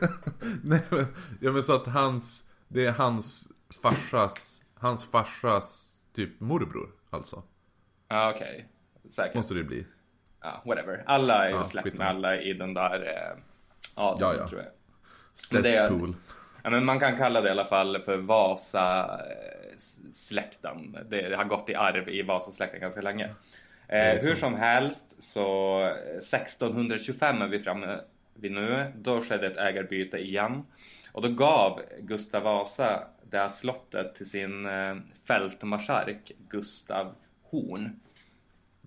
nej 0.64 0.80
men, 0.90 1.06
ja 1.40 1.52
men 1.52 1.62
så 1.62 1.74
att 1.74 1.86
hans, 1.86 2.44
det 2.68 2.86
är 2.86 2.92
hans 2.92 3.48
farsas, 3.82 4.62
hans 4.74 5.04
farsas 5.10 5.96
typ 6.14 6.40
morbror 6.40 6.90
alltså. 7.10 7.42
Ja, 8.08 8.32
okej. 8.34 8.68
Säkert. 9.10 9.34
Måste 9.34 9.54
det 9.54 9.64
bli. 9.64 9.86
Ja, 10.42 10.62
whatever. 10.66 11.02
Alla 11.06 11.44
är 11.44 11.48
ju 11.48 11.54
Ja, 11.54 11.64
släkt 11.64 11.98
med 11.98 12.08
alla 12.08 12.40
i 12.40 12.52
den 12.52 12.74
där 12.74 13.06
eh, 13.06 13.38
adeln, 13.94 14.20
Ja, 14.20 14.34
ja. 14.36 14.48
tror 14.48 14.60
jag. 14.60 14.70
Det 15.62 15.62
Cesspool. 15.62 16.14
Ja, 16.62 16.70
men 16.70 16.84
man 16.84 17.00
kan 17.00 17.16
kalla 17.16 17.40
det 17.40 17.48
i 17.48 17.50
alla 17.50 17.64
fall 17.64 18.02
för 18.02 18.16
Vasa-släkten. 18.16 20.96
Det 21.08 21.36
har 21.36 21.44
gått 21.44 21.68
i 21.68 21.74
arv 21.74 22.08
i 22.08 22.22
Vasasläkten 22.22 22.80
ganska 22.80 23.00
länge. 23.00 23.34
Eh, 23.88 24.18
hur 24.22 24.36
som 24.36 24.54
helst 24.54 25.06
så 25.18 25.80
1625 26.18 27.42
är 27.42 27.48
vi 27.48 27.60
framme 27.60 28.00
vid 28.34 28.52
nu. 28.52 28.92
Då 28.96 29.20
skedde 29.22 29.46
ett 29.46 29.56
ägarbyte 29.56 30.18
igen. 30.18 30.62
Och 31.12 31.22
då 31.22 31.28
gav 31.28 31.80
Gustav 32.00 32.42
Vasa 32.42 33.02
det 33.30 33.38
här 33.38 33.48
slottet 33.48 34.14
till 34.14 34.30
sin 34.30 34.66
eh, 34.66 34.96
fältmarskalk 35.24 36.32
Gustav 36.48 37.14
Horn. 37.42 38.00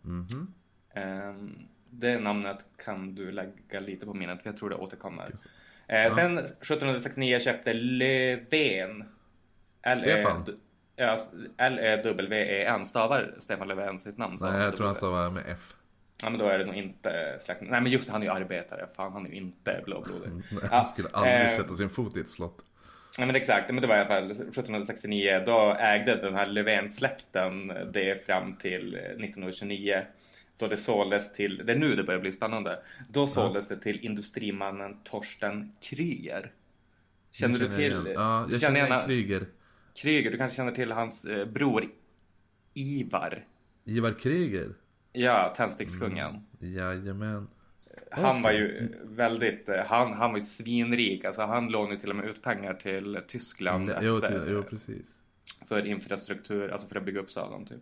Mhm. 0.01 0.53
Ehm, 0.93 1.59
det 1.99 2.19
namnet 2.19 2.57
kan 2.85 3.15
du 3.15 3.31
lägga 3.31 3.79
lite 3.79 4.05
på 4.05 4.13
minnet 4.13 4.43
för 4.43 4.49
jag 4.49 4.57
tror 4.57 4.69
det 4.69 4.75
återkommer. 4.75 5.31
Eh, 5.87 6.15
Sen 6.15 6.37
1769 6.37 7.39
köpte 7.39 7.73
Löfven. 7.73 9.05
L- 9.81 9.99
Stefan? 10.01 10.37
eh, 10.47 10.53
Ja, 10.95 11.19
L-E-W-E-N. 11.57 12.85
Stavar 12.85 13.35
Stefan 13.39 13.67
Löfven 13.67 13.99
sitt 13.99 14.17
namn? 14.17 14.37
Nej 14.41 14.61
jag 14.61 14.77
tror 14.77 14.85
han 14.85 14.95
stavar 14.95 15.29
med 15.29 15.43
F. 15.47 15.73
Ja 16.21 16.29
men 16.29 16.39
då 16.39 16.45
är 16.47 16.59
det 16.59 16.65
nog 16.65 16.75
inte 16.75 17.39
släkten. 17.45 17.67
Nej 17.71 17.81
men 17.81 17.91
just 17.91 18.05
det, 18.07 18.11
han 18.11 18.21
är 18.21 18.25
ju 18.25 18.31
arbetare. 18.31 18.87
Fan 18.95 19.13
han 19.13 19.25
är 19.25 19.29
ju 19.29 19.35
inte 19.35 19.81
blåblodig. 19.85 20.29
Nej, 20.33 20.43
Ja, 20.61 20.67
Han 20.71 20.85
skulle 20.85 21.07
aldrig 21.13 21.41
eh, 21.41 21.47
sätta 21.47 21.75
sin 21.75 21.89
fot 21.89 22.17
i 22.17 22.19
ett 22.19 22.29
slott. 22.29 22.57
Nej 23.17 23.27
men 23.27 23.35
exakt, 23.35 23.69
men 23.71 23.81
det 23.81 23.87
var 23.87 23.95
i 23.95 23.99
alla 23.99 24.07
fall 24.07 24.31
1769. 24.31 25.43
Då 25.45 25.75
ägde 25.79 26.15
den 26.15 26.35
här 26.35 26.45
Löfven-släkten 26.45 27.67
det 27.93 28.25
fram 28.25 28.55
till 28.55 28.95
1929. 28.95 30.01
Då 30.57 30.67
det 30.67 30.77
såldes 30.77 31.33
till, 31.33 31.61
det 31.65 31.71
är 31.73 31.77
nu 31.77 31.95
det 31.95 32.03
börjar 32.03 32.21
bli 32.21 32.31
spännande. 32.31 32.79
Då 33.09 33.27
såldes 33.27 33.67
det 33.67 33.77
till 33.79 33.99
industrimannen 34.05 34.97
Torsten 35.03 35.71
Kryger. 35.81 36.51
Känner 37.31 37.59
du 37.59 37.67
till? 37.67 37.79
igen. 37.79 38.07
Ja, 38.15 38.47
jag 38.51 38.61
känner 38.61 38.75
igen 38.75 38.89
gärna- 38.89 39.05
Kryger. 39.05 39.45
Kryger, 39.95 40.31
du 40.31 40.37
kanske 40.37 40.55
känner 40.55 40.71
till 40.71 40.91
hans 40.91 41.25
eh, 41.25 41.45
bror 41.45 41.85
Ivar. 42.73 43.45
Ivar 43.85 44.13
Kryger. 44.13 44.69
Ja, 45.13 45.53
tändstickskungen. 45.57 46.45
Jajamän. 46.59 47.47
Han 48.11 48.41
var 48.41 48.51
ju 48.51 48.89
väldigt, 49.03 49.69
eh, 49.69 49.85
han, 49.85 50.13
han 50.13 50.29
var 50.31 50.37
ju 50.37 50.43
svinrik. 50.43 51.25
Alltså 51.25 51.41
han 51.41 51.67
lånade 51.71 51.99
till 51.99 52.09
och 52.09 52.15
med 52.15 52.25
ut 52.25 52.41
pengar 52.41 52.73
till 52.73 53.19
Tyskland 53.27 53.91
Jo, 54.01 54.17
efter, 54.17 54.39
till, 54.45 54.53
jo 54.53 54.63
precis. 54.63 55.17
för 55.67 55.85
infrastruktur, 55.85 56.69
alltså 56.69 56.87
för 56.87 56.95
att 56.95 57.05
bygga 57.05 57.19
upp 57.19 57.31
staden 57.31 57.65
typ. 57.65 57.81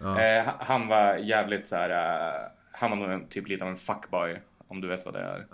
Ja. 0.00 0.20
Eh, 0.20 0.44
ha- 0.44 0.56
han 0.60 0.88
var 0.88 1.14
jävligt 1.16 1.68
så 1.68 1.76
här. 1.76 1.90
eh, 1.90 2.48
han 2.72 2.90
var 2.90 2.96
nog 2.96 3.10
en, 3.10 3.26
typ 3.28 3.48
lite 3.48 3.64
av 3.64 3.70
en 3.70 3.76
fuckboy. 3.76 4.40
Om 4.68 4.80
du 4.80 4.88
vet 4.88 5.04
vad 5.04 5.14
det 5.14 5.20
är. 5.20 5.46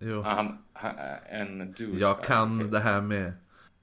Jo. 0.00 0.22
Ja, 0.24 0.28
Han, 0.30 0.58
han, 0.72 0.92
en 1.30 1.72
douche. 1.72 1.98
Jag 2.00 2.22
kan 2.22 2.70
det 2.70 2.78
här 2.78 3.00
med 3.00 3.32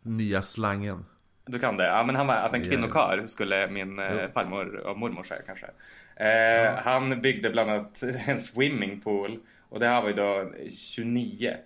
nya 0.02 0.42
slangen. 0.42 1.06
Du 1.46 1.60
kan 1.60 1.78
det? 1.78 1.86
Ja 1.88 2.04
men 2.04 2.16
han 2.16 2.28
var 2.28 2.34
alltså 2.34 2.58
en 2.58 2.64
Ja. 2.64 2.70
kvinnokarl 2.70 3.28
skulle 3.28 3.68
min 3.68 4.00
eh, 4.00 4.28
farmor 4.34 4.76
och 4.76 4.98
mormor 4.98 5.24
säga 5.24 5.42
kanske. 5.46 5.68
Eh, 6.16 6.76
Han 6.84 7.22
byggde 7.22 7.50
bland 7.50 7.70
annat 7.70 8.04
en 8.26 8.42
swimmingpool. 8.42 9.40
Och 9.70 9.80
det 9.80 9.88
här 9.88 10.02
var 10.02 10.10
ju 10.10 10.16
då 10.16 10.52
29. 10.78 11.58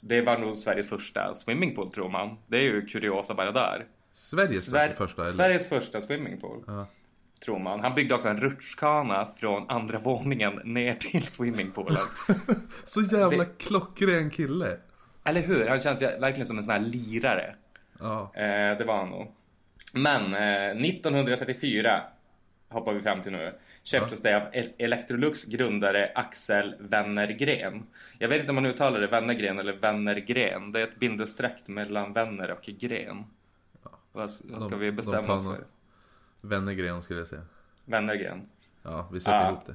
Det 0.00 0.20
var 0.20 0.38
nog 0.38 0.58
Sveriges 0.58 0.88
första 0.88 1.34
swimmingpool 1.34 1.90
tror 1.92 2.08
man. 2.08 2.36
Det 2.46 2.56
är 2.56 2.60
ju 2.62 2.86
kuriosa 2.86 3.34
bara 3.34 3.52
där. 3.52 3.84
Sveriges 4.12 4.68
Sver- 4.70 4.94
första 4.94 5.22
eller? 5.22 5.32
Sveriges 5.32 5.68
första 5.68 6.02
swimmingpool. 6.02 6.64
Ja. 6.66 6.86
Tror 7.44 7.58
man. 7.58 7.80
Han 7.80 7.94
byggde 7.94 8.14
också 8.14 8.28
en 8.28 8.40
rutschkana 8.40 9.28
från 9.36 9.70
andra 9.70 9.98
våningen 9.98 10.60
ner 10.64 10.94
till 10.94 11.22
swimmingpoolen. 11.22 12.02
Så 12.86 13.00
jävla 13.00 13.44
Det- 13.44 13.58
klockren 13.58 14.30
kille. 14.30 14.76
Eller 15.24 15.40
hur? 15.42 15.66
Han 15.68 15.80
känns 15.80 16.02
verkligen 16.02 16.46
som 16.46 16.58
en 16.58 16.64
sån 16.64 16.72
här 16.72 16.80
lirare. 16.80 17.54
Ja. 18.00 18.30
Eh, 18.34 18.78
det 18.78 18.84
var 18.86 18.96
han 18.96 19.08
nog. 19.08 19.32
Men 19.92 20.34
eh, 20.34 20.84
1934 20.88 22.02
hoppar 22.68 22.92
vi 22.92 23.00
fram 23.00 23.22
till 23.22 23.32
nu. 23.32 23.54
Köptes 23.82 24.22
det 24.22 24.36
av 24.36 24.42
El- 24.52 24.72
Electrolux 24.78 25.44
grundare 25.44 26.12
Axel 26.14 26.74
Wennergren. 26.78 27.82
Jag 28.18 28.28
vet 28.28 28.40
inte 28.40 28.50
om 28.50 28.54
man 28.54 28.66
uttalar 28.66 29.00
det 29.00 29.06
Wennergren 29.06 29.58
eller 29.58 29.72
Wennergren. 29.72 30.72
Det 30.72 30.80
är 30.80 30.84
ett 30.84 30.98
bindestreck 30.98 31.62
mellan 31.66 32.12
Wenner 32.12 32.50
och 32.50 32.62
Gren. 32.64 33.24
Vad, 34.12 34.30
vad 34.44 34.62
ska 34.62 34.70
De- 34.70 34.78
vi 34.80 34.92
bestämma 34.92 35.34
oss 35.34 35.44
för? 35.44 35.64
Wennergren 36.42 37.02
skulle 37.02 37.18
jag 37.20 37.28
säga. 37.28 37.42
Wennergren. 37.84 38.48
Ja, 38.82 39.08
vi 39.12 39.20
sätter 39.20 39.36
Ja. 39.40 39.48
ihop 39.50 39.66
det. 39.66 39.74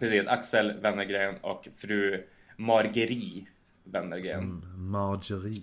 Precis, 0.00 0.28
Axel 0.28 0.80
Wennergren 0.80 1.36
och 1.40 1.68
fru 1.78 2.26
Margerie 2.56 3.46
Wennergren. 3.84 4.40
Mm, 4.40 4.90
Marjorie. 4.90 5.62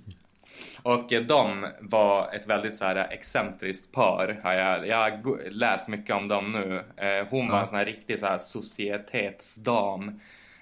Och 0.84 1.10
de 1.28 1.68
var 1.82 2.34
ett 2.34 2.48
väldigt 2.48 2.78
så 2.78 2.86
här 2.86 2.96
excentriskt 3.12 3.92
par. 3.92 4.42
Jag, 4.44 4.88
jag 4.88 4.98
har 4.98 5.50
läst 5.50 5.88
mycket 5.88 6.16
om 6.16 6.28
dem 6.28 6.52
nu. 6.52 6.84
Eh, 6.98 7.28
hon 7.30 7.48
var 7.50 7.56
Ja. 7.58 7.62
en 7.62 7.68
sån 7.68 7.78
här 7.78 7.86
riktig 7.86 8.20
så 8.20 8.26
här 8.26 8.38
societetsdam. 8.40 10.20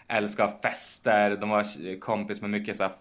Älskar 0.07 0.47
fester. 0.61 1.35
De 1.35 1.49
var 1.49 1.99
kompis 1.99 2.41
med 2.41 2.49
mycket 2.49 2.77
så 2.77 2.83
här 2.83 2.91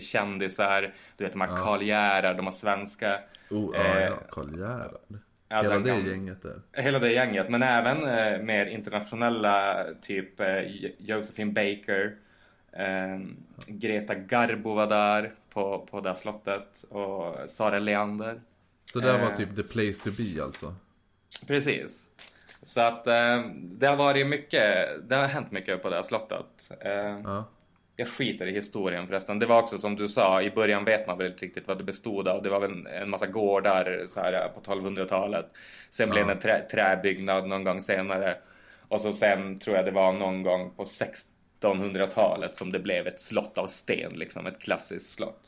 kändisar. 0.00 0.94
Du 1.16 1.24
vet 1.24 1.32
de 1.32 1.40
här 1.40 1.48
Ja. 1.48 1.56
Karl 1.56 1.82
Gerhard, 1.82 2.36
de 2.36 2.44
var 2.44 2.52
svenska. 2.52 3.20
Oh, 3.50 3.70
ja, 3.76 3.80
Eh, 3.84 4.02
ja. 4.04 4.16
Karl 4.30 4.58
Gerhard. 4.58 5.18
Ja, 5.48 5.62
Hela 5.62 5.78
det 5.78 5.88
kan- 5.90 6.06
gänget 6.06 6.42
där. 6.42 6.60
Hela 6.82 6.98
det 6.98 7.12
gänget, 7.12 7.48
men 7.48 7.62
även 7.62 7.96
eh, 8.04 8.42
mer 8.42 8.66
internationella 8.66 9.84
typ 10.02 10.40
eh, 10.40 10.58
Jo- 10.66 10.90
Josephine 10.98 11.52
Baker. 11.52 12.16
Eh, 12.72 13.20
Greta 13.66 14.14
Garbo 14.14 14.74
var 14.74 14.86
där 14.86 15.32
på, 15.50 15.86
på 15.90 16.00
det 16.00 16.14
slottet 16.16 16.84
och 16.88 17.36
Sara 17.50 17.78
Leander. 17.78 18.40
Så 18.92 19.00
det 19.00 19.12
var 19.12 19.18
Eh. 19.30 19.36
typ 19.36 19.56
the 19.56 19.62
place 19.62 19.92
to 20.04 20.10
be 20.18 20.42
alltså? 20.44 20.74
Precis. 21.46 22.06
Så 22.62 22.80
att 22.80 23.06
eh, 23.06 23.42
det 23.54 23.86
har 23.86 23.96
varit 23.96 24.26
mycket, 24.26 24.88
det 25.08 25.16
har 25.16 25.26
hänt 25.26 25.50
mycket 25.52 25.82
på 25.82 25.90
det 25.90 25.96
här 25.96 26.02
slottet. 26.02 26.70
Eh, 26.80 26.92
Ja. 27.24 27.44
Jag 27.96 28.08
skiter 28.08 28.46
i 28.46 28.52
historien 28.52 29.06
förresten. 29.06 29.38
Det 29.38 29.46
var 29.46 29.62
också 29.62 29.78
som 29.78 29.96
du 29.96 30.08
sa, 30.08 30.42
i 30.42 30.50
början 30.50 30.84
vet 30.84 31.06
man 31.06 31.18
väl 31.18 31.26
inte 31.26 31.44
riktigt 31.44 31.68
vad 31.68 31.78
det 31.78 31.84
bestod 31.84 32.28
av. 32.28 32.42
Det 32.42 32.48
var 32.48 32.60
väl 32.60 32.86
en 32.86 33.10
massa 33.10 33.26
gårdar 33.26 34.06
så 34.08 34.20
här, 34.20 34.48
på 34.48 34.60
1200-talet. 34.60 35.46
Sen 35.90 36.10
blev 36.10 36.26
det 36.26 36.32
en 36.32 36.38
trä, 36.38 36.66
träbyggnad 36.70 37.48
någon 37.48 37.64
gång 37.64 37.82
senare. 37.82 38.36
Och 38.88 39.00
så 39.00 39.12
sen 39.12 39.58
tror 39.58 39.76
jag 39.76 39.84
det 39.84 39.90
var 39.90 40.12
någon 40.12 40.42
gång 40.42 40.70
på 40.76 40.84
1600-talet 40.84 42.56
som 42.56 42.72
det 42.72 42.78
blev 42.78 43.06
ett 43.06 43.20
slott 43.20 43.58
av 43.58 43.66
sten, 43.66 44.12
liksom 44.12 44.46
ett 44.46 44.58
klassiskt 44.58 45.12
slott. 45.12 45.40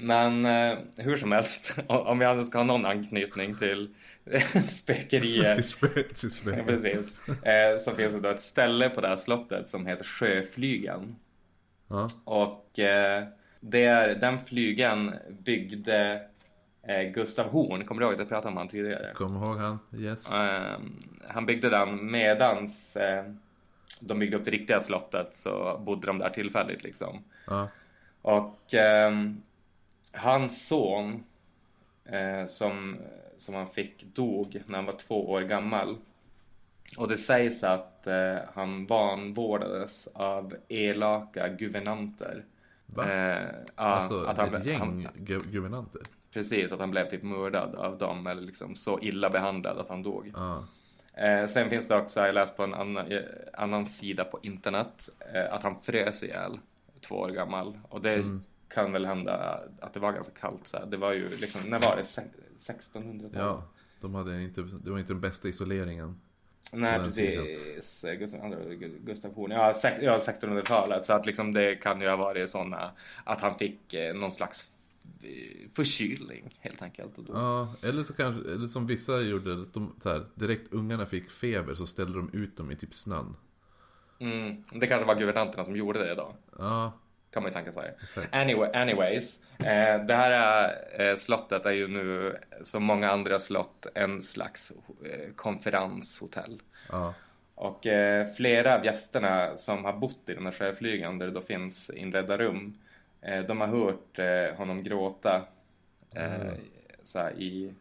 Men 0.00 0.46
eh, 0.46 0.78
hur 0.96 1.16
som 1.16 1.32
helst, 1.32 1.74
om 1.86 2.18
vi 2.18 2.24
ändå 2.24 2.44
ska 2.44 2.58
ha 2.58 2.64
någon 2.64 2.86
anknytning 2.86 3.56
till 3.56 3.94
spökerier. 4.68 5.54
Till 5.54 5.64
spö, 5.64 6.02
till 6.02 6.30
spö. 6.30 6.56
Ja, 6.56 6.64
precis. 6.64 7.28
Eh, 7.44 7.78
så 7.78 7.92
finns 7.92 8.12
det 8.12 8.20
då 8.20 8.28
ett 8.28 8.42
ställe 8.42 8.90
på 8.90 9.00
det 9.00 9.08
här 9.08 9.16
slottet 9.16 9.70
som 9.70 9.86
heter 9.86 10.04
Sjöflygen. 10.04 11.16
Ja. 11.88 12.08
Och 12.24 12.78
eh, 12.78 13.24
det 13.60 13.84
är, 13.84 14.14
den 14.14 14.38
flygen 14.38 15.14
byggde 15.28 16.22
eh, 16.82 17.02
Gustav 17.02 17.50
Horn. 17.50 17.84
Kommer 17.84 18.00
du 18.00 18.06
ihåg 18.06 18.20
jag 18.20 18.28
pratade 18.28 18.48
om 18.48 18.56
han 18.56 18.68
tidigare? 18.68 19.12
Kom 19.14 19.36
ihåg 19.36 19.56
han? 19.56 19.78
Yes. 19.98 20.34
Eh, 20.34 20.78
han 21.28 21.46
byggde 21.46 21.70
den 21.70 22.10
medans 22.10 22.96
eh, 22.96 23.24
de 24.00 24.18
byggde 24.18 24.36
upp 24.36 24.44
det 24.44 24.50
riktiga 24.50 24.80
slottet 24.80 25.34
så 25.34 25.80
bodde 25.84 26.06
de 26.06 26.18
där 26.18 26.30
tillfälligt 26.30 26.82
liksom. 26.82 27.24
Ja. 27.46 27.68
Och 28.22 28.74
ehm, 28.74 29.42
hans 30.12 30.68
son 30.68 31.24
eh, 32.04 32.46
som, 32.46 32.96
som 33.38 33.54
han 33.54 33.68
fick 33.68 34.04
dog 34.14 34.62
när 34.66 34.76
han 34.76 34.86
var 34.86 34.96
två 34.96 35.30
år 35.30 35.40
gammal. 35.40 35.96
Och 36.96 37.08
det 37.08 37.16
sägs 37.16 37.64
att 37.64 38.06
eh, 38.06 38.36
han 38.54 38.86
vanvårdades 38.86 40.06
av 40.14 40.54
elaka 40.68 41.48
guvernanter. 41.48 42.44
Va? 42.86 43.12
Eh, 43.12 43.48
alltså 43.74 44.24
att 44.24 44.36
han, 44.36 44.54
ett 44.54 44.66
gäng 44.66 44.78
han, 44.78 45.08
gu- 45.16 45.50
guvernanter? 45.50 46.02
Precis, 46.32 46.72
att 46.72 46.80
han 46.80 46.90
blev 46.90 47.10
typ 47.10 47.22
mördad 47.22 47.74
av 47.74 47.98
dem 47.98 48.26
eller 48.26 48.42
liksom 48.42 48.74
så 48.74 48.98
illa 49.02 49.30
behandlad 49.30 49.78
att 49.78 49.88
han 49.88 50.02
dog. 50.02 50.32
Ja. 50.36 50.64
Eh, 51.12 51.46
sen 51.48 51.70
finns 51.70 51.88
det 51.88 51.96
också, 51.96 52.20
jag 52.20 52.34
läste 52.34 52.56
på 52.56 52.64
en 52.64 52.74
annan, 52.74 53.06
eh, 53.12 53.20
annan 53.52 53.86
sida 53.86 54.24
på 54.24 54.38
internet, 54.42 55.08
eh, 55.34 55.54
att 55.54 55.62
han 55.62 55.76
frös 55.80 56.22
ihjäl 56.22 56.58
två 57.08 57.14
år 57.14 57.28
gammal. 57.28 57.78
Och 57.88 58.00
det 58.00 58.14
Mm. 58.14 58.44
kan 58.68 58.92
väl 58.92 59.06
hända 59.06 59.60
att 59.80 59.94
det 59.94 60.00
var 60.00 60.12
ganska 60.12 60.32
kallt 60.40 60.66
så 60.68 60.76
här. 60.76 60.86
Det 60.86 60.96
var 60.96 61.12
ju 61.12 61.28
liksom, 61.28 61.60
när 61.70 61.80
var 61.80 61.96
det? 61.96 62.04
Se- 62.04 62.22
1600-talet? 62.60 63.32
ja. 63.46 63.62
De 64.00 64.14
hade 64.14 64.42
inte, 64.42 64.62
det 64.62 64.90
var 64.90 64.98
inte 64.98 65.12
den 65.12 65.20
bästa 65.20 65.48
isoleringen. 65.48 66.20
Nej 66.72 66.98
precis, 66.98 68.04
Eh, 68.04 68.14
Gustav, 69.04 69.34
Horn, 69.34 69.50
ja, 69.50 69.72
sek- 69.72 70.02
ja 70.02 70.18
1600-talet. 70.18 71.04
Så 71.06 71.12
att 71.12 71.26
liksom 71.26 71.52
det 71.52 71.74
kan 71.74 72.00
ju 72.00 72.08
ha 72.08 72.16
varit 72.16 72.50
sådana, 72.50 72.90
att 73.24 73.40
han 73.40 73.58
fick 73.58 73.94
eh, 73.94 74.14
någon 74.14 74.32
slags 74.32 74.70
eh, 75.22 75.68
förkylning 75.74 76.56
helt 76.60 76.82
enkelt. 76.82 77.10
Ja, 77.28 77.74
eller 77.82 78.04
så 78.04 78.12
kanske, 78.14 78.52
eller 78.52 78.66
som 78.66 78.86
vissa 78.86 79.20
gjorde, 79.20 79.52
att 79.62 79.74
de, 79.74 79.94
så 80.02 80.08
här, 80.08 80.24
direkt 80.34 80.72
ungarna 80.72 81.06
fick 81.06 81.30
feber 81.30 81.74
så 81.74 81.86
ställde 81.86 82.18
de 82.18 82.30
ut 82.32 82.56
dem 82.56 82.70
i 82.70 82.76
typ 82.76 82.94
snön. 82.94 83.36
mm, 84.20 84.64
det 84.72 84.86
kanske 84.86 85.06
var 85.06 85.14
guvernanterna 85.14 85.64
som 85.64 85.76
gjorde 85.76 85.98
det 86.06 86.14
då. 86.14 86.34
Ja, 86.58 86.92
Kan 87.30 87.42
man 87.42 87.50
ju 87.50 87.54
tänka 87.54 87.72
sig. 87.72 87.94
Exakt. 88.02 88.34
Anyway, 88.34 88.70
anyways. 88.72 89.38
Eh, 89.58 90.04
det 90.06 90.14
här 90.14 90.72
eh, 91.00 91.16
slottet 91.16 91.66
är 91.66 91.70
ju 91.72 91.88
nu, 91.88 92.36
som 92.62 92.84
många 92.84 93.10
andra 93.10 93.38
slott, 93.38 93.86
en 93.94 94.22
slags 94.22 94.72
eh, 95.04 95.32
konferenshotell. 95.34 96.62
ja, 96.88 97.14
Och 97.54 97.86
flera 98.36 98.74
av 98.74 98.84
gästerna 98.84 99.56
som 99.56 99.84
har 99.84 99.92
bott 99.92 100.28
i 100.28 100.34
den 100.34 100.44
här 100.44 100.52
sjöflygen, 100.52 101.18
där 101.18 101.26
det 101.26 101.32
då 101.32 101.40
finns 101.40 101.90
inredda 101.90 102.38
rum, 102.38 102.78
de 103.46 103.60
har 103.60 103.68
hört 103.68 104.18
honom 104.58 104.82
gråta 104.82 105.46
eh, 106.14 106.52
så 107.04 107.18
här, 107.18 107.32
i, 107.32 107.74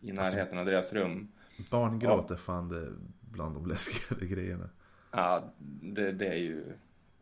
i 0.00 0.12
närheten 0.12 0.58
av 0.58 0.66
deras 0.66 0.92
rum. 0.92 1.28
barngråt 1.70 2.30
är 2.30 2.36
fan 2.36 2.68
det 2.68 2.92
bland 3.20 3.54
de 3.56 3.66
läskigare 3.66 4.26
grejerna. 4.26 4.68
Ja, 5.10 5.42
det, 5.82 6.12
det 6.12 6.26
är 6.26 6.38
ju 6.38 6.64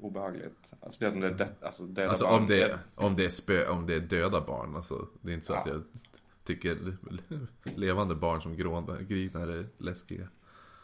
obehagligt. 0.04 0.72
Alltså, 0.80 1.08
om 1.08 1.20
det 1.20 1.26
är 1.26 1.30
dött, 1.30 1.62
alltså, 1.62 1.82
döda 1.82 2.08
Alltså 2.10 2.24
barn. 2.24 2.40
om 2.42 2.46
det, 2.46 2.78
om 2.94 3.16
det 3.16 3.24
är 3.24 3.28
spö, 3.28 3.68
om 3.68 3.86
det 3.86 3.94
är 3.94 4.00
döda 4.00 4.40
barn, 4.40 4.76
alltså. 4.76 5.06
Det 5.20 5.30
är 5.30 5.34
inte 5.34 5.46
så 5.46 5.54
att 5.54 5.66
Ja. 5.66 5.72
jag 5.72 5.82
tycker 6.44 6.78
levande 7.76 8.14
barn 8.14 8.42
som 8.42 8.56
grinar 8.56 9.48
är 9.48 9.66
läskiga. 9.78 10.28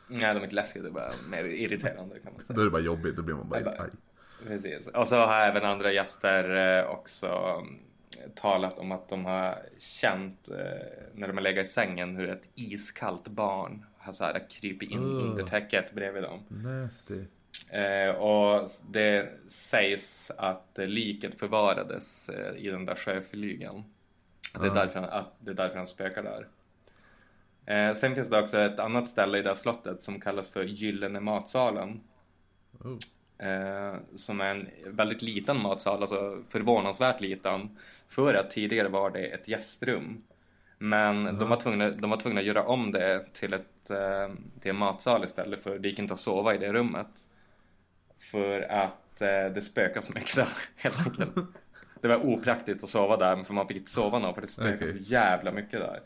Nej, 0.09 0.21
de 0.35 0.41
är 0.41 0.43
inte 0.45 0.55
läskiga, 0.55 0.83
det 0.83 0.89
är 0.89 0.93
bara 0.93 1.11
mer 1.31 1.45
irriterande 1.45 2.19
kan 2.21 2.33
man 2.33 2.41
säga. 2.43 2.55
Då 2.55 2.61
är 2.61 2.65
det 2.65 2.71
bara 2.71 2.83
jobbigt, 2.83 3.17
då 3.17 3.23
blir 3.23 3.35
man 3.35 3.49
bara 3.49 3.61
bara-. 3.65 3.87
Precis. 4.47 4.87
Och 4.87 5.09
så 5.09 5.17
har 5.17 5.35
även 5.47 5.65
andra 5.65 5.93
gäster 5.93 6.79
eh, 6.79 6.91
också 6.91 7.27
mm, 7.27 7.79
talat 8.35 8.79
om 8.79 8.93
att 8.93 9.09
de 9.09 9.25
har 9.25 9.59
känt 9.79 10.49
eh, 10.49 10.57
när 11.15 11.27
de 11.29 11.37
har 11.37 11.41
legat 11.43 11.67
i 11.67 11.69
sängen 11.71 12.17
hur 12.17 12.29
ett 12.31 12.49
iskallt 12.55 13.29
barn 13.29 13.85
har 13.99 14.13
så 14.13 14.25
här 14.25 14.47
krypit 14.51 14.91
in 14.91 14.99
under 14.99 15.47
täcket 15.47 15.95
bredvid 15.95 16.23
dem. 16.23 16.41
Nasty. 16.49 17.25
Eh, 17.71 18.11
och 18.15 18.71
det 18.91 19.29
sägs 19.49 20.31
att 20.37 20.71
liket 20.77 21.39
förvarades 21.39 22.29
eh, 22.29 22.57
i 22.57 22.69
den 22.71 22.85
där 22.85 22.95
sjöflygen. 22.95 23.85
Att 24.55 24.63
det, 24.63 24.67
är 24.69 24.71
Ah. 24.71 24.75
därför, 24.75 25.01
han- 25.01 25.11
att 25.11 25.35
det 25.41 25.51
är 25.51 25.55
därför 25.55 25.77
han 25.77 25.87
spökar 25.87 26.23
där. 26.23 26.47
Eh, 27.67 27.95
sen 27.95 28.15
finns 28.15 28.29
det 28.29 28.43
också 28.43 28.59
ett 28.61 28.79
annat 28.79 29.09
ställe 29.09 29.39
i 29.39 29.43
det 29.43 29.49
här 29.49 29.57
slottet 29.57 30.03
som 30.03 30.21
kallas 30.21 30.49
för 30.49 30.65
Gyllene 30.65 31.21
matsalen. 31.21 32.01
Oh. 32.81 32.99
Eh, 33.49 33.97
som 34.17 34.41
är 34.41 34.51
en 34.55 34.69
väldigt 34.87 35.23
liten 35.23 35.63
matsal, 35.63 36.01
alltså 36.01 36.43
förvånansvärt 36.49 37.21
liten. 37.21 37.79
För 38.09 38.35
att 38.35 38.51
tidigare 38.51 38.89
var 38.89 39.11
det 39.11 39.27
ett 39.27 39.49
gästrum. 39.49 40.23
Men 40.79 41.25
de, 41.39 41.49
var 41.49 41.57
tvungna, 41.57 41.91
de 41.91 42.11
var 42.11 42.17
tvungna 42.21 42.41
att 42.41 42.47
göra 42.47 42.63
om 42.67 42.93
det 42.93 43.25
till, 43.35 43.53
ett, 43.55 43.91
eh, 43.91 44.29
till 44.61 44.71
en 44.71 44.77
matsal 44.77 45.25
istället 45.25 45.63
för 45.63 45.79
det 45.79 45.89
gick 45.89 45.99
inte 45.99 46.15
att 46.15 46.21
sova 46.21 46.55
i 46.55 46.59
det 46.59 46.73
rummet. 46.73 47.07
För 48.31 48.61
att 48.61 49.23
eh, 49.23 49.45
det 49.55 49.63
spökar 49.63 50.01
så 50.01 50.13
mycket 50.13 50.37
där, 50.37 50.49
helt 50.77 51.07
enkelt. 51.07 51.35
Det 52.01 52.09
var 52.09 52.27
opraktiskt 52.27 52.85
att 52.85 52.91
sova 52.91 53.17
där, 53.17 53.45
för 53.45 53.55
man 53.55 53.67
fick 53.69 53.77
inte 53.77 53.91
sova 53.91 54.19
någon 54.19 54.35
för 54.35 54.43
det 54.43 54.49
spökar 54.49 54.77
Okej. 54.77 54.89
så 54.89 54.97
jävla 54.97 55.53
mycket 55.53 55.81
där. 55.81 56.01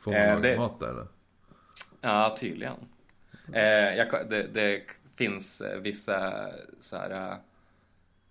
Får 0.00 0.10
man 0.12 0.20
Eh, 0.20 0.40
det- 0.40 0.56
mat 0.56 0.80
där 0.80 0.94
då? 0.94 1.06
Ja, 2.00 2.36
tydligen. 2.40 2.76
Eh, 3.52 3.62
jag, 3.94 4.06
det, 4.30 4.42
det 4.42 4.82
finns 5.16 5.60
eh, 5.60 5.78
vissa 5.80 6.46
så 6.80 6.96
här, 6.96 7.10
eh, 7.10 7.36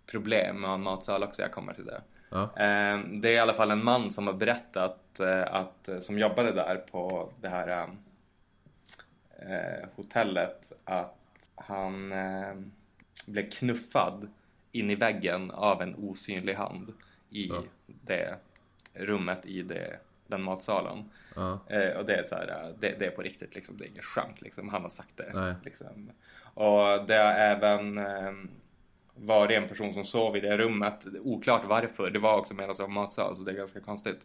problem 0.06 0.62
med 0.62 0.70
en 0.70 0.82
matsal 0.82 1.24
också, 1.24 1.42
jag 1.42 1.52
kommer 1.52 1.74
till 1.74 1.86
det. 1.86 2.02
Ja. 2.30 2.42
Eh, 2.44 3.00
det 3.00 3.30
är 3.30 3.34
i 3.34 3.38
alla 3.40 3.54
fall 3.54 3.72
en 3.72 3.84
man 3.84 4.12
som 4.12 4.28
har 4.28 4.34
berättat 4.34 5.20
att, 5.48 5.90
som 6.02 6.20
jobbade 6.20 6.52
där 6.52 6.76
på 6.76 7.32
det 7.42 7.50
här 7.50 7.88
hotellet, 9.96 10.72
att 10.84 11.18
han 11.56 12.12
blev 13.26 13.50
knuffad 13.50 14.28
in 14.72 14.90
i 14.92 14.96
väggen 14.96 15.52
av 15.52 15.82
en 15.82 15.96
osynlig 15.96 16.54
hand 16.54 16.94
i 17.30 17.48
Ja. 17.48 17.64
det 17.86 18.36
rummet 18.94 19.46
i 19.46 19.62
det, 19.62 19.98
den 20.28 20.42
matsalen. 20.44 21.10
Ja. 21.36 21.60
Eh, 21.70 21.98
och 21.98 22.06
det 22.06 22.16
är 22.16 22.24
så 22.24 22.36
här, 22.36 22.48
eh, 22.48 22.70
det, 22.80 22.96
det 23.00 23.06
är 23.06 23.12
på 23.12 23.22
riktigt 23.22 23.56
liksom, 23.56 23.78
det 23.78 23.86
är 23.86 23.90
inget 23.90 24.06
skämt 24.06 24.42
liksom. 24.42 24.70
Han 24.70 24.82
har 24.82 24.90
sagt 24.90 25.18
det. 25.18 25.32
Nej. 25.34 25.54
Liksom. 25.66 26.10
Och 26.54 27.06
det 27.08 27.14
har 27.18 27.34
även 27.34 27.98
eh, 27.98 28.34
varit 29.16 29.58
en 29.58 29.68
person 29.68 29.94
som 29.94 30.06
sov 30.06 30.38
i 30.38 30.40
det 30.40 30.58
rummet, 30.58 31.06
oklart 31.22 31.62
varför, 31.66 32.10
det 32.10 32.20
var 32.20 32.38
också 32.38 32.54
medan 32.54 32.76
det 32.78 32.84
var 32.84 32.90
matsal 32.90 33.36
så 33.38 33.44
det 33.44 33.52
är 33.52 33.56
ganska 33.56 33.80
konstigt. 33.80 34.20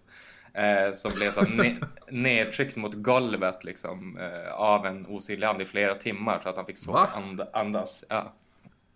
Eh, 0.52 0.94
som 0.94 1.10
blev 1.16 1.30
så 1.30 1.40
ne- 1.40 1.84
nedtryckt 2.10 2.76
mot 2.76 2.94
golvet 2.94 3.64
liksom 3.64 4.18
eh, 4.18 4.52
av 4.52 4.86
en 4.86 5.06
osynlig 5.06 5.46
hand 5.46 5.62
i 5.62 5.64
flera 5.64 5.94
timmar 5.94 6.40
så 6.42 6.48
att 6.48 6.56
han 6.56 6.66
fick 6.66 6.78
svårt 6.78 7.08
and- 7.14 7.42
andas. 7.52 8.04
Ja, 8.08 8.32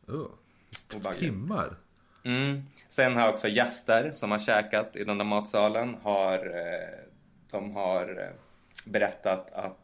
Oh. 0.07 0.27
Timmar? 1.19 1.77
Mm. 2.25 2.63
Sen 2.89 3.17
har 3.17 3.29
också 3.29 3.49
gäster 3.49 4.11
som 4.11 4.31
har 4.31 4.39
käkat 4.39 4.97
i 4.97 5.05
den 5.05 5.19
där 5.19 5.25
matsalen 5.25 5.97
har, 6.03 6.39
eh, 6.47 6.99
de 7.51 7.71
har 7.71 8.23
eh, 8.23 8.91
berättat 8.91 9.53
att 9.53 9.79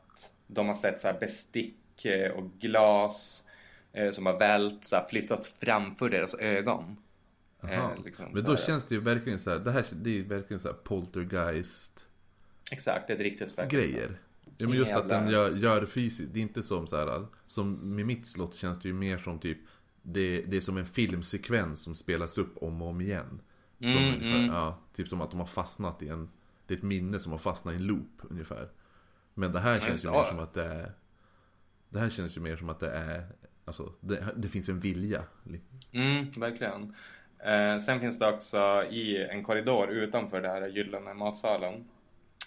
de 0.46 0.68
har 0.68 0.76
sett 0.76 1.00
så 1.00 1.06
här 1.06 1.20
bestick 1.20 2.04
eh, 2.04 2.30
och 2.30 2.50
glas 2.60 3.44
som 4.12 4.26
har 4.26 4.38
vält, 4.38 4.84
så 4.84 5.06
flyttats 5.10 5.48
framför 5.60 6.08
deras 6.08 6.34
ögon. 6.34 6.96
Jaha. 7.60 7.92
Eh, 7.96 8.04
liksom 8.04 8.26
Men 8.32 8.44
då 8.44 8.56
känns 8.56 8.84
det 8.84 8.94
ju 8.94 9.00
verkligen 9.00 9.38
så 9.38 9.50
här, 9.50 9.58
det 9.58 9.70
här 9.70 9.86
det 9.92 10.18
är 10.18 10.22
verkligen 10.22 10.60
så 10.60 10.68
här 10.68 10.74
poltergeist 10.74 12.06
Exakt, 12.70 13.10
ett 13.10 13.20
riktigt 13.20 13.50
spöke. 13.50 13.76
grejer. 13.76 14.18
Ja, 14.56 14.68
men 14.68 14.78
just 14.78 14.92
att 14.92 15.08
den 15.08 15.28
gör, 15.28 15.50
gör 15.50 15.86
fysiskt, 15.86 16.32
det 16.32 16.40
är 16.40 16.42
inte 16.42 16.62
som 16.62 16.86
så 16.86 16.96
här, 16.96 17.26
som 17.46 17.94
med 17.96 18.06
mitt 18.06 18.26
slott 18.26 18.54
känns 18.54 18.78
det 18.80 18.88
ju 18.88 18.94
mer 18.94 19.18
som 19.18 19.38
typ 19.38 19.58
det, 20.12 20.42
det 20.42 20.56
är 20.56 20.60
som 20.60 20.76
en 20.76 20.86
filmsekvens 20.86 21.82
som 21.82 21.94
spelas 21.94 22.38
upp 22.38 22.56
om 22.62 22.82
och 22.82 22.88
om 22.88 23.00
igen. 23.00 23.40
Som 23.78 23.88
Mm, 23.88 24.14
ungefär, 24.14 24.38
mm. 24.38 24.54
ja, 24.54 24.78
typ 24.94 25.08
som 25.08 25.20
att 25.20 25.30
de 25.30 25.40
har 25.40 25.46
fastnat 25.46 26.02
i 26.02 26.08
en, 26.08 26.30
det 26.66 26.74
är 26.74 26.78
ett 26.78 26.84
minne 26.84 27.20
som 27.20 27.32
har 27.32 27.38
fastnat 27.38 27.74
i 27.74 27.76
en 27.76 27.86
loop 27.86 28.20
ungefär. 28.22 28.68
Men 29.34 29.52
det 29.52 29.60
här 29.60 29.80
känns 29.80 30.04
ju 30.04 30.10
mer 30.10 30.24
som 30.24 30.38
att 30.38 30.54
det 30.54 30.64
är, 30.64 30.92
det 31.88 31.98
här 31.98 32.10
känns 32.10 32.36
ju 32.36 32.40
mer 32.40 32.56
som 32.56 32.68
att 32.68 32.80
det 32.80 32.90
är, 32.90 33.22
alltså 33.64 33.92
det, 34.00 34.26
det 34.36 34.48
finns 34.48 34.68
en 34.68 34.80
vilja. 34.80 35.22
Mm, 35.92 36.30
verkligen. 36.30 36.94
Eh, 37.38 37.80
sen 37.80 38.00
finns 38.00 38.18
det 38.18 38.28
också 38.28 38.84
i 38.90 39.26
en 39.30 39.44
korridor 39.44 39.90
utanför 39.90 40.40
det 40.40 40.48
här 40.48 40.68
gyllene 40.68 41.14
matsalen 41.14 41.84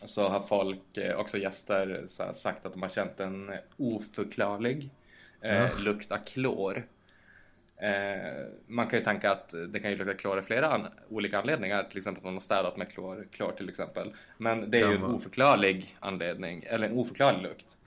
så 0.05 0.30
har 0.30 0.41
folk, 0.41 0.97
eh, 0.97 1.16
också 1.16 1.38
gäster, 1.38 2.07
här, 2.20 2.34
sagt 2.34 2.66
att 2.66 2.74
de 2.74 2.82
har 2.82 2.89
känt 2.89 3.20
en 3.20 3.51
oförklarlig 3.78 4.89
eh, 5.41 5.80
lukt 5.80 6.12
av 6.12 6.18
klor. 6.18 6.84
Eh, 7.82 8.46
man 8.68 8.88
kan 8.88 9.00
ju 9.00 9.06
tänka 9.06 9.32
att 9.32 9.54
det 9.70 9.80
kan 9.80 9.92
ju 9.92 9.98
lukta 9.98 10.14
klor 10.14 10.38
av 10.38 10.42
flera 10.42 10.68
an- 10.70 10.88
olika 11.10 11.40
anledningar, 11.40 11.84
till 11.84 11.98
exempel 11.98 12.20
att 12.22 12.26
man 12.26 12.34
har 12.34 12.42
städat 12.42 12.78
med 12.78 12.92
klor, 12.92 13.28
klor 13.32 13.52
till 13.52 13.70
exempel. 13.70 14.14
Men 14.38 14.72
det 14.72 14.78
är 14.78 14.82
Kan 14.82 14.90
ju 14.90 14.96
en 14.96 15.02
vara. 15.02 15.14
oförklarlig 15.14 15.96
anledning, 16.00 16.64
eller 16.68 16.88
en 16.88 16.94
oförklarlig 16.98 17.42
lukt 17.42 17.78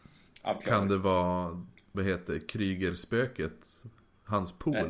av 0.43 0.55
klor. 0.55 0.73
Kan 0.73 0.89
det 0.89 0.97
vara, 0.97 1.63
vad 1.93 2.05
heter 2.05 2.39
Krygerspöket? 2.39 3.83
Hans 4.25 4.53
pool? 4.59 4.77
Eh, 4.77 4.87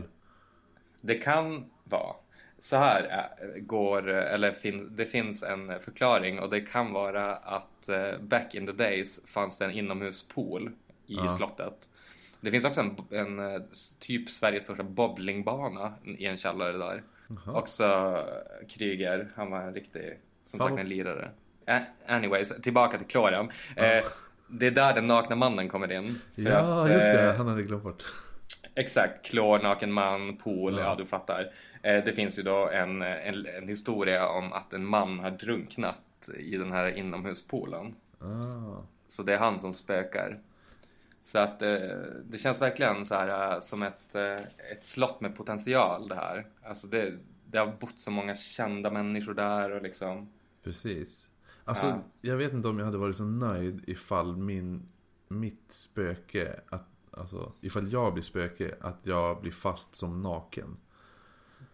Det 1.01 1.15
kan 1.15 1.71
vara. 1.85 2.17
Så 2.63 2.77
här 2.77 3.29
eh, 3.41 3.61
går, 3.63 4.09
eller 4.09 4.53
fin, 4.53 4.97
det 4.97 5.07
finns 5.07 5.43
en 5.43 5.81
förklaring 5.81 6.41
och 6.41 6.51
det 6.51 6.61
kan 6.61 6.93
vara 6.93 7.37
att 7.37 7.89
eh, 7.89 8.19
back 8.21 8.55
in 8.55 8.67
the 8.67 8.73
days 8.73 9.21
fanns 9.27 9.59
det 9.59 9.65
en 9.65 9.71
inomhuspool 9.71 10.69
i 11.07 11.15
Ja. 11.15 11.37
slottet. 11.37 11.89
Det 12.45 12.51
finns 12.51 12.65
också 12.65 12.81
en, 12.81 12.97
en 13.11 13.39
eh, 13.55 13.63
typ 13.99 14.31
Sveriges 14.31 14.65
första 14.67 14.83
bowlingbana 14.83 15.93
i 16.05 16.27
en 16.27 16.37
källare 16.37 16.73
där. 16.79 17.03
Jaha. 17.29 17.59
Också 17.59 17.85
eh, 17.85 18.67
Kryger, 18.69 19.29
han 19.37 19.51
var 19.51 19.61
en 19.61 19.75
riktig, 19.75 20.19
som 20.51 20.59
sagt 20.59 20.79
en 20.79 20.89
lirare. 20.89 21.31
Anyways, 22.07 22.53
tillbaka 22.63 22.99
till 22.99 23.07
kloren. 23.07 23.51
Eh, 23.77 24.05
det 24.49 24.67
är 24.67 24.71
där 24.71 24.95
den 24.95 25.07
nakna 25.07 25.37
mannen 25.37 25.69
kommer 25.69 25.93
in. 25.93 26.21
Ja, 26.35 26.85
att, 26.85 26.91
just 26.91 27.13
det. 27.13 27.29
eh, 27.31 27.35
Han 27.37 27.49
hade 27.49 27.63
glömt 27.63 27.83
bort. 27.83 28.03
Exakt, 28.75 29.27
klor, 29.27 29.59
naken 29.59 29.93
man, 29.93 30.37
pool, 30.37 30.75
Ja. 30.79 30.81
ja, 30.85 30.95
du 30.99 31.07
fattar. 31.07 31.51
Eh, 31.83 32.05
det 32.05 32.13
finns 32.13 32.39
ju 32.39 32.43
då 32.43 32.69
en, 32.69 33.03
en, 33.03 33.47
en 33.47 33.69
historia 33.69 34.29
om 34.29 34.53
att 34.53 34.73
en 34.73 34.87
man 34.87 35.19
har 35.19 35.31
drunknat 35.31 36.29
i 36.39 36.57
den 36.57 36.73
här 36.73 36.99
inomhuspoolen. 36.99 37.95
Ah. 38.21 38.83
Så 39.09 39.23
det 39.23 39.35
är 39.35 39.39
han 39.39 39.61
som 39.61 39.75
spökar. 39.75 40.39
Så 41.25 41.39
att 41.39 41.63
eh, 41.63 41.79
det 42.25 42.39
känns 42.39 42.61
verkligen 42.61 43.07
så 43.07 43.15
här 43.15 43.55
eh, 43.55 43.61
som 43.61 43.83
ett, 43.83 44.15
eh, 44.15 44.35
ett 44.73 44.85
slott 44.85 45.21
med 45.21 45.37
potential 45.37 46.09
det 46.09 46.15
här. 46.15 46.47
Alltså 46.63 46.87
det, 46.87 47.19
det 47.47 47.59
har 47.59 47.67
bott 47.67 48.01
så 48.01 48.11
många 48.11 48.37
kända 48.37 48.91
människor 48.91 49.35
där 49.35 49.71
och 49.71 49.83
liksom. 49.83 50.29
Precis. 50.65 51.27
Alltså, 51.65 51.87
Ja. 51.87 52.03
jag 52.21 52.37
vet 52.37 52.53
inte 52.53 52.69
om 52.69 52.79
jag 52.79 52.87
hade 52.87 52.99
varit 52.99 53.17
så 53.17 53.25
nöjd 53.25 53.85
ifall 53.87 54.37
min, 54.37 54.89
mitt 55.29 55.73
spöke, 55.73 56.61
att, 56.69 56.89
alltså, 57.11 57.53
ifall 57.61 57.93
jag 57.93 58.13
blir 58.13 58.23
spöke, 58.23 58.75
att 58.81 58.99
jag 59.03 59.41
blir 59.41 59.53
fast 59.53 59.95
som 59.97 60.23
naken. 60.23 60.77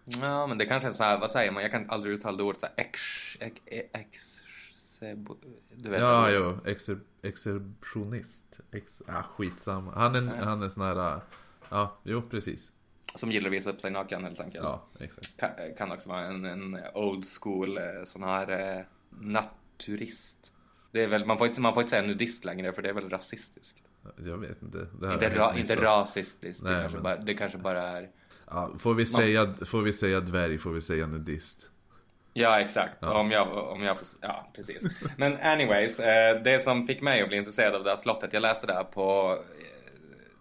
Ja 0.04 0.46
men 0.46 0.58
det 0.58 0.66
kanske 0.66 0.88
är 0.88 0.92
så 0.92 1.04
här, 1.04 1.20
vad 1.20 1.30
säger 1.30 1.52
man? 1.52 1.62
Jag 1.62 1.72
kan 1.72 1.90
aldrig 1.90 2.14
uttala 2.14 2.36
det 2.36 2.42
ordet 2.42 2.60
så 2.60 2.66
här, 2.66 2.74
ex, 2.76 3.00
ex, 3.40 3.56
ex, 3.92 4.39
du 5.76 5.90
vet. 5.90 6.00
Ja, 6.00 6.30
jo, 6.30 6.58
exer, 6.64 6.98
exerptionist. 7.22 8.60
Ex, 8.72 9.02
ah, 9.06 9.22
skitsamma. 9.22 9.92
Han 9.94 10.14
är, 10.14 10.22
Ja. 10.22 10.44
han 10.44 10.62
är 10.62 10.68
sån 10.68 10.82
här, 10.82 10.96
ah, 10.96 11.20
ja, 11.70 11.98
jo 12.02 12.22
precis. 12.22 12.72
Som 13.14 13.32
gillar 13.32 13.46
att 13.48 13.52
visa 13.52 13.70
upp 13.70 13.80
sig 13.80 13.90
naken 13.90 14.24
helt 14.24 14.40
enkelt. 14.40 14.64
Ja, 14.64 14.82
exakt. 14.98 15.36
Kan, 15.36 15.50
kan 15.78 15.92
också 15.92 16.08
vara 16.08 16.24
en, 16.24 16.44
en 16.44 16.78
old 16.94 17.24
school 17.40 17.78
eh, 17.78 17.84
sån 18.04 18.22
här 18.22 18.76
eh, 18.78 18.84
naturist. 19.10 20.36
Det 20.92 21.04
är 21.04 21.08
väl, 21.08 21.26
man 21.26 21.38
får, 21.38 21.46
inte, 21.46 21.60
man 21.60 21.74
får 21.74 21.82
inte 21.82 21.90
säga 21.90 22.02
nudist 22.06 22.44
längre 22.44 22.72
för 22.72 22.82
det 22.82 22.88
är 22.88 22.92
väl 22.92 23.08
rasistiskt. 23.10 23.78
Jag 24.24 24.38
vet 24.38 24.62
inte. 24.62 24.78
Det 25.00 25.14
Inte, 25.14 25.38
ra, 25.38 25.58
inte 25.58 25.76
rasistiskt, 25.76 26.62
det, 26.62 26.70
Nej, 26.70 26.80
kanske 26.80 26.96
men- 26.96 27.02
bara, 27.02 27.16
det 27.16 27.34
kanske 27.34 27.58
bara 27.58 27.82
är... 27.82 28.10
Ja, 28.46 28.70
får, 28.78 28.94
vi 28.94 29.06
säga, 29.06 29.54
får 29.64 29.82
vi 29.82 29.92
säga 29.92 30.20
dvärg, 30.20 30.58
får 30.58 30.72
vi 30.72 30.80
säga 30.80 31.06
nudist. 31.06 31.69
Ja, 32.32 32.60
exakt. 32.60 32.92
Ja. 33.00 33.18
Om, 33.20 33.30
jag, 33.30 33.52
om 33.72 33.82
jag. 33.82 33.96
Ja, 34.20 34.48
precis. 34.56 34.82
Men 35.16 35.36
anyways, 35.42 36.00
eh, 36.00 36.42
det 36.42 36.64
som 36.64 36.86
fick 36.86 37.02
mig 37.02 37.22
att 37.22 37.28
bli 37.28 37.36
intresserad 37.36 37.74
av 37.74 37.84
det 37.84 37.90
här 37.90 37.96
slottet, 37.96 38.32
jag 38.32 38.40
läste 38.40 38.66
det 38.66 38.74
här 38.74 38.84
på, 38.84 39.32
eh, 39.32 39.90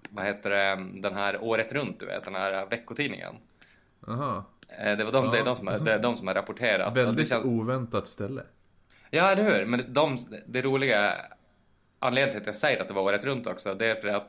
vad 0.09 0.25
heter 0.25 0.49
det, 0.49 0.85
den 1.01 1.13
här 1.15 1.43
Året 1.43 1.71
Runt, 1.73 1.99
du 1.99 2.05
vet, 2.05 2.23
den 2.23 2.35
här 2.35 2.65
veckotidningen. 2.65 3.35
Aha. 4.07 4.43
Eh, 4.79 4.97
det 4.97 5.03
var 5.03 5.11
de, 5.11 5.25
Ja. 5.25 5.31
det 5.31 5.39
är 5.39 5.45
de, 5.45 5.55
som, 5.55 5.65
det 5.85 5.93
är 5.93 5.99
de 5.99 6.17
som 6.17 6.27
har 6.27 6.33
rapporterat. 6.35 6.97
Väldigt 6.97 7.29
känns- 7.29 7.45
oväntat 7.45 8.07
ställe. 8.07 8.41
Ja, 9.09 9.31
eller 9.31 9.43
hur? 9.43 9.65
Men 9.65 9.93
de, 9.93 10.17
det 10.45 10.61
roliga 10.61 11.15
anledningen 11.99 12.31
till 12.31 12.41
att 12.41 12.55
jag 12.55 12.61
säger 12.61 12.81
att 12.81 12.87
det 12.87 12.93
var 12.93 13.01
året 13.01 13.23
runt 13.25 13.47
också, 13.47 13.73
det 13.73 13.85
är 13.87 13.95
för 13.95 14.07
att 14.07 14.27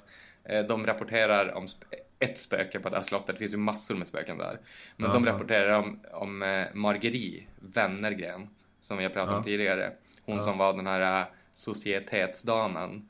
de 0.68 0.86
rapporterar 0.86 1.54
om 1.54 1.66
ett 2.20 2.38
spöke 2.40 2.80
på 2.80 2.88
det 2.88 2.96
här 2.96 3.02
slottet. 3.02 3.26
Det 3.34 3.38
finns 3.38 3.52
ju 3.52 3.56
massor 3.56 3.94
med 3.94 4.08
spöken 4.08 4.38
där. 4.38 4.60
Men 4.96 5.10
de 5.10 5.16
Aha. 5.26 5.34
rapporterar 5.34 5.78
om, 5.78 6.00
om 6.12 6.42
eh, 6.42 6.66
Marguerite 6.74 7.46
Wennergren, 7.60 8.48
som 8.80 8.96
vi 8.98 9.04
har 9.04 9.10
pratat 9.10 9.28
om 9.34 9.36
Ja. 9.40 9.42
tidigare. 9.44 9.92
Hon 10.24 10.36
Ja. 10.36 10.42
som 10.42 10.58
var 10.58 10.72
den 10.72 10.86
här 10.86 11.20
eh, 11.20 11.26
societetsdamen. 11.54 13.08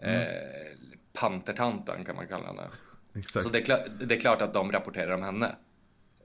Mm. 0.00 0.20
Eh, 0.20 0.26
pantertanten 1.12 2.04
kan 2.04 2.16
man 2.16 2.26
kalla 2.26 2.46
henne. 2.46 2.62
Exakt. 3.14 3.44
Så 3.44 3.50
det 3.52 3.58
är, 3.58 3.62
klart, 3.64 3.80
det 4.00 4.14
är 4.14 4.20
klart 4.20 4.42
att 4.42 4.54
de 4.54 4.72
rapporterar 4.72 5.10
om 5.14 5.22
henne. 5.22 5.56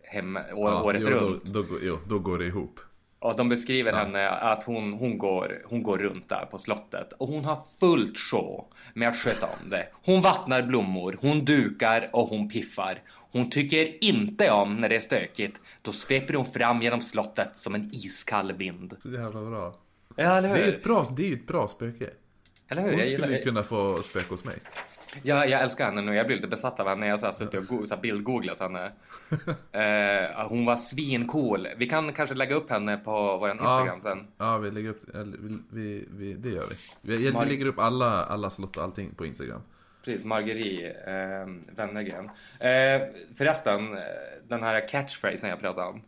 Hemma, 0.04 0.44
Ja, 0.50 0.84
året 0.84 1.02
jo, 1.02 1.10
runt. 1.10 1.46
Då, 1.46 1.62
då, 1.64 1.80
jo, 1.82 2.00
då 2.10 2.20
går 2.20 2.38
det 2.40 2.46
ihop. 2.46 2.80
Och 3.20 3.36
de 3.38 3.50
beskriver 3.50 3.92
Ja. 3.92 3.98
henne 3.98 4.30
att 4.30 4.64
hon, 4.64 4.94
hon, 4.94 5.18
går, 5.18 5.62
hon 5.66 5.84
går 5.84 5.98
runt 5.98 6.30
där 6.30 6.46
på 6.52 6.58
slottet 6.58 7.14
och 7.14 7.28
hon 7.28 7.46
har 7.46 7.60
fullt 7.80 8.18
sjå 8.18 8.66
med 8.94 9.10
att 9.10 9.16
sköta 9.18 9.46
om 9.46 9.70
det. 9.70 9.88
Hon 10.06 10.22
vattnar 10.22 10.62
blommor, 10.62 11.18
hon 11.22 11.46
dukar 11.46 12.10
och 12.14 12.28
hon 12.28 12.50
piffar. 12.50 13.02
Hon 13.32 13.50
tycker 13.50 14.04
inte 14.04 14.52
om 14.52 14.76
när 14.76 14.90
det 14.90 14.96
är 14.96 15.00
stökigt. 15.00 15.62
Då 15.82 15.92
sveper 15.92 16.34
hon 16.34 16.46
fram 16.52 16.82
genom 16.82 17.02
slottet 17.02 17.50
som 17.56 17.76
en 17.76 17.90
iskall 17.94 18.54
vind. 18.54 18.96
Så 19.00 19.10
jävla 19.10 19.42
bra. 19.50 19.76
Ja, 20.16 20.38
eller 20.38 20.50
hur? 20.50 20.56
Det 20.56 20.62
är 20.64 20.68
ju 20.68 20.74
ett 20.78 20.84
bra, 20.84 21.08
det 21.18 21.30
är 21.30 21.34
ett 21.34 21.48
bra 21.48 21.68
spöke. 21.68 22.10
eller 22.68 22.82
hur? 22.82 22.90
Hon 22.92 23.00
Jag, 23.00 23.08
skulle 23.08 23.38
ju 23.38 23.44
kunna 23.44 23.64
få 23.64 24.04
spöka 24.04 24.26
hos 24.30 24.46
mig. 24.46 24.56
Ja, 25.24 25.46
jag 25.46 25.62
älskar 25.62 25.86
henne 25.86 26.02
nu. 26.02 26.16
Jag 26.16 26.26
blir 26.28 26.36
lite 26.36 26.48
besatt 26.48 26.80
av 26.80 26.88
henne. 26.88 27.08
Jag 27.08 27.18
har 27.18 27.32
suttit 27.32 27.60
och 27.72 27.88
så 27.88 27.96
här 27.96 28.02
bildgooglat 28.02 28.60
henne. 28.60 28.92
Eh, 29.72 30.48
hon 30.48 30.66
var 30.66 30.76
svincool. 30.76 31.68
Vi 31.78 31.90
kan 31.90 32.14
kanske 32.14 32.36
lägga 32.36 32.56
upp 32.56 32.70
henne 32.70 32.98
på 32.98 33.38
vår 33.38 33.52
Instagram 33.52 34.02
sen. 34.02 34.28
Ja, 34.38 34.58
vi 34.58 34.72
lägger 34.72 34.90
upp, 34.90 35.04
vi, 35.14 35.60
vi, 35.72 36.08
vi, 36.12 36.34
det 36.34 36.50
gör 36.50 36.66
vi. 36.70 36.76
Vi, 37.02 37.18
vi 37.18 37.32
Mar- 37.32 37.46
lägger 37.46 37.66
upp 37.66 37.80
alla, 37.80 38.26
alla 38.26 38.50
slott 38.50 38.78
och 38.78 38.84
allting 38.84 39.14
på 39.16 39.26
Instagram. 39.26 39.62
Precis, 40.06 40.26
Marguerite 40.26 40.88
eh, 40.92 41.76
Wennergren. 41.76 42.26
Eh, 42.60 43.08
förresten, 43.38 43.98
eh, 43.98 44.04
den 44.48 44.64
här 44.64 44.88
catchphrasen 44.88 45.50
jag 45.50 45.60
pratade 45.60 45.88
om. 45.88 46.02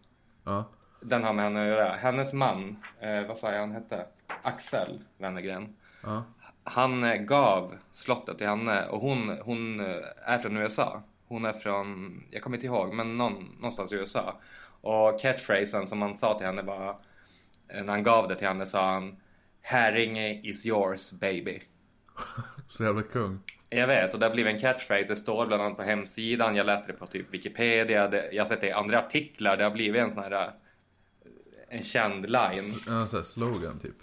Ja, 0.43 0.65
Den 1.01 1.23
har 1.23 1.33
med 1.33 1.43
henne 1.45 1.61
att 1.61 1.67
göra. 1.67 1.91
Hennes 1.95 2.33
man, 2.33 2.77
eh, 2.99 3.27
vad 3.27 3.37
sa 3.37 3.51
jag 3.51 3.59
han 3.59 3.71
hette? 3.71 4.05
Axel 4.41 4.99
Wennergren. 5.17 5.75
ja, 6.03 6.23
Han 6.69 7.03
eh, 7.03 7.15
gav 7.15 7.75
slottet 7.93 8.37
till 8.37 8.47
henne 8.47 8.85
och 8.85 9.01
hon, 9.01 9.37
hon 9.41 9.79
eh, 9.79 9.95
är 10.25 10.37
från 10.37 10.57
USA. 10.57 11.03
Hon 11.27 11.45
är 11.45 11.53
från, 11.53 12.23
jag 12.31 12.41
kommer 12.41 12.57
inte 12.57 12.67
ihåg, 12.67 12.93
men 12.93 13.17
någon, 13.17 13.55
någonstans 13.57 13.91
i 13.91 13.95
USA. 13.95 14.41
Och 14.81 15.19
catchphrasen 15.19 15.87
som 15.87 16.01
han 16.01 16.15
sa 16.15 16.37
till 16.37 16.47
henne 16.47 16.61
var, 16.61 16.89
eh, 17.67 17.83
när 17.83 17.93
han 17.93 18.03
gav 18.03 18.27
det 18.27 18.35
till 18.35 18.47
henne 18.47 18.65
sa 18.65 18.93
han 18.93 19.15
Herringe 19.61 20.41
is 20.43 20.65
yours 20.65 21.11
baby. 21.11 21.61
så 22.69 22.83
jävla 22.83 23.01
kung. 23.01 23.39
Jag 23.69 23.87
vet, 23.87 24.13
och 24.13 24.19
det 24.19 24.25
har 24.25 24.33
blivit 24.33 24.55
en 24.55 24.61
catchphrase. 24.61 25.07
Det 25.07 25.15
står 25.15 25.45
bland 25.45 25.63
annat 25.63 25.77
på 25.77 25.83
hemsidan. 25.83 26.55
Jag 26.55 26.65
läste 26.65 26.91
det 26.91 26.97
på 26.97 27.05
typ 27.05 27.33
Wikipedia. 27.33 28.07
Det, 28.07 28.29
jag 28.31 28.43
har 28.43 28.49
sett 28.49 28.61
det 28.61 28.67
i 28.67 28.71
andra 28.71 28.99
artiklar. 28.99 29.57
Det 29.57 29.63
har 29.63 29.71
blivit 29.71 30.01
en 30.01 30.11
sån 30.11 30.23
här... 30.23 30.51
En 31.69 31.83
känd 31.83 32.29
line. 32.29 32.75
Ja, 32.87 33.07
så 33.07 33.17
här 33.17 33.23
slogan 33.23 33.79
typ. 33.79 33.95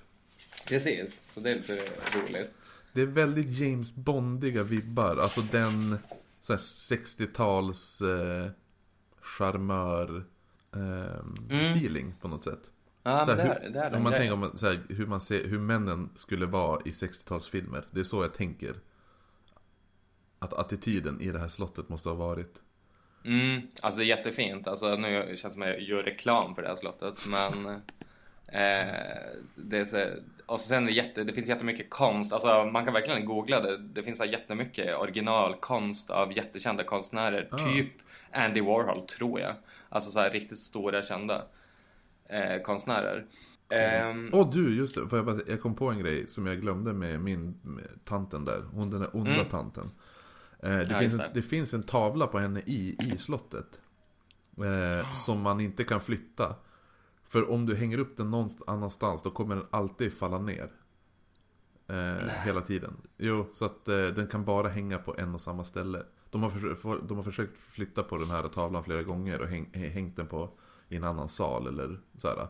Precis, 0.68 1.32
så 1.32 1.40
det 1.40 1.50
är 1.50 1.54
lite 1.54 1.84
roligt. 2.14 2.55
Det 2.96 3.02
är 3.02 3.06
väldigt 3.06 3.58
James 3.58 3.94
Bondiga 3.94 4.62
vibbar. 4.62 5.16
Alltså 5.16 5.40
den 5.40 5.98
så 6.40 6.52
här 6.52 6.58
60-tals 6.58 8.00
eh, 8.00 8.50
charmör 9.20 10.24
eh, 10.74 11.24
Mm. 11.50 11.74
feeling 11.74 12.14
på 12.20 12.28
något 12.28 12.42
sätt. 12.42 12.70
Ja, 13.02 13.10
här, 13.10 13.36
det, 13.36 13.42
hur, 13.42 13.76
är, 13.76 13.90
det 13.90 13.96
om 13.96 14.02
man 14.02 14.12
tänker 14.12 14.32
om 14.32 14.50
så 14.54 14.66
här, 14.66 14.78
hur 14.88 15.06
man 15.06 15.20
ser 15.20 15.44
hur 15.44 15.58
männen 15.58 16.10
skulle 16.14 16.46
vara 16.46 16.80
i 16.84 16.90
60-talsfilmer. 16.90 17.82
Det 17.90 18.00
är 18.00 18.04
så 18.04 18.22
jag 18.22 18.34
tänker. 18.34 18.74
Att 20.38 20.52
attityden 20.52 21.20
i 21.20 21.30
det 21.30 21.38
här 21.38 21.48
slottet 21.48 21.88
måste 21.88 22.08
ha 22.08 22.16
varit. 22.16 22.54
Mm, 23.24 23.62
alltså 23.82 23.98
det 23.98 24.04
är 24.04 24.16
jättefint. 24.16 24.66
Alltså 24.66 24.96
nu 24.96 25.26
känns 25.26 25.42
det 25.42 25.50
som 25.50 25.62
att 25.62 25.68
jag 25.68 25.82
gör 25.82 26.02
reklam 26.02 26.54
för 26.54 26.62
det 26.62 26.68
här 26.68 26.76
slottet. 26.76 27.26
Men 27.28 27.80
det 29.54 29.78
är 29.78 29.84
så, 29.84 30.20
och 30.46 30.60
sen 30.60 30.82
är 30.82 30.86
det, 30.86 30.92
jätte, 30.96 31.24
det 31.24 31.32
finns 31.32 31.48
jättemycket 31.48 31.90
konst. 31.90 32.32
Alltså 32.32 32.64
man 32.72 32.84
kan 32.84 32.94
verkligen 32.94 33.24
googla 33.24 33.60
det. 33.60 33.78
Det 33.78 34.02
finns 34.02 34.18
så 34.18 34.24
jättemycket 34.24 34.96
originalkonst 34.98 36.10
av 36.10 36.32
jättekända 36.36 36.84
konstnärer. 36.84 37.48
Ah. 37.52 37.58
Typ 37.58 37.92
Andy 38.32 38.60
Warhol, 38.60 39.06
tror 39.06 39.40
jag. 39.40 39.54
Alltså 39.88 40.10
så 40.10 40.20
här 40.20 40.30
riktigt 40.30 40.58
stora 40.58 41.02
kända 41.02 41.44
eh, 42.28 42.62
konstnärer. 42.62 43.26
Ehm, 43.68 44.30
Åh 44.32 44.50
du, 44.52 44.76
just 44.76 44.94
det. 44.94 45.08
Får 45.08 45.18
jag, 45.18 45.26
bara, 45.26 45.40
jag 45.46 45.60
kom 45.62 45.74
på 45.74 45.88
en 45.90 45.98
grej 45.98 46.28
som 46.28 46.46
jag 46.46 46.60
glömde 46.60 46.92
med 46.92 47.20
min 47.20 47.54
med 47.62 47.88
tanten 48.04 48.44
där. 48.44 48.62
Hon 48.72 48.90
den 48.90 49.00
där 49.00 49.16
onda 49.16 49.30
Mm. 49.32 49.44
tanten. 49.48 49.90
Eh, 50.62 50.70
det, 50.70 50.86
Ja, 50.90 50.98
finns 50.98 51.12
en, 51.12 51.18
det. 51.18 51.30
det 51.34 51.42
finns 51.42 51.74
en 51.74 51.82
tavla 51.82 52.26
på 52.26 52.38
henne 52.38 52.60
i, 52.66 52.96
i 53.14 53.18
slottet. 53.18 53.80
Eh, 54.58 55.12
som 55.14 55.40
man 55.40 55.60
inte 55.60 55.84
kan 55.84 56.00
flytta. 56.00 56.54
För 57.28 57.50
om 57.50 57.66
du 57.66 57.76
hänger 57.76 57.98
upp 57.98 58.16
den 58.16 58.30
någon 58.30 58.48
annanstans 58.66 59.22
då 59.22 59.30
kommer 59.30 59.56
den 59.56 59.66
alltid 59.70 60.12
falla 60.12 60.38
ner. 60.38 60.70
Eh, 61.88 62.28
hela 62.44 62.60
tiden. 62.60 62.96
Jo, 63.16 63.46
så 63.52 63.64
att 63.64 63.88
eh, 63.88 64.06
den 64.06 64.26
kan 64.26 64.44
bara 64.44 64.68
hänga 64.68 64.98
på 64.98 65.14
en 65.18 65.34
och 65.34 65.40
samma 65.40 65.64
ställe. 65.64 66.02
De 66.30 66.42
har, 66.42 67.08
de 67.08 67.16
har 67.16 67.24
försökt 67.24 67.58
flytta 67.58 68.02
på 68.02 68.16
den 68.16 68.30
här 68.30 68.48
tavlan 68.48 68.84
flera 68.84 69.02
gånger 69.02 69.40
och 69.40 69.46
häng, 69.48 69.70
hängt 69.72 70.16
den 70.16 70.26
på 70.26 70.50
i 70.88 70.96
en 70.96 71.04
annan 71.04 71.28
sal 71.28 71.66
eller 71.66 72.00
så 72.18 72.28
här. 72.28 72.46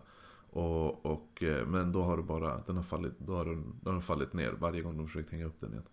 Och, 0.50 1.06
och, 1.06 1.42
eh, 1.42 1.66
men 1.66 1.92
då 1.92 2.02
har 2.02 2.16
det 2.16 2.22
bara, 2.22 2.60
den 2.66 2.76
har 2.76 2.82
fallit, 2.82 3.18
då 3.18 3.36
har 3.36 3.44
den, 3.44 3.74
den 3.80 3.94
har 3.94 4.00
fallit 4.00 4.32
ner 4.32 4.52
varje 4.52 4.82
gång 4.82 4.96
de 4.96 5.06
försökt 5.06 5.30
hänga 5.30 5.44
upp 5.44 5.60
den 5.60 5.70
igen. 5.70 5.84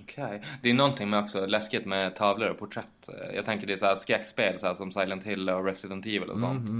Okej. 0.00 0.42
Det 0.62 0.70
är 0.70 0.74
någonting 0.74 1.10
med 1.10 1.22
också 1.22 1.46
läskigt 1.46 1.86
med 1.86 2.16
tavlor 2.16 2.48
och 2.48 2.58
porträtt. 2.58 3.08
Eh, 3.08 3.36
Jag 3.36 3.44
tänker 3.44 3.66
det 3.66 3.72
är 3.72 3.76
så 3.76 3.86
här 3.86 3.96
skräckspel 3.96 4.58
så 4.58 4.66
här 4.66 4.74
som 4.74 4.92
Silent 4.92 5.24
Hill 5.24 5.50
och 5.50 5.64
Resident 5.64 6.06
Evil 6.06 6.30
och 6.30 6.40
sånt. 6.40 6.68
Eh, 6.68 6.74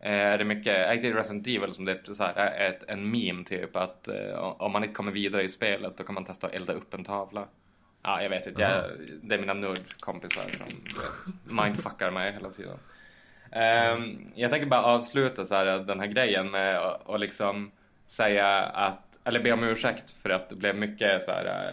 Är 0.00 0.38
det 0.38 0.44
mycket, 0.44 0.76
är 0.76 0.96
det 0.96 1.12
Resident 1.12 1.46
Evil 1.46 1.74
som 1.74 1.84
det 1.84 2.08
är 2.08 2.14
så 2.14 2.24
här, 2.24 2.34
är 2.34 2.68
ett, 2.68 2.84
en 2.88 3.10
meme 3.10 3.44
typ 3.44 3.76
att 3.76 4.08
eh, 4.08 4.38
om 4.38 4.72
man 4.72 4.84
inte 4.84 4.94
kommer 4.94 5.12
vidare 5.12 5.42
i 5.42 5.48
spelet 5.48 5.96
då 5.96 6.04
kan 6.04 6.14
man 6.14 6.24
testa 6.24 6.46
att 6.46 6.52
elda 6.52 6.72
upp 6.72 6.94
en 6.94 7.04
tavla. 7.04 7.46
Ja, 8.02 8.22
jag 8.22 8.30
vet 8.30 8.46
inte. 8.46 8.62
Jag, 8.62 8.84
det 9.22 9.34
är 9.34 9.38
mina 9.38 9.54
nördkompisar 9.54 10.42
som 10.42 10.66
vet, 10.66 11.66
mindfuckar 11.66 12.10
mig 12.10 12.32
hela 12.32 12.50
tiden. 12.50 12.78
Ehm, 13.52 14.32
jag 14.34 14.50
tänker 14.50 14.66
bara 14.66 14.82
avsluta 14.82 15.46
så 15.46 15.54
här, 15.54 15.64
den 15.78 16.00
här 16.00 16.06
grejen 16.06 16.50
med 16.50 16.78
att 16.78 17.02
och 17.06 17.18
liksom 17.18 17.70
säga 18.06 18.62
att, 18.62 19.18
eller 19.24 19.42
be 19.42 19.52
om 19.52 19.64
ursäkt 19.64 20.10
för 20.10 20.30
att 20.30 20.48
det 20.48 20.56
blev 20.56 20.76
mycket 20.76 21.24
så 21.24 21.30
här 21.30 21.44
eh, 21.44 21.72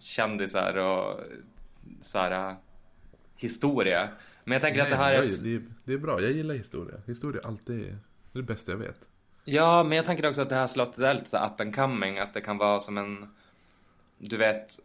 kändisar 0.00 0.76
och 0.76 1.20
så 2.00 2.18
här 2.18 2.30
eh, 2.30 2.54
historia. 3.36 4.08
Men 4.44 4.52
jag 4.52 4.62
tänker 4.62 4.82
att 4.82 4.90
det 4.90 4.96
här 4.96 5.12
är 5.12 5.18
Nej, 5.22 5.34
ett, 5.34 5.44
det, 5.44 5.62
det 5.84 5.92
är 5.92 5.98
bra, 5.98 6.20
jag 6.22 6.30
gillar 6.32 6.54
historia. 6.54 6.94
Historia 7.06 7.42
alltid 7.44 7.78
det, 7.80 7.88
är 7.88 7.96
det 8.32 8.42
bästa 8.42 8.72
jag 8.72 8.78
vet. 8.78 9.00
Ja, 9.44 9.82
men 9.82 9.96
jag 9.96 10.06
tänker 10.06 10.28
också 10.28 10.42
att 10.42 10.48
det 10.48 10.54
här 10.54 10.66
slottet 10.66 10.98
är 10.98 11.14
lite 11.14 11.36
up 11.38 11.60
and 11.60 11.74
coming, 11.74 12.18
att 12.18 12.34
det 12.34 12.40
kan 12.40 12.58
vara 12.58 12.80
som 12.80 12.98
en, 12.98 13.28
du 14.18 14.36
vet, 14.36 14.78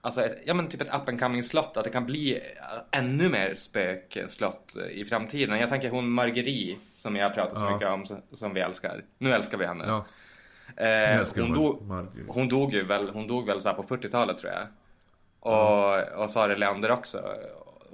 alltså 0.00 0.22
ett, 0.24 0.38
ja 0.46 0.54
men 0.54 0.68
typ 0.68 0.80
ett 0.80 0.94
up 0.94 1.08
and 1.08 1.20
coming 1.20 1.42
slott, 1.42 1.76
att 1.76 1.84
det 1.84 1.90
kan 1.90 2.06
bli 2.06 2.40
ännu 2.90 3.28
mer 3.28 3.54
spökslott 3.56 4.76
i 4.90 5.04
framtiden. 5.04 5.58
Jag 5.58 5.68
tänker 5.68 5.90
hon 5.90 6.10
Marguerite, 6.10 6.80
som 6.96 7.16
jag 7.16 7.34
pratar 7.34 7.56
så 7.56 7.62
Ja. 7.64 7.72
mycket 7.74 7.88
om, 7.88 8.06
som- 8.36 8.54
vi 8.54 8.60
älskar. 8.60 9.04
Nu 9.18 9.32
älskar 9.32 9.58
vi 9.58 9.66
henne. 9.66 9.84
Ja, 9.86 10.04
Eh, 10.76 11.18
älskar 11.18 11.42
hon, 11.42 11.52
dog, 11.52 11.82
hon 12.28 12.48
dog 12.48 12.74
ju 12.74 12.82
väl, 12.84 13.08
hon 13.08 13.26
dog 13.26 13.46
väl 13.46 13.60
så 13.62 13.74
på 13.74 13.82
40-talet 13.82 14.38
tror 14.38 14.52
jag. 14.52 14.66
Och, 15.40 16.22
och 16.22 16.30
Sara 16.30 16.56
Leander 16.56 16.90
också. 16.90 17.34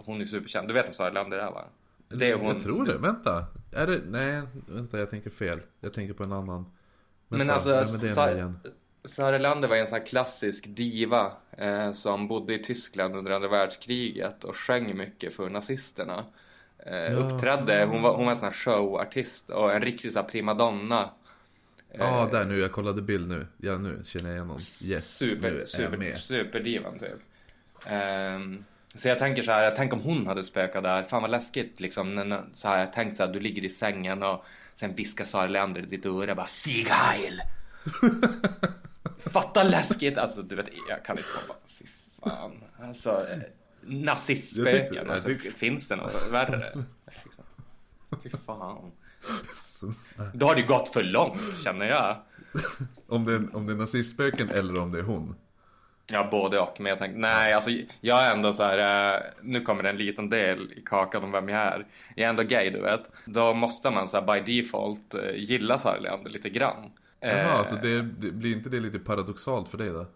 Hon 0.05 0.21
är 0.21 0.25
superkänd. 0.25 0.69
Du 0.69 0.75
vet 0.75 0.87
vem 0.87 0.93
Sara 0.95 1.11
Leander 1.11 1.39
är 1.39 1.51
va? 1.51 1.65
Det 2.09 2.31
är 2.31 2.35
hon. 2.35 2.47
Jag 2.55 2.63
tror 2.63 2.85
det, 2.85 2.99
vänta. 2.99 3.47
Är 3.73 3.87
det, 3.87 4.01
nej, 4.07 4.43
vänta 4.67 4.99
jag 4.99 5.11
tänker 5.11 5.31
fel. 5.31 5.61
Jag 5.81 5.95
tänker 5.95 6.15
på 6.15 6.25
en 6.25 6.33
annan. 6.33 6.65
Vänta, 7.29 7.45
Men 7.45 7.51
alltså, 7.51 7.69
vem 7.69 8.11
är 8.11 8.15
det 8.15 8.27
nu 8.33 8.33
igen? 8.37 8.59
Sara 9.05 9.39
Leander 9.39 9.69
var 9.69 9.77
en 9.77 9.87
sån 9.87 9.99
här 9.99 10.07
klassisk 10.07 10.65
diva 10.69 11.33
eh, 11.59 11.93
som 11.93 12.29
bodde 12.29 12.55
i 12.55 12.59
Tyskland 12.63 13.17
under 13.17 13.31
andra 13.33 13.49
världskriget 13.49 14.45
och 14.45 14.57
sjöng 14.57 14.97
mycket 14.97 15.35
för 15.35 15.51
nazisterna. 15.51 16.25
Eh, 16.87 16.95
Ja. 16.97 17.11
Uppträdde, 17.11 17.85
hon 17.91 18.03
var, 18.03 18.17
hon 18.17 18.25
var 18.25 18.33
en 18.33 18.39
sån 18.39 18.45
här 18.49 18.53
showartist 18.53 19.51
och 19.51 19.73
en 19.73 19.83
riktig 19.83 20.13
så 20.13 20.19
här 20.21 20.29
primadonna. 20.29 21.11
Ja, 21.93 22.25
Eh, 22.25 22.31
där 22.31 22.45
nu, 22.45 22.61
jag 22.61 22.73
kollade 22.73 23.03
bild 23.03 23.29
nu. 23.29 23.47
Ja, 23.57 23.79
nu 23.79 24.03
känner 24.07 24.27
jag 24.27 24.35
igen 24.35 24.47
någon. 24.47 24.59
Yes, 24.59 25.21
nu 25.21 25.27
super, 25.29 25.49
är 25.53 25.59
jag 25.59 25.69
super, 25.69 25.97
med. 25.97 26.19
superdivan 26.21 26.99
typ. 26.99 27.19
Ehm, 27.87 28.65
så 28.99 29.09
jag 29.09 29.19
tänker 29.19 29.43
så 29.43 29.51
här, 29.53 29.71
tänk 29.77 29.93
om 29.93 30.01
hon 30.01 30.27
hade 30.27 30.45
spökat 30.45 30.83
där. 30.83 31.03
Fan 31.03 31.23
vad 31.23 31.31
läskigt 31.31 31.81
liksom. 31.81 32.43
Så 32.55 32.69
här, 32.69 32.79
jag 32.79 32.93
tänkte 32.93 33.17
så 33.17 33.27
här, 33.27 33.33
du 33.33 33.41
ligger 33.41 33.65
i 33.65 33.69
sängen 33.69 34.23
och 34.23 34.45
sen 34.75 34.95
viskar 34.95 35.25
Sara 35.25 35.47
Leander 35.47 35.81
i 35.83 35.87
ditt 35.87 36.07
öra 36.07 36.35
bara 36.35 36.47
Sieg 36.47 36.89
Heil! 36.89 37.41
Fatta 39.33 39.63
läskigt! 39.63 40.19
Alltså 40.19 40.43
du 40.43 40.57
vet, 40.57 40.67
jag 40.89 41.05
kan 41.05 41.17
inte 41.17 41.29
komma. 41.47 41.59
Fy 41.79 41.85
fan. 42.23 42.53
Alltså, 42.83 43.27
Jag 43.31 43.43
nazistspöken. 43.95 45.11
Alltså, 45.11 45.31
jag 45.31 45.41
tyckte- 45.43 45.59
finns 45.59 45.89
det 45.89 45.97
något 45.97 46.29
värre? 46.33 46.57
Liksom. 46.57 46.85
Fy 48.23 48.31
fan. 48.47 48.93
Då 50.35 50.47
har 50.47 50.55
det 50.55 50.61
ju 50.61 50.67
gått 50.67 50.93
för 50.93 51.03
långt 51.03 51.59
känner 51.65 51.87
jag. 51.87 52.17
Om 53.07 53.25
det, 53.25 53.33
är, 53.33 53.57
om 53.57 53.67
det 53.67 53.73
är 53.73 53.77
nazistspöken 53.77 54.51
eller 54.51 54.81
om 54.81 54.93
det 54.93 54.99
är 54.99 55.03
hon. 55.03 55.35
Ja, 56.13 56.29
både 56.31 56.59
och. 56.61 56.81
Men 56.81 56.91
jag 56.91 56.99
tänkte, 56.99 57.19
nej, 57.19 57.53
alltså 57.53 57.71
jag 58.01 58.27
är 58.27 58.33
ändå 58.33 58.53
så 58.53 58.63
här, 58.63 59.15
eh, 59.15 59.21
nu 59.43 59.61
kommer 59.61 59.83
det 59.83 59.89
en 59.91 59.97
liten 59.97 60.31
del 60.31 60.73
i 60.73 60.83
kakan 60.87 61.25
om 61.25 61.33
vem 61.33 61.49
jag 61.49 61.61
är. 61.61 61.87
Jag 62.15 62.25
är 62.25 62.31
ändå 62.31 62.43
gay, 62.43 62.71
du 62.71 62.81
vet. 62.81 63.11
Då 63.25 63.55
måste 63.55 63.91
man 63.91 64.09
så 64.09 64.21
här 64.21 64.43
by 64.43 64.63
default 64.63 65.15
eh, 65.15 65.35
gilla 65.37 65.79
Sara 65.79 65.99
Leander 65.99 66.31
lite 66.31 66.51
grann. 66.51 66.91
Jaha, 67.21 67.65
Eh, 67.73 67.79
det, 67.83 68.03
det, 68.03 68.31
blir 68.33 68.53
inte 68.57 68.69
det 68.69 68.81
lite 68.81 68.99
paradoxalt 68.99 69.69
för 69.69 69.79
dig 69.79 69.89
då? 69.89 70.07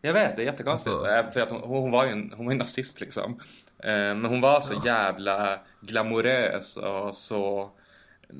Jag 0.00 0.12
vet, 0.12 0.36
det 0.36 0.42
är 0.42 0.46
jättekonstigt. 0.46 0.94
Alltså- 0.94 1.10
Eh, 1.10 1.30
För 1.30 1.40
att 1.40 1.50
hon, 1.50 1.60
hon 1.60 1.90
var 1.90 2.04
ju 2.04 2.10
en, 2.10 2.32
hon 2.36 2.46
var 2.46 2.52
en 2.52 2.58
nazist 2.58 3.00
liksom. 3.00 3.40
Eh, 3.78 3.90
Men 3.92 4.24
hon 4.24 4.40
var 4.40 4.60
så 4.60 4.82
jävla 4.84 5.58
glamorös 5.80 6.76
och 6.76 7.14
så 7.14 7.70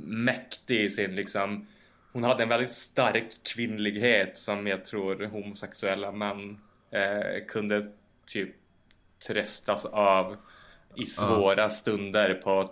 mäktig 0.06 0.80
i 0.84 0.90
sin 0.90 1.14
liksom 1.16 1.66
hon 2.14 2.24
hade 2.24 2.42
en 2.42 2.48
väldigt 2.48 2.72
stark 2.72 3.26
kvinnlighet 3.54 4.38
som 4.38 4.66
jag 4.66 4.84
tror 4.84 5.26
homosexuella 5.26 6.12
män 6.12 6.58
eh, 6.90 7.44
kunde 7.48 7.92
typ 8.26 8.54
tröstas 9.26 9.84
av 9.84 10.36
i 10.94 11.06
svåra 11.06 11.70
stunder 11.70 12.34
på 12.34 12.70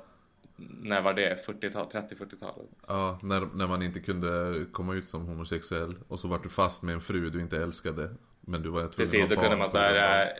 när 0.82 1.02
var 1.02 1.14
det? 1.14 1.46
40-tal, 1.46 1.86
30-40-talet. 1.86 2.66
Ja, 2.86 3.18
när, 3.22 3.40
när 3.54 3.66
man 3.66 3.82
inte 3.82 4.00
kunde 4.00 4.54
komma 4.72 4.94
ut 4.94 5.06
som 5.06 5.26
homosexuell 5.26 5.94
och 6.08 6.20
så 6.20 6.28
var 6.28 6.38
du 6.38 6.48
fast 6.48 6.82
med 6.82 6.94
en 6.94 7.00
fru 7.00 7.30
du 7.30 7.40
inte 7.40 7.56
älskade. 7.62 8.10
Men 8.40 8.62
du 8.62 8.68
var 8.70 8.80
tvungen 8.80 8.96
Precis, 8.96 9.22
att 9.22 9.28
då 9.28 9.34
ha 9.34 9.42
kunde 9.42 9.48
barn 9.56 9.58
man 9.58 9.70
såhär 9.70 9.92
vara- 9.94 10.24
eh, 10.24 10.36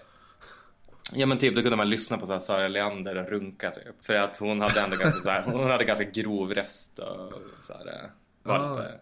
Ja 1.13 1.27
men 1.27 1.39
typ 1.39 1.55
då 1.57 1.63
kunde 1.63 1.77
man 1.77 1.91
lyssna 1.91 2.19
på 2.19 2.27
så 2.27 2.33
här 2.33 2.41
Sara 2.41 2.69
Leander 2.69 3.17
och 3.17 3.29
runka 3.31 3.71
typ. 3.71 4.05
För 4.05 4.15
att 4.15 4.37
hon 4.37 4.61
hade 4.61 4.81
ändå 4.81 4.97
ganska 4.97 5.21
så 5.21 5.29
här, 5.31 5.43
hon 5.43 5.71
hade 5.71 5.85
ganska 5.85 6.05
grov 6.05 6.55
röst 6.55 6.99
och 6.99 7.33
så 7.63 7.73
här, 7.73 7.87
eh, 7.87 8.11
var 8.43 8.59
Ah. 8.59 8.77
lite 8.77 8.99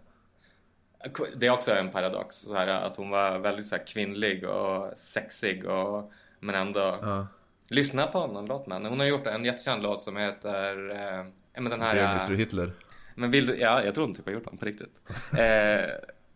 Det 1.36 1.46
är 1.46 1.50
också 1.50 1.72
en 1.74 1.90
paradox 1.90 2.36
så 2.36 2.54
här, 2.54 2.66
att 2.68 2.96
hon 2.96 3.10
var 3.10 3.38
väldigt 3.38 3.66
så 3.66 3.76
här, 3.76 3.86
kvinnlig 3.86 4.48
och 4.48 4.92
sexig 4.98 5.64
och 5.64 6.12
men 6.40 6.54
ändå 6.54 6.98
Ja, 7.02 7.26
Lyssna 7.68 8.06
på 8.06 8.26
någon 8.26 8.46
låt 8.46 8.72
henne. 8.72 8.88
Hon 8.88 8.98
har 8.98 9.06
gjort 9.06 9.26
en 9.26 9.44
jättekänd 9.44 9.82
låt 9.82 10.02
som 10.02 10.16
heter 10.16 10.90
eh, 10.90 11.26
ja, 11.52 11.60
men 11.60 11.64
den 11.70 11.80
här 11.80 11.94
det 11.94 12.00
eh, 12.00 12.38
Hitler. 12.38 12.72
Men 13.14 13.30
vill 13.30 13.46
du, 13.46 13.56
ja 13.56 13.84
jag 13.84 13.94
tror 13.94 14.06
hon 14.06 14.14
typ 14.14 14.26
har 14.26 14.32
gjort 14.32 14.44
den 14.44 14.58
på 14.58 14.64
riktigt 14.66 14.98
eh, 15.38 15.90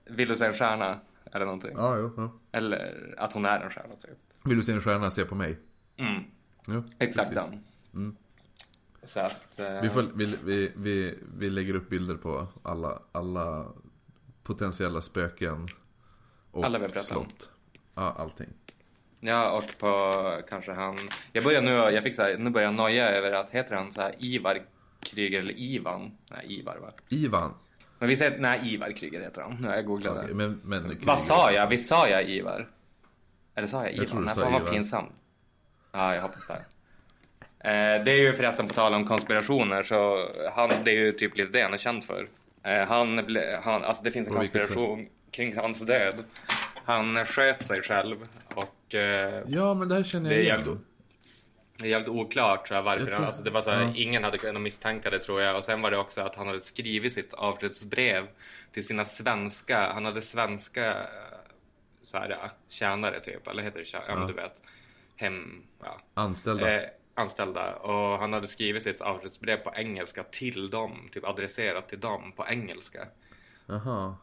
Vill 0.05 0.29
du 0.29 0.37
se 0.37 0.47
en 0.47 0.55
stjärna? 0.55 1.01
Eller 1.33 1.45
någonting 1.45 1.71
Ja, 1.77 1.97
jo, 1.99 2.13
ja. 2.17 2.33
Eller 2.53 3.15
att 3.19 3.33
hon 3.33 3.45
är 3.45 3.61
en 3.61 3.71
stjärna 3.71 3.97
typ 3.97 4.19
Vill 4.45 4.57
du 4.57 4.63
se 4.63 4.73
en 4.73 4.81
stjärna, 4.81 5.11
se 5.11 5.25
på 5.25 5.35
mig. 5.35 5.59
Mm, 5.97 6.25
Jo, 6.67 6.85
exakt 6.99 7.31
precis. 7.31 7.51
den. 7.51 7.65
Mm. 8.03 8.17
Så 9.07 9.21
att... 9.21 9.59
Eh, 9.59 9.81
Vi, 9.83 9.89
får, 9.89 10.03
vi, 10.15 10.37
vi, 10.45 10.73
vi, 10.77 11.19
vi 11.39 11.51
lägger 11.51 11.75
upp 11.75 11.89
bilder 11.89 12.15
på 12.15 12.47
alla, 12.63 12.99
alla 13.13 13.67
potentiella 14.43 15.01
spöken 15.01 15.69
och 16.51 16.65
Alla 16.65 16.89
slott. 16.89 17.51
Ja, 17.95 18.15
allting. 18.19 18.49
Ja, 19.21 19.51
och 19.51 19.79
på 19.79 20.13
kanske 20.49 20.73
han... 20.73 20.97
Jag 21.33 21.45
börjar 21.45 21.63
nu, 21.63 21.71
jag 21.71 22.03
fick 22.03 22.15
så 22.15 22.23
här, 22.23 22.39
nu 22.39 22.51
börjar 22.51 22.67
jag 22.67 22.75
noja 22.75 23.09
över 23.11 23.33
att 23.33 23.51
heter 23.51 23.77
han 23.77 23.93
så 23.93 24.01
här 24.01 24.15
Ivar 24.19 24.59
Kryger 25.01 25.39
eller 25.41 25.59
Ivan? 25.59 26.11
Nej, 26.31 26.59
Ivar 26.61 26.77
va? 26.77 26.93
Ivan. 27.09 27.55
Men 27.99 28.09
vi 28.09 28.17
säger, 28.17 28.39
nej 28.39 28.75
Ivar 28.75 28.93
Kryger 28.97 29.21
heter 29.21 29.43
han. 29.43 29.57
Nu 29.61 29.69
har 29.69 29.75
jag 29.75 29.87
googlat 29.87 30.17
Okej, 30.17 30.29
det. 30.29 30.35
men, 30.35 30.61
men, 30.65 30.99
Vad 31.03 31.19
sa 31.19 31.53
jag? 31.53 31.67
Visst 31.69 31.89
sa 31.89 32.09
jag 32.09 32.29
Ivar? 32.29 32.69
Eller 33.55 33.69
sa 33.69 33.85
jag 33.85 33.93
Ivar? 33.95 34.05
tror 34.05 34.19
du 34.21 34.27
Nej, 34.27 34.35
sa 34.35 34.51
vad 34.51 34.61
Ivar. 34.63 34.71
pinsamt. 34.73 35.13
Ja, 35.93 36.15
jag 36.15 36.23
hoppas 36.23 36.47
det. 36.47 36.65
Eh, 37.65 38.05
det 38.05 38.11
är 38.13 38.17
ju 38.21 38.33
förresten 38.35 38.69
på 38.69 38.75
tal 38.75 38.95
om 38.95 39.05
konspirationer 39.07 39.83
så 39.83 40.29
han, 40.55 40.71
det 40.85 40.91
är 40.91 40.95
ju 40.95 41.13
typ 41.13 41.37
lite 41.37 41.53
det 41.53 41.63
han 41.63 41.73
är 41.73 41.79
känd 41.79 42.05
för. 42.05 42.27
Eh, 42.63 42.87
han, 42.89 43.37
han, 43.63 43.85
alltså 43.85 44.05
det 44.05 44.11
finns 44.11 44.29
en 44.29 44.35
konspiration 44.35 45.09
kring 45.31 45.57
hans 45.57 45.87
död. 45.87 46.25
Han 46.85 47.27
sköt 47.27 47.63
sig 47.67 47.83
själv 47.83 48.17
och 48.55 48.95
eh, 48.95 49.43
Ja, 49.47 49.75
men 49.75 49.89
det 49.89 49.95
här 49.95 50.03
känner 50.03 50.31
jag 50.31 50.41
igen. 50.41 50.59
jävligt, 50.59 50.79
det 51.79 51.85
är 51.87 51.91
jävligt 51.91 52.09
oklart 52.09 52.71
jag, 52.71 52.83
varför. 52.83 53.07
Jag 53.11 53.17
han, 53.17 53.25
alltså, 53.25 53.43
det 53.43 53.51
var 53.51 53.63
så 53.63 53.71
här, 53.71 53.81
ja. 53.83 53.93
Ingen 53.97 54.25
hade 54.25 54.39
kunnat 54.39 54.63
misstänka 54.63 55.11
det 55.11 55.19
tror 55.19 55.41
jag. 55.43 55.57
Och 55.57 55.65
sen 55.65 55.83
var 55.83 55.91
det 55.91 55.99
också 55.99 56.21
att 56.21 56.37
han 56.37 56.47
hade 56.47 56.61
skrivit 56.61 57.13
sitt 57.13 57.35
avskedsbrev 57.35 58.27
till 58.73 58.87
sina 58.87 59.05
svenska, 59.05 59.93
han 59.93 60.05
hade 60.05 60.23
svenska 60.23 60.97
så 62.03 62.19
här, 62.19 62.29
ja, 62.31 62.51
tjänare 62.69 63.21
typ, 63.21 63.47
eller 63.49 63.63
heter 63.63 63.79
det 63.79 63.85
tjänare? 63.85 64.09
Ja, 64.09 64.15
men 64.15 64.23
Ja. 64.23 64.29
du 64.29 64.35
vet. 64.43 64.57
Hem, 65.17 65.63
ja. 65.83 66.01
Anställda. 66.15 66.75
Eh, 66.83 66.89
anställda 67.15 67.75
och 67.75 68.19
han 68.19 68.33
hade 68.33 68.47
skrivit 68.47 68.83
sitt 68.83 69.01
avskedsbrev 69.01 69.57
på 69.57 69.73
engelska 69.77 70.23
till 70.25 70.71
dem, 70.71 71.09
typ 71.13 71.25
adresserat 71.25 71.89
till 71.89 72.01
dem 72.01 72.33
på 72.37 72.47
engelska. 72.49 73.07
Jaha. 73.67 74.15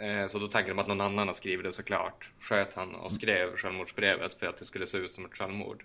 Eh, 0.00 0.28
Så 0.28 0.38
då 0.38 0.48
tänkte 0.48 0.70
de 0.72 0.78
att 0.78 0.88
någon 0.88 1.00
annan 1.00 1.26
har 1.28 1.34
skrivit 1.34 1.64
det 1.64 1.72
såklart. 1.72 2.30
Sköt 2.40 2.74
han 2.74 2.94
och 2.94 3.12
skrev 3.12 3.56
självmordsbrevet 3.56 4.34
för 4.34 4.46
att 4.46 4.58
det 4.58 4.64
skulle 4.64 4.86
se 4.86 4.98
ut 4.98 5.14
som 5.14 5.24
ett 5.24 5.34
självmord. 5.36 5.84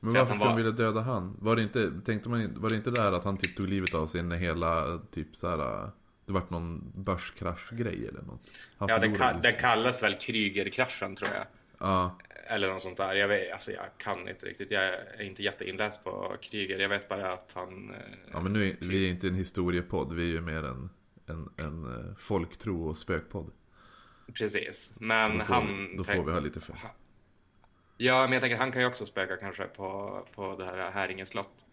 Men 0.00 0.12
För 0.14 0.20
varför 0.20 0.34
skulle 0.34 0.44
var- 0.44 0.56
de 0.56 0.56
vilja 0.56 0.70
döda 0.72 1.00
han? 1.00 1.36
Var 1.40 1.56
det 1.56 1.62
inte, 1.62 1.92
tänkte 2.04 2.28
man 2.28 2.60
var 2.60 2.70
det 2.70 2.76
inte 2.76 2.90
där 2.90 3.12
att 3.12 3.24
han 3.24 3.36
typ 3.36 3.56
tog 3.56 3.68
livet 3.68 3.94
av 3.94 4.06
sig 4.06 4.22
när 4.22 4.36
hela, 4.36 4.98
typ 5.12 5.36
så 5.36 5.48
här. 5.48 5.90
Det 6.26 6.32
vart 6.32 6.50
någon 6.50 6.92
börskraschgrej 6.94 8.08
eller 8.08 8.22
något? 8.22 8.40
Han 8.78 8.88
Ja, 8.88 8.98
det, 8.98 9.06
ka- 9.06 9.42
liksom. 9.42 9.60
kallas 9.60 10.02
väl 10.02 10.14
Krügerkraschen 10.14 11.16
tror 11.16 11.30
jag. 11.34 11.44
Ja, 11.78 12.18
Eller 12.48 12.68
något 12.68 12.82
sånt 12.82 12.96
där. 12.96 13.14
Jag, 13.14 13.28
vet, 13.28 13.52
alltså, 13.52 13.72
jag 13.72 13.84
kan 13.98 14.28
inte 14.28 14.46
riktigt. 14.46 14.70
Jag 14.70 14.84
är 14.84 15.22
inte 15.22 15.42
jätteinläst 15.42 16.04
på 16.04 16.36
Kryger. 16.42 16.78
Jag 16.78 16.88
vet 16.88 17.08
bara 17.08 17.32
att 17.32 17.50
han... 17.54 17.90
eh, 17.90 18.00
ja 18.32 18.40
men 18.40 18.52
nu 18.52 18.68
är 18.70 18.76
vi 18.80 19.06
är 19.06 19.10
inte 19.10 19.28
en 19.28 19.34
historiepodd, 19.34 20.12
vi 20.12 20.22
är 20.22 20.34
ju 20.34 20.40
mer 20.40 20.64
en, 20.64 20.90
en, 21.26 21.48
en 21.56 21.84
eh, 21.84 22.14
folktro 22.18 22.88
och 22.88 22.96
spökpodd. 22.96 23.50
Precis. 24.34 24.92
Så 24.94 25.04
Men 25.04 25.38
då 25.38 25.44
får, 25.44 25.54
han... 25.54 25.96
då 25.96 26.04
får 26.04 26.24
vi 26.24 26.32
ha 26.32 26.40
lite 26.40 26.60
för. 26.60 26.76
Ja, 27.96 28.22
men 28.22 28.32
jag 28.32 28.42
tänker 28.42 28.56
han 28.56 28.72
kan 28.72 28.82
ju 28.82 28.88
också 28.88 29.06
spöka 29.06 29.36
kanske 29.36 29.64
på, 29.64 30.20
på 30.34 30.56
det 30.56 30.64
här 30.64 30.90
Häringe 30.90 31.26
slott. 31.26 31.64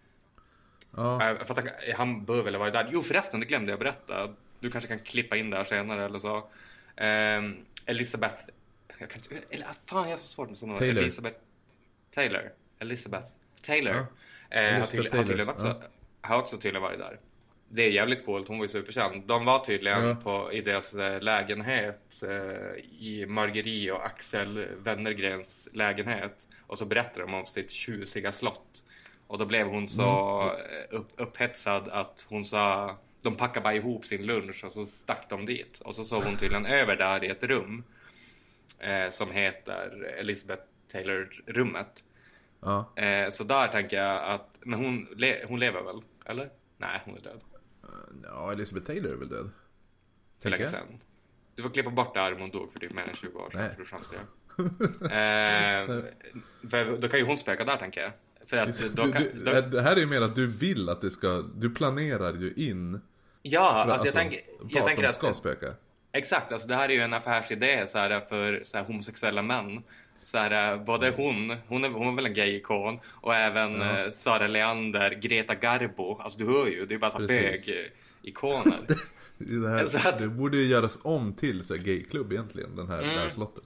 Ja, 0.95 1.29
Äh, 1.29 1.45
för 1.45 1.59
att 1.59 1.95
han, 1.95 2.25
bör 2.25 2.43
väl 2.43 2.55
ha 2.55 2.59
varit 2.59 2.73
där. 2.73 2.89
Jo 2.91 3.01
förresten, 3.01 3.39
det 3.39 3.45
glömde 3.45 3.71
jag 3.71 3.79
berätta. 3.79 4.33
Du 4.59 4.71
kanske 4.71 4.87
kan 4.87 4.99
klippa 4.99 5.35
in 5.35 5.49
där 5.49 5.63
senare 5.63 6.05
eller 6.05 6.19
så. 6.19 6.49
Ehm, 6.95 7.55
Elizabeth... 7.85 8.35
Jag 9.03 9.09
kan 9.09 9.21
inte... 9.21 9.55
Eller, 9.55 9.65
ah, 9.65 9.73
fan, 9.85 10.09
jag 10.09 10.17
har 10.17 10.21
så 10.21 10.27
svårt 10.27 10.49
med 10.49 10.57
sådana 10.57 10.77
Taylor. 10.77 11.01
Elizabeth 11.03 11.39
Taylor. 12.11 12.51
Elizabeth 12.79 13.27
Taylor. 13.61 13.93
Ja. 14.49 14.57
Eh, 14.57 14.63
har, 14.63 14.77
Elizabeth 14.77 14.95
har, 14.95 15.09
Taylor, 15.09 15.23
tydligen 15.27 15.49
också, 15.49 15.81
har 16.21 16.37
också 16.37 16.57
tydligen 16.57 16.81
varit 16.81 16.99
där. 16.99 17.19
Det 17.69 17.81
är 17.83 17.89
jävligt 17.91 18.25
coolt, 18.25 18.47
hon 18.47 18.57
var 18.57 18.65
ju 18.65 18.69
superkänd. 18.69 19.23
De 19.27 19.45
var 19.45 19.59
tydligen 19.59 20.03
Ja. 20.03 20.15
på, 20.15 20.53
i 20.53 20.61
deras 20.61 20.93
eh, 20.93 21.21
lägenhet 21.21 22.23
eh, 22.23 22.83
i 22.99 23.25
Marguerite 23.27 23.91
och 23.91 24.05
Axel 24.05 24.67
Wennergrens 24.77 25.69
lägenhet. 25.73 26.47
Och 26.67 26.77
så 26.77 26.85
berättade 26.85 27.21
de 27.21 27.33
om 27.33 27.45
sitt 27.45 27.71
tjusiga 27.71 28.31
slott. 28.31 28.83
Och 29.27 29.37
då 29.37 29.45
blev 29.45 29.67
hon 29.67 29.87
så 29.87 30.41
eh, 30.43 30.95
upp, 30.95 31.09
upphetsad 31.17 31.89
att 31.89 32.25
hon 32.29 32.45
sa 32.45 32.97
de 33.21 33.35
packade 33.35 33.63
bara 33.63 33.73
ihop 33.73 34.05
sin 34.05 34.25
lunch 34.25 34.63
och 34.65 34.71
så 34.71 34.85
stack 34.85 35.29
de 35.29 35.45
dit. 35.45 35.79
Och 35.79 35.95
så 35.95 36.03
sov 36.03 36.23
hon 36.23 36.37
tydligen 36.37 36.65
över 36.65 36.95
där 36.95 37.23
i 37.23 37.27
ett 37.27 37.43
rum 37.43 37.83
eh, 38.79 39.11
som 39.11 39.31
heter 39.31 40.03
Elizabeth 40.19 40.63
Taylor-rummet. 40.91 42.03
ja. 42.59 42.93
Eh, 42.95 43.29
så 43.29 43.43
där 43.43 43.67
tänker 43.67 43.97
jag 43.97 44.23
att, 44.23 44.49
men 44.59 44.79
hon, 44.79 45.07
le, 45.15 45.45
hon 45.47 45.59
lever 45.59 45.81
väl? 45.81 46.01
Eller? 46.25 46.49
Nej, 46.77 47.01
hon 47.05 47.15
är 47.15 47.21
död. 47.21 47.41
ja 48.23 48.51
Elizabeth 48.51 48.87
Taylor 48.87 49.11
är 49.11 49.15
väl 49.15 49.29
död? 49.29 49.49
För 50.39 50.49
länge 50.49 50.67
sedan. 50.67 50.99
Du 51.55 51.63
får 51.63 51.69
klippa 51.69 51.89
bort 51.89 52.13
det 52.13 52.19
här 52.19 52.33
om 52.33 52.41
hon 52.41 52.49
dog 52.49 52.73
för 52.73 52.79
typ 52.79 52.93
mer 52.93 53.03
än 53.03 53.15
20 53.15 53.39
år 53.39 53.49
sedan. 53.51 53.69
För 53.75 53.85
eh, 55.03 56.03
för 56.69 56.97
då 56.97 57.07
kan 57.07 57.19
ju 57.19 57.25
hon 57.25 57.37
spöka 57.37 57.63
där 57.63 57.77
tänker 57.77 58.01
jag. 58.01 58.11
För 58.45 58.57
att 58.57 58.95
då 58.95 59.11
kan, 59.11 59.23
då, 59.45 59.61
det 59.61 59.81
här 59.81 59.95
är 59.95 59.99
ju 59.99 60.07
mer 60.07 60.21
att 60.21 60.35
du 60.35 60.47
vill 60.47 60.89
att 60.89 61.01
det 61.01 61.11
ska, 61.11 61.43
du 61.55 61.69
planerar 61.69 62.33
ju 62.33 62.53
in 62.53 63.01
ja, 63.41 63.83
för, 63.85 63.91
alltså 63.91 64.07
jag 64.07 64.13
tänker, 64.13 64.37
på 64.37 64.67
jag 64.69 64.79
att 64.79 64.87
tänker 64.87 65.01
de 65.01 65.07
att 65.07 65.13
ska 65.13 65.33
spöka. 65.33 65.73
Exakt, 66.13 66.51
alltså 66.51 66.67
det 66.67 66.75
här 66.75 66.89
är 66.89 66.93
ju 66.93 67.01
en 67.01 67.13
affärsidé 67.13 67.87
så 67.87 67.97
här, 67.97 68.19
för 68.29 68.61
så 68.65 68.77
här, 68.77 68.85
homosexuella 68.85 69.41
män. 69.41 69.83
Så 70.25 70.37
här, 70.37 70.77
både 70.77 71.09
hon, 71.09 71.55
hon 71.67 71.83
är, 71.83 71.89
hon 71.89 72.07
är 72.07 72.11
väl 72.15 72.25
en 72.25 72.33
gay-ikon 72.33 72.99
och 73.07 73.35
även 73.35 73.81
Ja. 73.81 73.99
eh, 74.05 74.11
Sara 74.11 74.47
Leander, 74.47 75.11
Greta 75.21 75.55
Garbo. 75.55 76.17
Alltså 76.21 76.39
du 76.39 76.45
hör 76.45 76.67
ju, 76.67 76.85
det 76.85 76.93
är 76.95 76.99
bara 76.99 77.11
så 77.11 77.19
bög-ikoner. 77.19 78.73
Det, 79.37 79.69
här, 79.69 79.85
Så 79.85 80.09
att- 80.09 80.19
det 80.19 80.27
borde 80.27 80.57
ju 80.57 80.63
göras 80.65 80.97
om 81.03 81.33
till 81.33 81.65
så 81.65 81.75
här 81.75 81.81
gayklubb 81.83 82.31
egentligen, 82.33 82.75
den 82.75 82.87
här, 82.89 82.97
det 82.97 83.03
Mm. 83.03 83.17
här 83.17 83.29
slottet. 83.29 83.63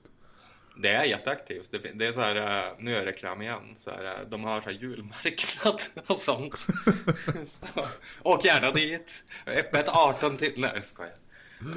Det 0.81 0.89
är 0.89 1.03
jätteaktivt. 1.03 1.71
Det, 1.71 1.77
det 1.93 2.05
är 2.07 2.11
så 2.13 2.21
här, 2.21 2.35
eh, 2.35 2.71
nu 2.79 2.95
är 2.95 2.99
det 2.99 3.05
reklam 3.05 3.41
igen. 3.41 3.75
Så 3.77 3.91
här, 3.91 4.05
eh, 4.05 4.29
de 4.29 4.43
har 4.43 4.61
så 4.61 4.69
här 4.69 4.77
julmarknad 4.77 5.81
och 6.07 6.17
sånt. 6.17 6.55
så, 7.47 7.81
åk 8.23 8.45
gärna 8.45 8.71
dit. 8.71 9.23
Öppet 9.47 9.89
18 9.89 10.37
till... 10.37 10.53
Nej, 10.57 10.71
jag 10.73 10.83
skojar. 10.83 11.13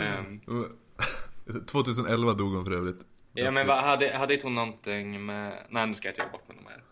Ehm, 0.01 0.41
2011 1.66 2.35
dog 2.35 2.55
hon 2.55 2.64
för 2.64 2.72
övrigt. 2.72 3.01
ja, 3.33 3.51
men 3.51 3.66
vad, 3.66 3.85
hade, 3.85 4.16
hade 4.16 4.35
inte 4.35 4.47
hon 4.47 4.55
någonting 4.55 5.26
med... 5.26 5.53
Nej, 5.68 5.87
nu 5.87 5.95
ska 5.95 6.09
jag 6.09 6.12
inte 6.12 6.22
göra 6.22 6.33
bort 6.33 6.49
mig 6.49 6.57
mer. 6.64 6.83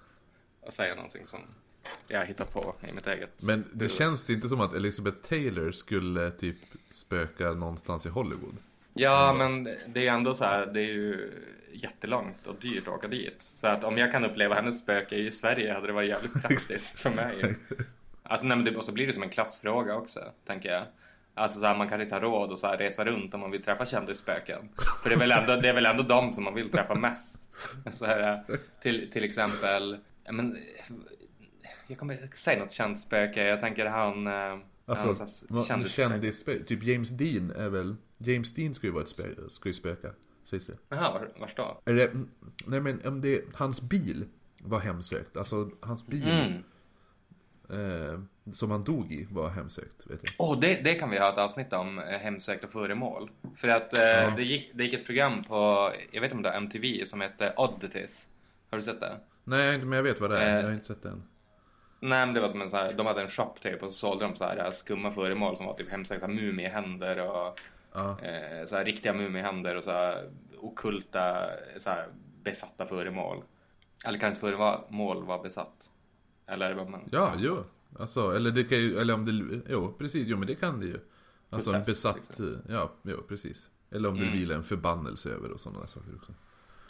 Och 0.61 0.73
säga 0.73 0.95
någonting 0.95 1.27
som 1.27 1.41
jag 2.09 2.27
hittar 2.27 2.45
på 2.45 2.75
i 2.89 2.93
mitt 2.93 3.07
eget. 3.07 3.43
Men 3.43 3.65
det 3.73 3.89
känns 3.89 4.23
det 4.25 4.33
inte 4.33 4.49
som 4.49 4.61
att 4.61 4.75
Elizabeth 4.77 5.17
Taylor 5.29 5.73
skulle 5.73 6.31
typ 6.31 6.57
spöka 6.91 7.51
någonstans 7.51 8.07
i 8.07 8.09
Hollywood? 8.09 8.57
Ja, 8.95 9.35
men 9.39 9.65
det 9.65 10.09
är 10.09 10.13
ändå 10.13 10.35
så 10.35 10.45
här, 10.45 10.67
det 10.67 10.81
är 10.81 10.93
ju 10.93 11.31
jättelångt 11.73 12.47
och 12.47 12.57
dyrt 12.61 12.89
att 12.89 12.95
åka 12.95 13.09
dit. 13.09 13.43
Så 13.61 13.67
att 13.67 13.85
om 13.85 13.99
jag 13.99 14.13
kan 14.13 14.25
uppleva 14.25 14.55
hennes 14.55 14.81
spöke 14.81 15.17
i 15.17 15.31
Sverige 15.33 15.73
hade 15.73 15.87
det 15.87 15.93
varit 15.93 16.09
jävligt 16.09 16.43
praktiskt 16.43 16.99
för 16.99 17.11
mig. 17.11 17.57
Alltså, 18.23 18.47
nej, 18.47 18.57
men 18.57 18.65
det, 18.65 18.77
och 18.77 18.85
så 18.85 18.93
blir 18.93 19.07
det 19.07 19.13
som 19.13 19.23
en 19.23 19.31
klassfråga 19.31 19.97
också, 19.97 20.21
tänker 20.47 20.73
jag. 20.73 20.85
Alltså 21.39 21.61
så 21.61 21.67
här, 21.67 21.77
man 21.79 21.89
kan 21.89 22.01
inte 22.01 22.15
ha 22.15 22.21
råd 22.23 22.53
att 22.53 22.59
så 22.59 22.67
här, 22.67 22.77
resa 22.79 23.05
runt 23.05 23.35
om 23.35 23.41
man 23.41 23.51
vill 23.51 23.63
träffa 23.63 23.87
kändisspöken. 23.87 24.69
För 25.03 25.09
det 25.09 25.15
är 25.15 25.19
väl 25.19 25.33
ändå, 25.33 25.57
det 25.57 25.69
är 25.69 25.75
väl 25.75 25.87
ändå 25.87 26.03
de 26.03 26.33
som 26.33 26.45
man 26.45 26.55
vill 26.55 26.71
träffa 26.71 26.95
mest. 26.95 27.41
Så 27.93 28.07
här, 28.07 28.45
till, 28.83 29.11
till 29.11 29.25
exempel, 29.25 29.99
men, 30.31 30.57
jag 31.87 31.99
kommer 31.99 32.37
säga 32.37 32.59
något 32.59 32.73
känt 32.73 33.01
spöke. 33.01 33.43
Jag 33.45 33.61
tänker 33.61 33.87
han... 33.87 34.27
eh, 34.27 34.59
han 34.87 35.15
så 35.15 35.27
kändisspöke. 35.65 35.89
kändisspöke, 35.89 36.65
typ 36.65 36.83
James 36.83 37.11
Dean 37.11 37.51
är 37.51 37.69
väl, 37.69 37.97
James 38.19 38.55
Dean 38.55 38.75
ska 38.75 38.87
ju 38.87 38.93
vara 38.93 39.03
ett 39.03 39.09
spöke, 39.09 39.41
ska 39.51 39.69
ju 39.69 39.75
spöka. 39.75 40.11
Sägs 40.51 40.67
det? 40.67 40.77
Jaha, 40.89 41.13
var, 41.13 41.31
vars 41.41 41.55
då? 41.55 41.81
Eller, 41.85 42.11
nej 42.67 42.81
men 42.81 43.07
om 43.07 43.21
det, 43.21 43.45
hans 43.55 43.83
bil 43.83 44.25
var 44.63 44.81
hemsökt. 44.81 45.37
Alltså 45.37 45.71
hans 45.81 46.07
bil 46.07 46.29
Mm. 46.29 46.53
eh, 47.71 48.21
som 48.53 48.71
han 48.71 48.85
dog 48.85 49.13
i 49.13 49.27
var 49.31 49.49
hemsökt, 49.49 50.07
vet 50.07 50.21
jag. 50.25 50.33
Åh, 50.39 50.59
det, 50.61 50.75
det 50.85 50.95
kan 50.95 51.11
vi 51.11 51.19
ha 51.19 51.29
ett 51.33 51.39
avsnitt 51.39 51.73
om, 51.73 51.99
eh, 51.99 52.05
hemsökta 52.05 52.67
föremål. 52.69 53.31
För 53.57 53.69
att 53.69 53.95
eh, 53.95 54.37
det, 54.37 54.43
gick, 54.43 54.71
det 54.75 54.85
gick 54.85 54.95
ett 54.95 55.07
program 55.07 55.45
på, 55.45 55.93
jag 56.13 56.21
vet 56.21 56.33
inte 56.33 56.37
om 56.37 56.43
det 56.43 56.49
är 56.49 56.57
MTV, 56.57 57.05
som 57.07 57.21
hette 57.21 57.55
Oddities. 57.57 58.27
Har 58.71 58.79
du 58.79 58.85
sett 58.85 59.01
det? 59.01 59.17
Nej, 59.45 59.75
inte- 59.75 59.87
men 59.87 59.97
jag 59.97 60.03
vet 60.03 60.21
vad 60.21 60.31
det 60.31 60.39
är. 60.39 60.51
Eh. 60.55 60.57
Jag 60.57 60.65
har 60.65 60.73
inte 60.73 60.87
sett 60.87 61.03
den. 61.03 61.23
Nej, 62.01 62.27
men 62.27 62.35
det 62.35 62.41
var 62.41 62.49
som 62.49 62.63
en 62.63 62.71
så 62.71 62.77
här, 62.77 62.93
de 62.93 63.07
hade 63.07 63.23
en 63.23 63.29
shop 63.29 63.55
typ 63.63 63.83
och 63.83 63.89
så 63.89 63.95
sålde 63.99 64.25
de 64.25 64.37
så 64.37 64.45
här 64.45 64.65
eh, 64.65 64.71
skumma 64.71 65.11
föremål 65.11 65.57
som 65.57 65.67
var 65.67 65.75
typ 65.75 65.91
hemsökta 65.91 66.29
mumiehänder 66.29 67.21
och 67.31 67.61
Ja. 67.95 68.11
eh, 68.23 68.67
så 68.69 68.77
här 68.77 68.85
riktiga 68.85 69.13
mumiehänder 69.13 69.77
och 69.77 69.85
så 69.85 69.91
här 69.91 70.31
okulta, 70.59 71.51
så 71.81 71.91
här 71.91 72.07
besatta 72.43 72.87
föremål. 72.87 73.43
Eller 74.07 74.19
kan 74.19 74.29
inte 74.29 74.41
föremål 74.41 75.25
vara 75.25 75.43
besatt? 75.43 75.91
Eller 76.47 76.75
vad 76.75 76.89
man... 76.91 77.09
Ja, 77.13 77.33
jo. 77.39 77.65
Alltså, 77.99 78.37
eller 78.37 78.51
det 78.51 78.65
kan 78.65 78.79
ju, 78.79 78.99
eller 78.99 79.15
om 79.15 79.25
det, 79.25 79.61
jo 79.73 79.93
precis, 79.99 80.29
jo 80.29 80.37
men 80.37 80.47
det 80.47 80.55
kan 80.55 80.81
det 80.81 80.87
ju. 80.87 80.99
Alltså 81.51 81.73
en 81.73 81.85
Besatt, 81.85 82.29
besatt, 82.29 82.41
ja, 82.69 82.93
jo 83.03 83.23
precis. 83.29 83.71
Eller 83.91 84.09
om 84.09 84.15
det 84.17 84.23
Mm. 84.23 84.39
vilar 84.39 84.57
en 84.57 84.63
förbannelse 84.63 85.31
över 85.31 85.51
och 85.53 85.61
sådana 85.61 85.81
där 85.81 85.87
saker 85.87 86.15
också. 86.17 86.33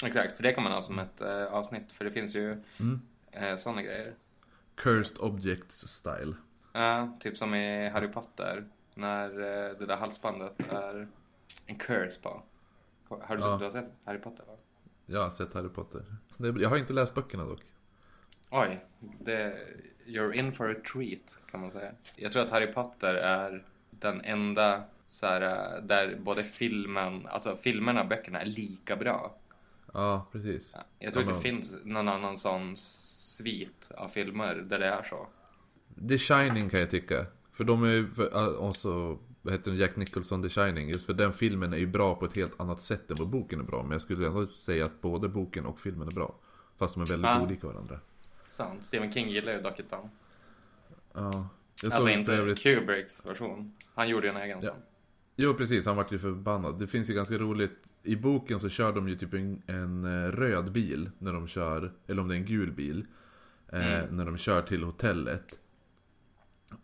Exakt, 0.03 0.37
för 0.37 0.43
det 0.43 0.53
kan 0.53 0.63
man 0.65 0.73
ha 0.73 0.83
som 0.83 0.99
ett 0.99 1.21
eh, 1.21 1.45
avsnitt. 1.45 1.93
För 1.93 2.05
det 2.05 2.11
finns 2.11 2.35
ju 2.35 2.63
Mm. 2.79 3.01
eh, 3.33 3.57
sådana 3.57 3.83
grejer. 3.83 4.15
Cursed 4.75 5.19
Objects 5.21 5.89
style. 5.89 6.35
Ja, 6.73 7.17
typ 7.21 7.37
som 7.39 7.55
i 7.55 7.89
Harry 7.89 8.09
Potter. 8.09 8.65
När 8.95 9.31
eh, 9.31 9.79
det 9.79 9.87
där 9.87 9.97
halsbandet 9.97 10.61
är 10.73 11.09
en 11.67 11.77
curse 11.79 12.21
på. 12.23 12.43
Har 13.09 13.37
du, 13.37 13.43
Ja. 13.43 13.57
du 13.59 13.65
har 13.65 13.73
sett 13.73 13.91
Harry 14.05 14.19
Potter 14.19 14.45
va? 14.47 14.53
Jag 15.07 15.23
har 15.23 15.31
sett 15.31 15.55
Harry 15.55 15.69
Potter. 15.69 16.05
Det, 16.37 16.49
jag 16.63 16.69
har 16.69 16.77
inte 16.77 16.93
läst 16.93 17.15
böckerna 17.15 17.45
dock. 17.45 17.63
Oj, 18.51 18.85
det, 19.01 19.57
you're 20.07 20.33
in 20.35 20.53
for 20.53 20.71
a 20.71 20.75
treat 20.93 21.39
kan 21.51 21.61
man 21.61 21.71
säga. 21.71 21.93
Jag 22.17 22.33
tror 22.33 22.43
att 22.43 22.51
Harry 22.51 22.73
Potter 22.73 23.15
är 23.15 23.65
den 23.91 24.21
enda 24.21 24.83
så 25.09 25.27
här, 25.27 25.41
där 25.81 26.17
både 26.21 26.45
filmen, 26.45 27.27
alltså 27.27 27.57
filmerna 27.57 28.03
och 28.03 28.09
böckerna 28.09 28.41
är 28.41 28.47
lika 28.47 28.97
bra. 28.97 29.35
Ja, 29.93 30.27
precis. 30.33 30.75
Jag 30.99 31.13
tror 31.13 31.25
inte 31.25 31.37
det 31.37 31.43
finns 31.43 31.75
någon 31.85 32.09
annan 32.09 32.39
sån 32.39 32.77
svit 32.77 33.89
av 33.97 34.09
filmer 34.09 34.55
där 34.55 34.79
det 34.79 34.87
är 34.87 35.03
så. 35.03 35.27
The 36.09 36.19
Shining 36.19 36.69
kan 36.71 36.81
jag 36.81 36.91
tycka. 36.91 37.27
För 37.53 37.65
de 37.65 37.85
är 37.85 37.89
ju, 37.89 38.11
för, 38.11 38.31
ah, 38.35 38.47
och 38.47 38.77
så, 38.77 39.19
vad 39.43 39.55
heter 39.55 39.71
den, 39.71 39.81
Jack 39.81 39.97
Nicholson 39.97 40.43
The 40.43 40.49
Shining. 40.49 40.89
Just 40.89 41.07
för 41.07 41.15
den 41.15 41.33
filmen 41.33 41.73
är 41.73 41.77
ju 41.77 41.87
bra 41.87 42.15
på 42.15 42.25
ett 42.25 42.37
helt 42.37 42.61
annat 42.61 42.83
sätt 42.83 43.11
än 43.11 43.17
vad 43.19 43.29
boken 43.31 43.61
är 43.61 43.65
bra. 43.65 43.83
Men 43.83 43.93
jag 43.93 44.01
skulle 44.01 44.27
ändå 44.27 44.47
säga 44.47 44.87
att 44.87 45.01
både 45.01 45.29
boken 45.29 45.67
och 45.67 45.81
filmen 45.81 46.09
är 46.09 46.13
bra. 46.13 46.35
Fast 46.79 46.95
de 46.95 47.01
är 47.03 47.07
väldigt 47.07 47.31
Ja. 47.31 47.43
olika 47.43 47.67
varandra. 47.67 48.01
Sant. 48.59 48.85
Stephen 48.85 49.13
King 49.13 49.29
gillar 49.29 49.53
ju 49.53 49.61
Down. 49.61 50.09
Ja. 51.13 51.49
Jag 51.83 51.93
Alltså 51.93 52.09
inte 52.09 52.33
övrigt... 52.33 52.63
Kubricks 52.63 53.27
version. 53.27 53.73
Han 53.95 54.09
gjorde 54.09 54.27
ju 54.27 54.31
en 54.31 54.43
egen 54.43 54.59
Ja. 54.63 54.77
Jo 55.37 55.55
precis, 55.55 55.87
han 55.87 55.97
vart 55.97 56.13
ju 56.13 56.19
förbannad. 56.19 56.79
Det 56.79 56.87
finns 56.87 57.11
ju 57.11 57.15
ganska 57.15 57.39
roligt. 57.39 57.73
I 58.03 58.17
boken 58.17 58.61
så 58.61 58.69
kör 58.69 58.93
de 58.93 59.09
ju 59.09 59.17
typ 59.17 59.35
en, 59.35 59.63
en 59.67 60.05
eh, 60.05 60.31
röd 60.31 60.73
bil 60.73 61.11
när 61.19 61.33
de 61.33 61.49
kör, 61.49 61.93
eller 62.07 62.23
om 62.23 62.29
det 62.29 62.35
är 62.35 62.39
en 62.39 62.45
gul 62.47 62.73
bil. 62.73 63.07
eh, 63.73 63.81
När 64.11 64.25
de 64.25 64.37
kör 64.37 64.63
till 64.63 64.83
hotellet. 64.85 65.59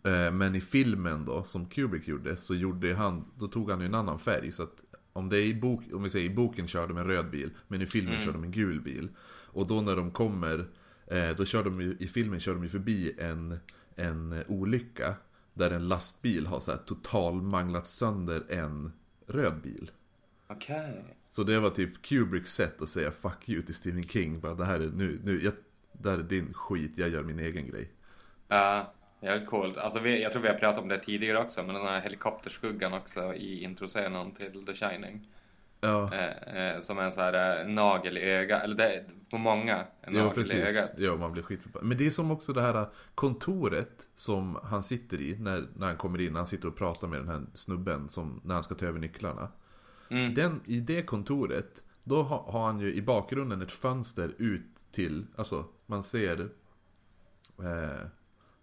Eh, 0.03 0.31
men 0.31 0.55
i 0.55 0.61
filmen 0.61 1.25
då, 1.25 1.43
som 1.43 1.65
Kubrick 1.65 2.07
gjorde, 2.07 2.37
så 2.37 2.55
gjorde 2.55 2.95
han, 2.95 3.25
då 3.35 3.47
tog 3.47 3.71
han 3.71 3.79
ju 3.79 3.85
en 3.85 3.95
annan 3.95 4.19
färg. 4.19 4.51
Så 4.51 4.63
att 4.63 4.81
om 5.13 5.29
det 5.29 5.37
är 5.37 5.43
i 5.45 5.53
bok, 5.53 5.83
om 5.93 6.03
vi 6.03 6.09
säger 6.09 6.31
i 6.31 6.33
boken 6.35 6.67
kör 6.67 6.87
de 6.87 6.97
en 6.97 7.07
röd 7.07 7.29
bil, 7.29 7.49
men 7.67 7.81
i 7.81 7.85
filmen 7.85 8.21
kör 8.21 8.31
de 8.31 8.43
en 8.43 8.51
gul 8.51 8.81
bil. 8.81 9.09
Och 9.45 9.67
då 9.67 9.81
när 9.81 9.95
de 9.95 10.11
kommer, 10.11 10.59
eh, 10.59 10.65
då 11.37 11.45
kör 11.45 11.63
de 11.63 11.81
ju, 11.81 11.97
i 11.99 12.07
filmen 12.07 12.39
kör 12.39 12.53
de 12.53 12.63
ju 12.63 12.69
förbi 12.69 13.15
en, 13.17 13.59
en 13.95 14.43
olycka. 14.47 15.15
Där 15.53 15.71
en 15.71 15.87
lastbil 15.87 16.47
har 16.47 16.59
så 16.59 16.71
här 16.71 16.77
total 16.77 17.41
manglat 17.41 17.87
sönder 17.87 18.43
en 18.49 18.91
röd 19.27 19.61
bil. 19.61 19.91
Okej. 20.47 21.17
Så 21.25 21.43
det 21.43 21.59
var 21.59 21.69
typ 21.69 22.01
Kubricks 22.01 22.53
sätt 22.53 22.81
att 22.81 22.89
säga 22.89 23.09
'fuck 23.09 23.45
you' 23.45 23.65
till 23.65 23.75
Stephen 23.75 24.03
King. 24.03 24.39
Bara, 24.39 24.53
det 24.53 24.65
här 24.65 24.79
är 24.79 24.87
nu, 24.87 25.19
nu, 25.23 25.43
jag, 25.43 25.53
det 25.91 26.09
här 26.09 26.17
är 26.17 26.23
din 26.23 26.53
skit, 26.53 26.91
jag 26.95 27.09
gör 27.09 27.23
min 27.23 27.39
egen 27.39 27.67
grej. 27.67 27.91
Ja, 28.47 28.93
jävligt 29.21 29.49
coolt. 29.49 29.77
Alltså 29.77 29.99
vi, 29.99 30.23
jag 30.23 30.31
tror 30.31 30.41
vi 30.41 30.47
har 30.47 30.55
pratat 30.55 30.81
om 30.81 30.87
det 30.87 30.99
tidigare 30.99 31.39
också, 31.39 31.63
men 31.63 31.75
den 31.75 31.85
här 31.85 32.01
helikopterskuggan 32.01 32.93
också 32.93 33.33
i 33.33 33.63
introscenen 33.63 34.31
till 34.31 34.65
The 34.65 34.73
Shining. 34.73 35.27
Ja, 35.85 36.13
Eh, 36.13 36.57
eh, 36.57 36.81
som 36.81 36.99
en 36.99 37.11
så 37.11 37.21
här 37.21 37.59
eh, 37.61 37.67
nagel 37.67 38.17
i 38.17 38.21
ögat, 38.21 38.63
eller 38.63 38.75
det, 38.75 39.03
på 39.29 39.37
många, 39.37 39.85
en 40.01 40.15
i 40.15 40.29
precis. 40.35 40.75
Ja, 40.97 41.15
man 41.15 41.31
blir 41.31 41.43
skitförbannad. 41.43 41.87
Men 41.87 41.97
det 41.97 42.05
är 42.05 42.09
som 42.09 42.31
också 42.31 42.53
det 42.53 42.61
här 42.61 42.85
kontoret 43.15 44.07
som 44.15 44.59
han 44.63 44.83
sitter 44.83 45.21
i 45.21 45.37
när, 45.39 45.67
när 45.75 45.87
han 45.87 45.97
kommer 45.97 46.21
in. 46.21 46.35
Han 46.35 46.47
sitter 46.47 46.67
och 46.67 46.75
pratar 46.75 47.07
med 47.07 47.19
den 47.19 47.27
här 47.27 47.41
snubben 47.53 48.09
som, 48.09 48.41
när 48.43 48.53
han 48.53 48.63
ska 48.63 48.75
ta 48.75 48.85
över 48.85 48.99
nycklarna. 48.99 49.47
Mm. 50.09 50.33
Den, 50.33 50.61
I 50.67 50.79
det 50.79 51.01
kontoret, 51.01 51.81
då 52.03 52.23
ha, 52.23 52.51
har 52.51 52.65
han 52.65 52.79
ju 52.79 52.93
i 52.93 53.01
bakgrunden 53.01 53.61
ett 53.61 53.71
fönster 53.71 54.31
ut 54.37 54.91
till, 54.91 55.25
alltså 55.35 55.65
man 55.85 56.03
ser 56.03 56.49
eh, 57.59 58.07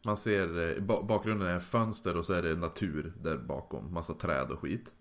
Man 0.06 0.16
ser, 0.16 0.76
eh, 0.76 0.82
ba, 0.82 1.02
bakgrunden 1.02 1.48
är 1.48 1.60
fönster 1.60 2.16
och 2.16 2.24
så 2.24 2.32
är 2.32 2.42
det 2.42 2.54
natur 2.54 3.12
där 3.22 3.36
bakom, 3.36 3.92
massa 3.92 4.14
träd 4.14 4.50
och 4.50 4.58
skit. 4.58 4.92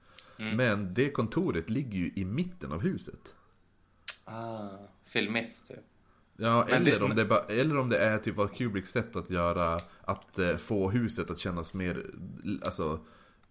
Mm. 0.42 0.56
Men 0.58 0.94
det 0.94 1.10
kontoret 1.12 1.70
ligger 1.70 1.98
ju 2.00 2.12
i 2.16 2.26
mitten 2.26 2.72
av 2.72 2.82
huset. 2.82 3.36
Ah, 4.26 4.70
filmist 5.06 5.68
typ. 5.68 5.78
Ja, 6.38 6.66
Men 6.70 6.82
eller, 6.82 6.92
det- 6.92 7.02
om 7.06 7.16
det 7.16 7.62
eller 7.62 7.78
om 7.78 7.90
det 7.90 7.98
är 8.00 8.18
typ 8.18 8.36
vad 8.36 8.54
Kubricks 8.54 8.92
sätt 8.92 9.16
att 9.16 9.30
göra, 9.30 9.78
att 10.02 10.40
eh, 10.40 10.56
få 10.58 10.90
huset 10.90 11.30
att 11.30 11.38
kännas 11.40 11.74
mer, 11.74 12.06
alltså 12.66 13.00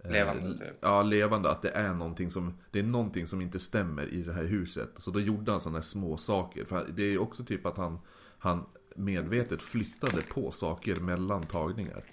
eh, 0.05 0.11
Levande, 0.11 0.59
typ. 0.59 0.77
Ja, 0.81 1.03
levande. 1.03 1.51
Att 1.51 1.63
det 1.63 1.71
är 1.71 1.95
någonting 1.95 2.31
som, 2.31 2.55
det 2.71 2.79
är 2.79 2.83
någonting 2.83 3.27
som 3.27 3.41
inte 3.41 3.61
stämmer 3.61 4.07
i 4.07 4.23
det 4.23 4.33
här 4.33 4.45
huset. 4.45 4.91
Så 4.97 5.11
då 5.11 5.21
gjorde 5.21 5.51
han 5.51 5.61
sådana 5.61 5.79
här 5.79 5.83
små 5.83 6.17
saker. 6.17 6.65
För 6.65 6.87
det 6.97 7.03
är 7.03 7.11
ju 7.11 7.19
också 7.19 7.45
typ 7.45 7.67
att 7.67 7.77
han, 7.77 7.99
han 8.39 8.65
medvetet 8.97 9.63
flyttade 9.63 10.23
på 10.23 10.51
saker 10.53 10.97
mellan 11.01 11.47
tagningar. 11.47 12.05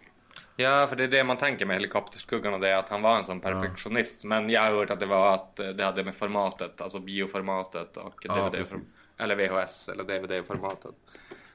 Ja, 0.59 0.87
för 0.87 0.95
det 0.95 1.03
är 1.03 1.07
det 1.07 1.23
man 1.23 1.37
tänker 1.37 1.65
med 1.65 1.75
helikopterskuggan 1.75 2.53
och 2.53 2.59
det 2.59 2.69
är 2.69 2.77
att 2.77 2.89
han 2.89 3.01
var 3.01 3.17
en 3.17 3.23
sån 3.23 3.39
perfektionist. 3.39 4.23
Men 4.23 4.49
jag 4.49 4.61
har 4.61 4.71
hört 4.71 4.89
att 4.89 4.99
det 4.99 5.05
var 5.05 5.33
att 5.33 5.55
det 5.55 5.83
hade 5.83 6.03
med 6.03 6.15
formatet, 6.15 6.81
alltså 6.81 6.99
bioformatet 6.99 7.97
och 7.97 8.13
Ja, 8.25 8.49
DVD, 8.49 8.51
precis. 8.51 8.97
eller 9.17 9.35
VHS 9.35 9.89
eller 9.89 10.03
DVD-formatet. 10.03 10.95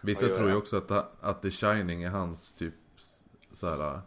Vissa 0.01 0.27
tror 0.29 0.43
ju 0.47 0.49
jag? 0.49 0.59
också 0.59 0.77
att, 0.77 0.91
att 1.25 1.43
The 1.43 1.51
Shining 1.51 2.03
är 2.03 2.09
hans 2.11 2.55
typ 2.55 2.75
så 3.53 3.69
här. 3.71 3.95
eh, 3.95 3.99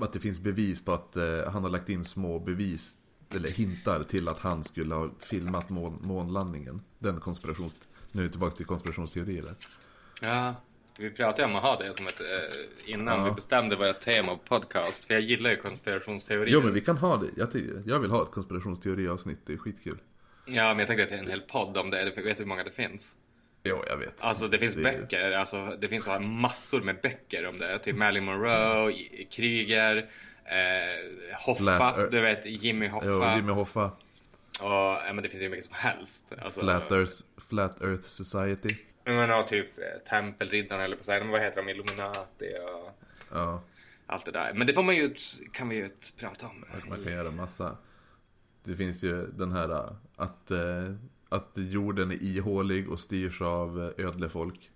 Att 0.00 0.12
det 0.12 0.20
finns 0.20 0.38
bevis 0.40 0.84
på 0.84 0.92
att 0.92 1.16
eh, 1.16 1.50
han 1.52 1.62
har 1.62 1.70
lagt 1.70 1.88
in 1.88 2.04
små 2.04 2.38
bevis 2.38 2.96
eller 3.34 3.48
hintar 3.48 4.02
till 4.02 4.28
att 4.28 4.38
han 4.38 4.64
skulle 4.64 4.94
ha 4.94 5.08
filmat 5.18 5.70
mån, 5.70 5.98
månlandningen. 6.02 6.82
Den 6.98 7.20
konspirations... 7.20 7.76
Nu 8.12 8.20
är 8.22 8.26
vi 8.26 8.30
tillbaka 8.30 8.56
till 8.56 8.66
konspirationsteorier. 8.66 9.54
Ja, 10.20 10.54
vi 11.00 11.10
pratade 11.10 11.44
om 11.44 11.56
att 11.56 11.62
ha 11.62 11.76
det 11.76 11.94
som 11.96 12.06
ett, 12.06 12.20
eh, 12.20 12.26
innan 12.94 13.18
Ja. 13.18 13.24
vi 13.24 13.30
bestämde 13.30 13.76
vårt 13.76 14.00
tema 14.00 14.36
på 14.36 14.38
podcast. 14.60 15.04
För 15.04 15.14
jag 15.14 15.22
gillar 15.22 15.50
ju 15.50 15.56
konspirationsteorier. 15.56 16.54
Jo 16.54 16.60
men 16.60 16.74
vi 16.74 16.80
kan 16.80 16.96
ha 16.98 17.16
det. 17.16 17.26
Jag, 17.36 17.48
jag 17.86 17.98
vill 17.98 18.10
ha 18.10 18.22
ett 18.22 18.30
konspirationsteoriavsnitt, 18.30 19.38
det 19.46 19.52
är 19.52 19.56
skitkul. 19.56 19.98
Ja, 20.46 20.68
men 20.68 20.78
jag 20.78 20.86
tänkte 20.88 21.02
att 21.04 21.10
det 21.10 21.16
är 21.16 21.22
en 21.22 21.28
hel 21.30 21.40
podd 21.40 21.76
om 21.76 21.90
det. 21.90 22.04
Vet 22.04 22.16
du 22.16 22.22
hur 22.42 22.44
många 22.44 22.64
det 22.64 22.70
finns? 22.70 23.16
Jo, 23.64 23.78
jag 23.88 23.96
vet. 23.96 24.14
Alltså 24.20 24.48
det 24.48 24.58
finns 24.58 24.74
Det 24.74 24.82
böcker, 24.82 25.32
alltså 25.32 25.76
det 25.80 25.88
finns 25.88 26.08
massor 26.20 26.80
med 26.80 26.96
böcker 27.02 27.46
om 27.46 27.58
det. 27.58 27.78
Typ 27.78 27.96
Marilyn 27.96 28.24
Monroe, 28.24 28.92
Kryger, 29.30 29.96
eh, 30.44 31.36
Hoffa, 31.46 31.62
Flat 31.76 32.10
du 32.10 32.20
vet 32.20 32.46
Jimmy 32.46 32.88
Hoffa. 32.88 33.06
Jo, 33.06 33.36
Jimmy 33.36 33.52
Hoffa, 33.52 33.84
Och, 34.60 34.70
ja, 34.70 35.02
men 35.14 35.22
det 35.22 35.28
finns 35.28 35.42
ju 35.42 35.48
mycket 35.48 35.64
som 35.64 35.74
helst. 35.74 36.24
Alltså, 36.42 36.60
Flat 36.60 36.92
Earth, 36.92 37.12
Flat 37.48 37.82
Earth 37.82 38.02
Society. 38.02 38.68
Jag 39.14 39.28
menar 39.28 39.42
typ 39.42 39.78
eh, 39.78 39.84
Tempelriddarna 40.08 40.84
eller 40.84 40.96
på 40.96 41.04
säga, 41.04 41.20
men 41.20 41.28
vad 41.32 41.40
heter 41.40 41.56
de? 41.62 41.68
Illuminati 41.68 42.54
och 42.64 42.90
Ja, 43.32 43.62
allt 44.06 44.24
det 44.24 44.30
där. 44.30 44.52
Men 44.54 44.66
det 44.66 44.72
får 44.72 44.82
man 44.82 44.96
ju, 44.96 45.14
kan 45.52 45.68
vi 45.68 45.76
ju 45.76 45.90
prata 46.18 46.46
om. 46.46 46.64
man 46.88 47.04
kan 47.04 47.12
göra 47.12 47.30
massa. 47.30 47.76
Det 48.64 48.74
finns 48.74 49.04
ju 49.04 49.26
den 49.26 49.52
här 49.52 49.70
äh, 49.70 49.92
att, 50.16 50.50
eh, 50.50 50.94
att 51.28 51.50
jorden 51.54 52.10
är 52.10 52.22
ihålig 52.24 52.90
och 52.90 53.00
styrs 53.00 53.42
av 53.42 53.92
eh, 53.98 54.06
ödlefolk. 54.06 54.70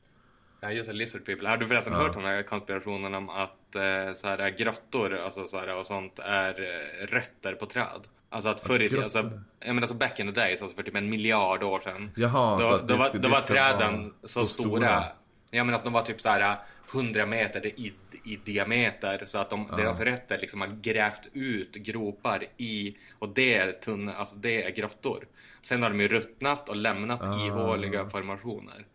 Ja 0.60 0.70
just 0.72 0.90
det, 0.90 0.96
Lizard 0.96 1.24
People. 1.24 1.48
Har 1.48 1.56
du 1.56 1.66
förresten 1.68 1.92
Ja. 1.92 1.98
hört 1.98 2.14
den 2.14 2.24
här 2.24 2.42
konspirationen 2.42 3.14
om 3.14 3.28
att 3.30 3.74
eh, 3.74 4.12
så 4.16 4.26
här, 4.28 4.50
grottor 4.50 5.14
alltså, 5.14 5.46
så 5.46 5.58
här, 5.58 5.76
och 5.76 5.86
sånt 5.86 6.18
är 6.18 6.60
eh, 6.60 7.06
rötter 7.06 7.54
på 7.54 7.66
träd? 7.66 8.00
Alltså 8.34 8.48
att 8.48 8.60
förr 8.60 8.82
i 8.82 8.88
tiden, 8.88 9.04
alltså, 9.04 9.30
jag 9.60 9.68
menar 9.68 9.82
alltså 9.82 9.94
back 9.96 10.20
in 10.20 10.26
the 10.26 10.40
days, 10.40 10.62
alltså 10.62 10.76
för 10.76 10.82
typ 10.82 10.94
en 10.96 11.10
miljard 11.10 11.62
år 11.62 11.80
sedan. 11.80 12.10
Jaha, 12.16 12.60
så 12.60 12.68
då, 12.68 12.74
att 12.74 12.80
då, 12.80 12.86
det 12.86 12.98
var, 12.98 13.10
då 13.14 13.28
var 13.28 13.40
träden 13.40 14.14
så, 14.22 14.28
så 14.28 14.46
stora. 14.46 14.66
stora. 14.66 15.04
Jag 15.50 15.66
menar 15.66 15.78
att 15.78 15.84
de 15.84 15.92
var 15.92 16.02
typ 16.02 16.20
så 16.20 16.28
här 16.28 16.56
100 16.94 17.26
meter 17.26 17.66
i, 17.66 17.92
i 18.24 18.36
diameter 18.36 19.22
så 19.26 19.38
att 19.38 19.50
de, 19.50 19.66
deras 19.76 20.00
rötter 20.00 20.38
liksom 20.38 20.60
har 20.60 20.68
grävt 20.68 21.20
ut 21.32 21.72
gropar 21.74 22.44
i 22.56 22.96
och 23.18 23.28
det 23.28 23.54
är 23.54 23.72
tunna, 23.72 24.14
alltså 24.14 24.36
det 24.36 24.62
är 24.64 24.70
grottor. 24.70 25.26
Sen 25.62 25.82
har 25.82 25.90
de 25.90 26.00
ju 26.00 26.08
ruttnat 26.08 26.68
och 26.68 26.76
lämnat 26.76 27.22
Ah. 27.22 27.46
ihåliga 27.46 28.06
formationer. 28.06 28.86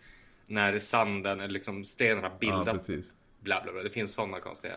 När 0.48 0.80
sanden 0.80 1.40
eller 1.40 1.54
liksom 1.54 1.86
Ja, 1.98 2.32
bildat 2.40 2.66
precis. 2.66 3.14
bla 3.40 3.62
bla 3.64 3.72
bla. 3.74 3.84
Det 3.84 3.90
finns 3.90 4.14
sådana 4.14 4.40
konstiga 4.40 4.74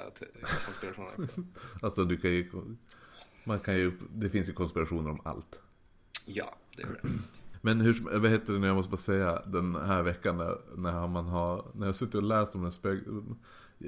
konspirationer 0.67 1.11
också. 1.25 1.41
Alltså 1.83 2.05
du 2.05 2.17
kan 2.17 2.31
ju, 2.31 2.51
man 3.45 3.61
kan 3.61 3.75
ju, 3.75 3.93
det 4.15 4.31
finns 4.31 4.49
ju 4.49 4.53
konspirationer 4.53 5.11
om 5.11 5.21
allt. 5.25 5.61
Ja, 6.27 6.57
det 6.77 6.83
är 6.83 6.87
det. 6.87 7.09
Men 7.61 7.81
hur, 7.81 8.19
vad 8.19 8.31
heter 8.31 8.53
det 8.53 8.59
nu, 8.59 8.67
jag 8.67 8.77
måste 8.77 8.91
bara 8.91 8.97
säga 8.97 9.43
den 9.47 9.75
här 9.75 10.03
veckan 10.03 10.37
när, 10.37 10.59
när 10.77 11.07
man 11.07 11.27
har, 11.27 11.65
när 11.75 11.87
jag 11.87 11.95
suttit 11.95 12.15
och 12.15 12.23
läst 12.23 12.55
om 12.55 12.63
den 12.63 12.73
spök... 12.73 13.03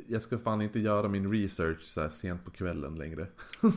Jag 0.08 0.22
ska 0.22 0.38
fan 0.38 0.62
inte 0.62 0.80
göra 0.80 1.08
min 1.08 1.32
research 1.32 1.82
så 1.82 2.00
här 2.00 2.08
sent 2.08 2.44
på 2.44 2.50
kvällen 2.50 2.94
längre. 2.94 3.26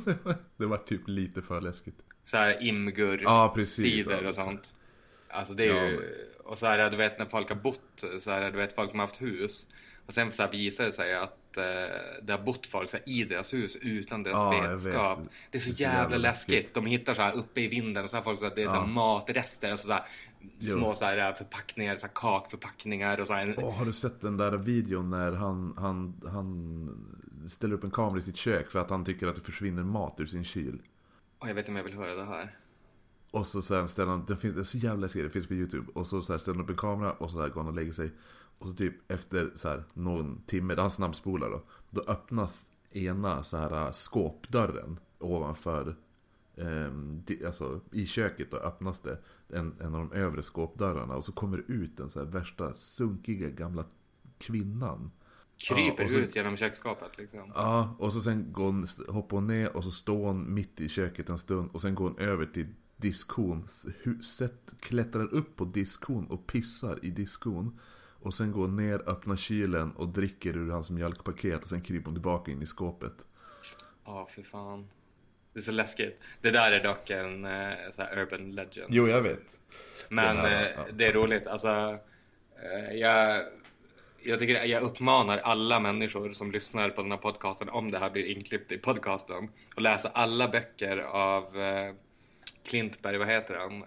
det 0.58 0.66
var 0.66 0.78
typ 0.78 1.08
lite 1.08 1.42
för 1.42 1.62
läskigt. 1.62 2.04
Så 2.24 2.38
här 2.38 2.64
imgur, 2.64 3.22
Ja, 3.24 3.52
precis, 3.56 3.76
sidor 3.76 4.26
och 4.28 4.36
sånt. 4.36 4.74
Alltså 5.28 5.54
det 5.54 5.64
är 5.64 5.76
Ja, 5.76 5.86
ju, 5.86 6.16
och 6.44 6.58
så 6.58 6.66
här 6.66 6.90
du 6.90 6.98
vet 6.98 7.20
när 7.20 7.26
folk 7.26 7.50
har 7.50 7.56
bott, 7.56 8.04
så 8.20 8.32
här 8.32 8.52
du 8.52 8.58
vet 8.58 8.76
folk 8.76 8.90
som 8.90 9.00
har 9.00 9.08
haft 9.08 9.22
hus. 9.22 9.68
Och 10.06 10.14
sen 10.14 10.32
så 10.32 10.44
här 10.44 10.52
visar 10.52 10.86
det 10.86 10.92
sig 10.92 11.16
att 11.16 11.38
eh, 11.58 11.64
det 12.24 12.34
har 12.34 12.44
bott 12.46 12.68
folk 12.68 12.90
så 12.90 12.98
här, 12.98 13.10
i 13.10 13.24
deras 13.24 13.54
hus 13.54 13.76
utan 13.82 14.24
deras 14.24 14.36
Ja, 14.36 14.50
vetskap. 14.76 15.20
vet. 15.20 15.28
Det 15.52 15.58
är 15.58 15.62
så 15.62 15.70
Det 15.70 15.72
är 15.72 15.76
så 15.76 15.82
jävla, 15.84 16.00
jävla 16.02 16.18
läskigt. 16.18 16.56
läskigt. 16.56 16.74
De 16.74 16.86
hittar 16.86 17.14
så 17.14 17.22
här 17.22 17.34
uppe 17.34 17.62
i 17.62 17.68
vinden 17.68 18.04
och 18.04 18.10
så 18.10 18.18
har 18.18 18.22
folk 18.24 18.40
så 18.40 18.46
här, 18.46 18.56
det 18.56 18.62
är 18.64 18.68
så 18.68 18.72
här 18.74 18.80
Ja. 18.80 18.86
matrester, 18.88 19.72
alltså 19.72 19.88
så 19.88 19.94
här, 19.94 20.06
Jo. 20.60 20.78
små 20.78 20.96
så 20.96 21.06
här 21.06 21.34
förpackningar, 21.34 21.96
så 21.96 22.02
här 22.02 22.14
kakförpackningar 22.16 23.20
och 23.22 23.28
så 23.28 23.34
här. 23.34 23.56
Åh, 23.58 23.74
har 23.78 23.86
du 23.86 23.94
sett 23.94 24.22
den 24.22 24.38
där 24.38 24.52
videon 24.58 25.10
när 25.10 25.32
han, 25.32 25.74
han, 25.78 26.22
han 26.32 27.50
ställer 27.50 27.76
upp 27.76 27.84
en 27.84 27.92
kamera 27.92 28.20
i 28.20 28.22
sitt 28.22 28.38
kök 28.38 28.72
för 28.72 28.80
att 28.80 28.90
han 28.90 29.06
tycker 29.06 29.28
att 29.28 29.36
det 29.36 29.42
försvinner 29.42 29.84
mat 29.84 30.20
ur 30.20 30.26
sin 30.26 30.44
kyl? 30.44 30.82
Åh, 31.40 31.48
jag 31.48 31.56
vet 31.56 31.64
inte 31.64 31.72
om 31.72 31.78
jag 31.78 31.84
vill 31.84 31.94
höra 31.94 32.16
det 32.16 32.26
här. 32.26 32.56
Och 33.32 33.46
så 33.48 33.62
sen 33.62 33.88
ställer 33.90 34.12
han, 34.12 34.26
det, 34.28 34.38
finns, 34.38 34.56
det 34.56 34.62
är 34.62 34.64
så 34.64 34.78
jävla 34.78 35.02
läskigt, 35.02 35.24
det 35.24 35.30
finns 35.30 35.48
på 35.48 35.54
YouTube. 35.54 35.88
Och 35.94 36.08
så, 36.08 36.22
så 36.22 36.34
här 36.34 36.38
ställer 36.38 36.56
han 36.56 36.64
upp 36.64 36.70
en 36.70 36.76
kamera 36.78 37.12
och 37.12 37.32
så 37.32 37.42
här 37.42 37.50
går 37.50 37.62
han 37.62 37.68
och 37.70 37.76
lägger 37.76 37.92
sig. 37.92 38.12
Och 38.60 38.68
så 38.68 38.74
typ 38.74 39.12
efter 39.12 39.52
så 39.56 39.68
här 39.70 39.84
någon 39.94 40.42
timme, 40.46 40.76
han 40.78 40.92
snabbspolar 40.92 41.50
då. 41.50 41.64
Då 41.90 42.02
öppnas 42.08 42.72
ena 42.92 43.44
så 43.44 43.58
här 43.58 43.86
äh, 43.88 43.92
skåpdörren 43.92 45.00
ovanför, 45.20 45.96
di- 47.26 47.46
alltså 47.46 47.82
i 47.92 48.06
köket 48.06 48.52
då 48.52 48.58
öppnas 48.58 49.00
det. 49.02 49.18
En, 49.50 49.76
en 49.82 49.96
av 49.96 50.10
de 50.10 50.12
övre 50.18 50.42
skåpdörrarna. 50.44 51.16
Och 51.16 51.26
så 51.26 51.32
kommer 51.32 51.58
det 51.58 51.64
ut 51.74 51.98
den 51.98 52.10
så 52.10 52.20
här 52.20 52.26
värsta 52.28 52.74
sunkiga 52.74 53.50
gamla 53.50 53.86
kvinnan. 54.38 55.12
Kryper 55.58 56.04
Ja, 56.04 56.10
så- 56.10 56.18
ut 56.18 56.36
genom 56.36 56.58
köksskåpet 56.58 57.18
liksom. 57.18 57.52
Ja, 57.56 57.96
och 58.00 58.14
så 58.14 58.20
sen 58.20 58.52
går 58.54 58.66
hon, 58.66 58.86
hoppar 59.10 59.38
hon 59.38 59.48
ner 59.48 59.78
och 59.78 59.84
så 59.84 59.92
står 59.92 60.26
hon 60.26 60.54
mitt 60.54 60.80
i 60.82 60.90
köket 60.90 61.30
en 61.30 61.40
stund 61.40 61.70
och 61.74 61.82
sen 61.82 61.96
går 61.96 62.10
hon 62.10 62.18
över 62.20 62.46
till 62.46 62.68
diskon, 62.98 63.64
huset, 64.04 64.74
klättrar 64.80 65.34
upp 65.34 65.56
på 65.56 65.66
diskon 65.66 66.28
och 66.28 66.48
pissar 66.48 67.00
i 67.06 67.10
diskon. 67.10 67.80
Och 68.28 68.34
sen 68.34 68.52
går 68.52 68.62
hon 68.62 68.76
ner, 68.76 69.10
öppnar 69.10 69.36
kylen 69.36 69.92
och 69.92 70.08
dricker 70.08 70.58
ur 70.58 70.72
hans 70.72 70.92
mjölkpaket 70.92 71.64
och 71.64 71.70
sen 71.70 71.82
kryper 71.82 72.06
hon 72.06 72.14
tillbaka 72.14 72.52
in 72.52 72.62
i 72.62 72.66
skåpet. 72.66 73.14
Ja, 74.06 74.28
för 74.36 74.44
fan. 74.44 74.88
Det 75.54 75.60
är 75.60 75.64
så 75.64 75.72
läskigt. 75.72 76.20
Det 76.42 76.52
där 76.52 76.72
är 76.72 76.84
dock 76.84 77.10
en 77.10 77.46
eh, 77.46 77.74
så 77.96 78.02
urban 78.02 78.52
legend. 78.52 78.88
Jo, 78.90 79.08
jag 79.08 79.22
vet. 79.22 79.40
Men 80.10 80.36
Det 80.36 80.42
här, 80.42 80.62
eh, 80.62 80.70
ja. 80.76 80.86
det 80.94 81.06
är 81.06 81.14
roligt. 81.14 81.48
Alltså, 81.48 82.00
eh, 82.64 82.98
jag, 82.98 83.44
jag 84.24 84.40
tycker 84.40 84.66
jag 84.66 84.82
uppmanar 84.82 85.38
alla 85.38 85.80
människor 85.80 86.32
som 86.32 86.52
lyssnar 86.52 86.90
på 86.90 87.02
den 87.02 87.12
här 87.12 87.18
podcasten 87.18 87.70
om 87.70 87.92
det 87.92 88.00
här 88.00 88.10
blir 88.10 88.26
inklippt 88.26 88.72
i 88.72 88.78
podcasten 88.78 89.50
och 89.76 89.82
läsa 89.82 90.10
alla 90.10 90.48
böcker 90.48 90.98
av 90.98 91.62
eh, 91.62 91.94
Klintberg, 92.64 93.18
vad 93.18 93.28
heter 93.28 93.56
han? 93.56 93.84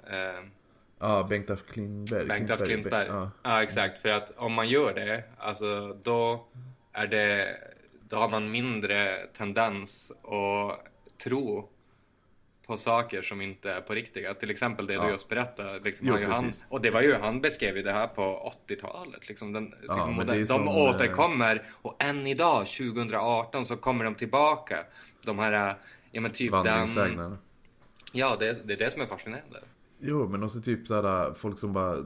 Ja, 1.00 1.22
Bengt 1.22 1.50
af 1.50 1.58
Klintberg. 1.66 2.26
Bengt 2.28 2.50
af 2.50 2.58
Klintberg. 2.58 3.06
Ja. 3.08 3.30
Ja. 3.42 3.62
exakt. 3.62 3.98
För 3.98 4.08
att 4.08 4.30
om 4.36 4.52
man 4.52 4.68
gör 4.68 4.94
det, 4.94 5.24
alltså 5.38 5.98
då 6.02 6.46
är 6.92 7.06
det, 7.06 7.56
då 8.08 8.16
har 8.16 8.28
man 8.28 8.50
mindre 8.50 9.26
tendens 9.36 10.12
att 10.22 10.86
tro 11.24 11.68
på 12.66 12.76
saker 12.76 13.22
som 13.22 13.40
inte 13.40 13.72
är 13.72 13.80
på 13.80 13.94
riktiga. 13.94 14.34
Till 14.34 14.50
exempel 14.50 14.86
det 14.86 14.94
Ja. 14.94 15.04
du 15.04 15.10
just 15.10 15.28
berättade. 15.28 15.80
Liksom, 15.80 16.06
Jo, 16.06 16.30
han, 16.32 16.52
och 16.68 16.80
det 16.80 16.90
var 16.90 17.00
ju, 17.02 17.14
han 17.14 17.40
beskrev 17.40 17.76
ju 17.76 17.82
det 17.82 17.92
här 17.92 18.06
på 18.06 18.52
80-talet. 18.68 19.28
Liksom, 19.28 19.52
den, 19.52 19.74
Ja, 19.86 19.94
liksom, 19.94 20.18
är 20.20 20.24
de, 20.24 20.46
som, 20.46 20.68
eh, 20.68 20.76
återkommer 20.76 21.62
och 21.82 22.02
än 22.02 22.26
idag, 22.26 22.66
2018, 22.66 23.66
så 23.66 23.76
kommer 23.76 24.04
de 24.04 24.14
tillbaka. 24.14 24.84
De 25.22 25.38
här, 25.38 25.74
ja 26.10 26.20
men 26.20 26.30
typ 26.30 26.52
den... 26.52 27.38
Ja, 28.12 28.36
det, 28.40 28.66
det 28.66 28.72
är 28.72 28.76
det 28.78 28.90
som 28.90 29.02
är 29.02 29.06
fascinerande. 29.06 29.60
Jo, 30.02 30.28
men 30.28 30.42
också 30.42 30.60
typ 30.60 30.86
såhär 30.86 31.34
folk 31.34 31.58
som 31.58 31.72
bara 31.72 31.96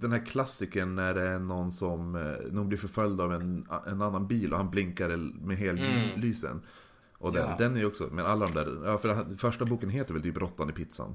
Den 0.00 0.12
här 0.12 0.26
klassikern 0.26 0.94
när 0.94 1.14
det 1.14 1.22
är 1.28 1.38
någon 1.38 1.72
som 1.72 2.14
eh, 2.16 2.52
Någon 2.52 2.68
blir 2.68 2.78
förföljd 2.78 3.20
av 3.20 3.32
en, 3.34 3.66
en 3.86 4.02
annan 4.02 4.26
bil 4.26 4.52
och 4.52 4.58
han 4.58 4.70
blinkar 4.70 5.08
med 5.46 5.56
hellysen 5.56 6.62
Och 7.18 7.32
den, 7.32 7.42
Ja. 7.50 7.54
den 7.58 7.74
är 7.76 7.80
ju 7.80 7.86
också, 7.86 8.08
men 8.12 8.26
alla 8.26 8.46
de 8.46 8.52
där 8.52 8.82
Ja, 8.86 8.98
för 8.98 9.14
här- 9.14 9.36
första 9.38 9.64
boken 9.64 9.90
heter 9.90 10.12
väl 10.14 10.22
typ 10.22 10.36
Råttan 10.36 10.70
i 10.70 10.72
pizzan? 10.72 11.14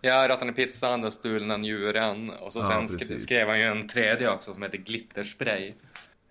Ja, 0.00 0.28
Råttan 0.28 0.48
i 0.48 0.52
pizzan, 0.52 1.00
Den 1.00 1.12
stulna 1.12 1.56
njuren 1.56 2.30
och 2.30 2.52
så 2.52 2.58
Ja, 2.58 2.64
sen 2.88 2.98
precis. 2.98 3.22
skrev 3.22 3.48
han 3.48 3.58
ju 3.58 3.64
en 3.64 3.88
tredje 3.88 4.30
också 4.34 4.52
som 4.52 4.62
heter 4.62 4.78
Glitterspray. 4.78 5.74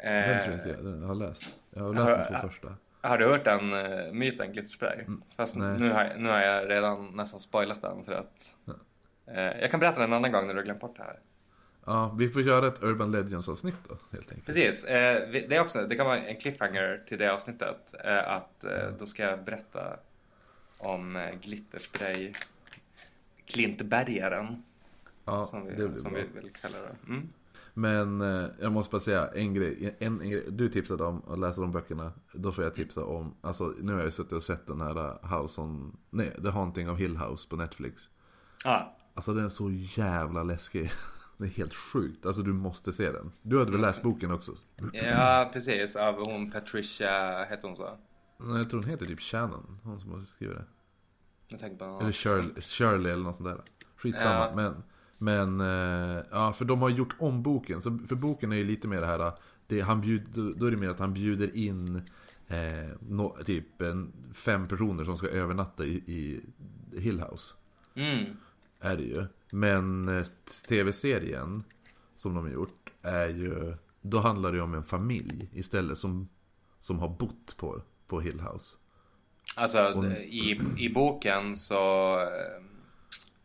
Den 0.03 0.13
Eh, 0.13 0.43
tror 0.43 0.55
jag 0.55 0.59
inte 0.59 0.69
jag, 0.69 0.83
den 0.83 1.01
har 1.01 1.07
jag 1.07 1.17
läst 1.17 1.45
Jag 1.71 1.83
har 1.83 1.93
läst 1.93 2.07
de 2.07 2.33
Ja, 2.33 2.39
två 2.41 2.47
första 2.47 2.75
har 3.01 3.17
du 3.17 3.25
hört 3.27 3.45
den 3.45 3.73
uh, 3.73 4.13
myten 4.13 4.51
Glitterspray? 4.53 5.05
Fast 5.35 5.55
Mm, 5.55 5.69
nej. 5.71 5.79
nu 5.79 5.91
har, 5.93 6.03
jag, 6.05 6.19
nu 6.21 6.29
har 6.29 6.39
jag 6.39 6.69
redan 6.69 7.15
nästan 7.15 7.39
spoilat 7.39 7.81
den 7.81 8.03
för 8.05 8.11
att 8.13 8.55
eh, 8.67 8.73
Jag 9.35 9.71
kan 9.71 9.79
berätta 9.79 10.03
en 10.03 10.13
annan 10.13 10.31
gång 10.31 10.47
när 10.47 10.53
du 10.53 10.59
har 10.59 10.65
glömt 10.65 10.79
bort 10.79 10.97
det 10.97 11.03
här. 11.03 11.19
Ja, 11.85 12.15
vi 12.17 12.29
får 12.29 12.41
göra 12.41 12.67
ett 12.67 12.83
Urban 12.83 13.11
Legends 13.11 13.49
avsnitt 13.49 13.75
då, 13.89 13.95
helt 14.11 14.31
enkelt 14.31 14.45
Precis, 14.45 14.85
eh, 14.85 15.29
det, 15.31 15.55
är 15.55 15.61
också, 15.61 15.87
det 15.87 15.95
kan 15.95 16.05
vara 16.05 16.19
en 16.19 16.35
cliffhanger 16.35 17.01
till 17.07 17.17
det 17.17 17.33
avsnittet. 17.33 17.93
Eh, 18.03 18.31
att 18.31 18.63
eh, 18.63 18.89
då 18.99 19.05
ska 19.05 19.23
jag 19.23 19.43
berätta 19.43 19.97
om 20.77 21.15
eh, 21.15 21.29
Glitterspray 21.41 22.33
Klintbergaren. 23.45 24.63
Ja, 25.25 25.45
som 25.45 25.65
det 25.65 25.69
vi, 25.69 25.87
blir 25.87 25.97
som 25.97 26.13
bra 26.13 26.21
vi 26.33 26.39
vill 26.39 26.51
kalla 26.53 26.77
det. 26.77 27.11
Mm. 27.11 27.29
Men 27.73 28.21
eh, 28.21 28.49
jag 28.61 28.71
måste 28.71 28.91
bara 28.91 29.01
säga 29.01 29.27
en 29.27 29.53
grej. 29.53 29.95
En, 29.99 30.21
en 30.21 30.29
grej. 30.29 30.45
Du 30.49 30.69
tipsade 30.69 31.03
om 31.03 31.21
att 31.29 31.39
läsa 31.39 31.61
de 31.61 31.71
böckerna. 31.71 32.11
Då 32.33 32.51
får 32.51 32.63
jag 32.63 32.75
tipsa 32.75 33.05
om, 33.05 33.35
alltså 33.41 33.73
nu 33.81 33.93
har 33.93 34.03
jag 34.03 34.13
suttit 34.13 34.33
och 34.33 34.43
sett 34.43 34.67
den 34.67 34.81
här 34.81 35.37
House 35.37 35.61
on, 35.61 35.97
nej, 36.09 36.31
The 36.43 36.49
Haunting 36.49 36.89
of 36.89 36.99
Hill 36.99 37.17
House 37.17 37.49
på 37.49 37.55
Netflix. 37.55 38.09
Ja, 38.63 38.95
Alltså 39.19 39.33
den 39.33 39.45
är 39.45 39.49
så 39.49 39.71
jävla 39.71 40.43
läskig. 40.43 40.91
Det 41.37 41.45
är 41.45 41.49
helt 41.49 41.73
sjukt. 41.73 42.25
Alltså 42.25 42.41
du 42.41 42.53
måste 42.53 42.93
se 42.93 43.11
den. 43.11 43.31
Du 43.41 43.59
hade 43.59 43.71
väl 43.71 43.81
läst 43.81 44.01
boken 44.01 44.31
också? 44.31 44.51
Ja, 44.93 45.49
precis. 45.53 45.95
Av 45.95 46.15
hon 46.25 46.51
Patricia, 46.51 47.43
hette 47.49 47.67
hon 47.67 47.75
så? 47.77 47.97
Nej, 48.37 48.57
jag 48.57 48.69
tror 48.69 48.81
hon 48.81 48.89
heter 48.89 49.05
typ 49.05 49.19
Shannon. 49.21 49.79
Hon 49.83 49.99
som 49.99 50.11
har 50.11 50.25
skrivit 50.25 50.57
det. 50.57 50.63
Jag 51.47 51.59
tänker 51.59 51.77
bara... 51.77 51.99
Eller 52.01 52.11
Shirley, 52.11 52.61
Shirley 52.61 53.11
eller 53.11 53.23
något 53.23 53.35
sånt 53.35 53.49
där. 53.49 53.61
Skitsamma. 53.95 54.31
Ja. 54.45 54.51
Men, 54.55 54.83
men 55.17 55.61
eh, 56.17 56.23
ja, 56.31 56.53
för 56.53 56.65
de 56.65 56.81
har 56.81 56.89
gjort 56.89 57.15
om 57.19 57.43
boken. 57.43 57.81
Så, 57.81 57.97
för 58.07 58.15
boken 58.15 58.51
är 58.51 58.57
ju 58.57 58.63
lite 58.63 58.87
mer 58.87 59.01
det 59.01 59.07
här. 59.07 59.31
Det, 59.67 59.81
han 59.81 60.01
bjud, 60.01 60.23
då- 60.57 60.65
är 60.67 60.71
det 60.71 60.77
mer 60.77 60.89
att 60.89 60.99
han 60.99 61.13
bjuder 61.13 61.55
in 61.55 62.01
eh, 62.47 62.89
nå- 62.99 63.37
typ 63.45 63.81
en, 63.81 64.11
fem 64.33 64.67
personer 64.67 65.03
som 65.03 65.17
ska 65.17 65.27
övernatta 65.27 65.85
i, 65.85 65.93
i 65.95 66.41
Hill 66.99 67.19
House. 67.21 67.55
Mm. 67.95 68.37
Är 68.79 68.97
det 68.97 69.03
ju. 69.03 69.25
Men 69.51 70.17
eh, 70.17 70.25
tv-serien 70.69 71.63
som 72.15 72.35
de 72.35 72.43
har 72.43 72.51
gjort 72.51 72.89
är 73.01 73.27
ju. 73.27 73.73
Då 74.01 74.19
handlar 74.19 74.51
det 74.51 74.57
ju 74.57 74.63
om 74.63 74.73
en 74.73 74.83
familj 74.83 75.49
istället 75.53 75.97
som, 75.97 76.29
som 76.79 76.99
har 76.99 77.09
bott 77.09 77.57
på, 77.57 77.81
på 78.07 78.19
Hill 78.21 78.39
House. 78.39 78.75
Alltså, 79.55 79.83
Och- 79.85 80.05
i, 80.05 80.61
i 80.77 80.89
boken 80.89 81.55
så 81.55 82.13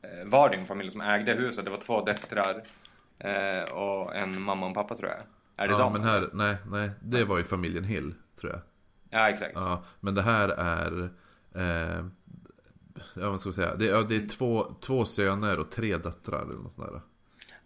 eh, 0.02 0.26
var 0.26 0.50
det 0.50 0.56
en 0.56 0.66
familj 0.66 0.90
som 0.90 1.00
ägde 1.00 1.32
huset. 1.32 1.64
Det 1.64 1.70
var 1.70 1.78
två 1.80 2.04
döttrar 2.04 2.62
eh, 3.18 3.62
och 3.72 4.16
en 4.16 4.42
mamma 4.42 4.60
och 4.66 4.68
en 4.68 4.74
pappa 4.74 4.96
tror 4.96 5.08
jag. 5.10 5.18
Är 5.56 5.68
det 5.68 5.74
ja, 5.74 5.78
de? 5.78 5.92
men 5.92 6.02
här, 6.02 6.30
nej, 6.32 6.56
nej, 6.66 6.90
det 7.02 7.24
var 7.24 7.38
ju 7.38 7.44
familjen 7.44 7.84
Hill 7.84 8.14
tror 8.40 8.52
jag. 8.52 8.60
Ja, 9.10 9.28
exakt. 9.28 9.52
Ja, 9.54 9.84
men 10.00 10.14
det 10.14 10.22
här 10.22 10.48
är... 10.48 11.10
Eh, 11.54 12.04
ja, 13.16 13.30
vad 13.30 13.40
ska 13.40 13.48
jag 13.48 13.54
säga? 13.54 13.74
Det, 13.74 13.84
ja, 13.86 14.02
det 14.02 14.16
är 14.16 14.28
två, 14.28 14.74
två 14.80 15.04
söner 15.04 15.58
och 15.58 15.70
tre 15.70 15.96
döttrar 15.96 16.42
eller 16.42 16.54
något 16.54 16.72
sånt 16.72 16.88
där. 16.92 17.00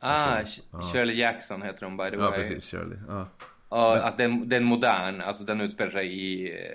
Ah, 0.00 0.40
Sh- 0.40 0.92
Shirley 0.92 1.16
Jackson 1.16 1.62
heter 1.62 1.84
hon 1.86 1.96
by 1.96 2.10
the 2.10 2.16
way. 2.16 2.26
Ja, 2.26 2.30
precis. 2.32 2.64
Shirley. 2.64 2.98
Ja, 3.08 3.28
Och 3.68 4.06
att 4.06 4.18
den, 4.18 4.48
den 4.48 4.64
modern, 4.64 5.20
alltså 5.20 5.44
den 5.44 5.60
utspelar 5.60 5.90
sig 5.90 6.06
i 6.22 6.52
eh, 6.52 6.68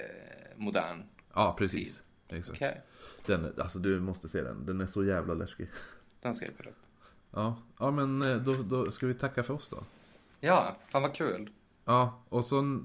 modern. 0.58 1.04
ja 1.34 1.56
precis. 1.58 2.02
Exakt. 2.30 2.58
Okej, 2.58 2.82
Den, 3.26 3.54
alltså 3.58 3.80
du 3.80 4.00
måste 4.00 4.30
se 4.30 4.42
den. 4.42 4.66
Den 4.66 4.82
är 4.82 4.88
så 4.88 5.04
jävla 5.06 5.34
läskig. 5.34 5.68
den 6.22 6.36
ska 6.36 6.46
jag 6.46 6.54
kolla 6.58 6.70
upp. 6.70 6.76
Ja, 7.32 7.56
ja 7.80 7.92
men 7.92 8.22
eh, 8.22 8.38
då, 8.38 8.54
då 8.64 8.92
ska 8.92 9.08
vi 9.08 9.14
tacka 9.14 9.44
för 9.44 9.54
oss 9.54 9.70
då. 9.70 9.84
Ja, 10.40 10.78
fan 10.90 11.02
vad 11.02 11.14
kul. 11.16 11.50
Ja, 11.86 12.24
och 12.30 12.46
så 12.46 12.80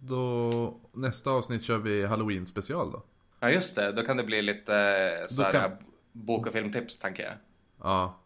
då 0.00 0.80
nästa 0.92 1.30
avsnitt 1.30 1.62
kör 1.62 1.78
vi 1.78 2.06
Halloween 2.06 2.46
special 2.46 2.92
då. 2.92 3.02
Ja, 3.42 3.50
just 3.50 3.74
det. 3.74 3.92
Då 3.92 4.02
kan 4.02 4.16
det 4.16 4.24
bli 4.24 4.42
lite 4.42 4.74
eh, 4.76 5.34
såhär 5.34 5.50
kan- 5.52 5.76
bok 6.12 6.46
och 6.46 6.52
filmtips, 6.52 6.98
tänker 6.98 7.22
jag. 7.22 7.34
Ja. 7.78 8.18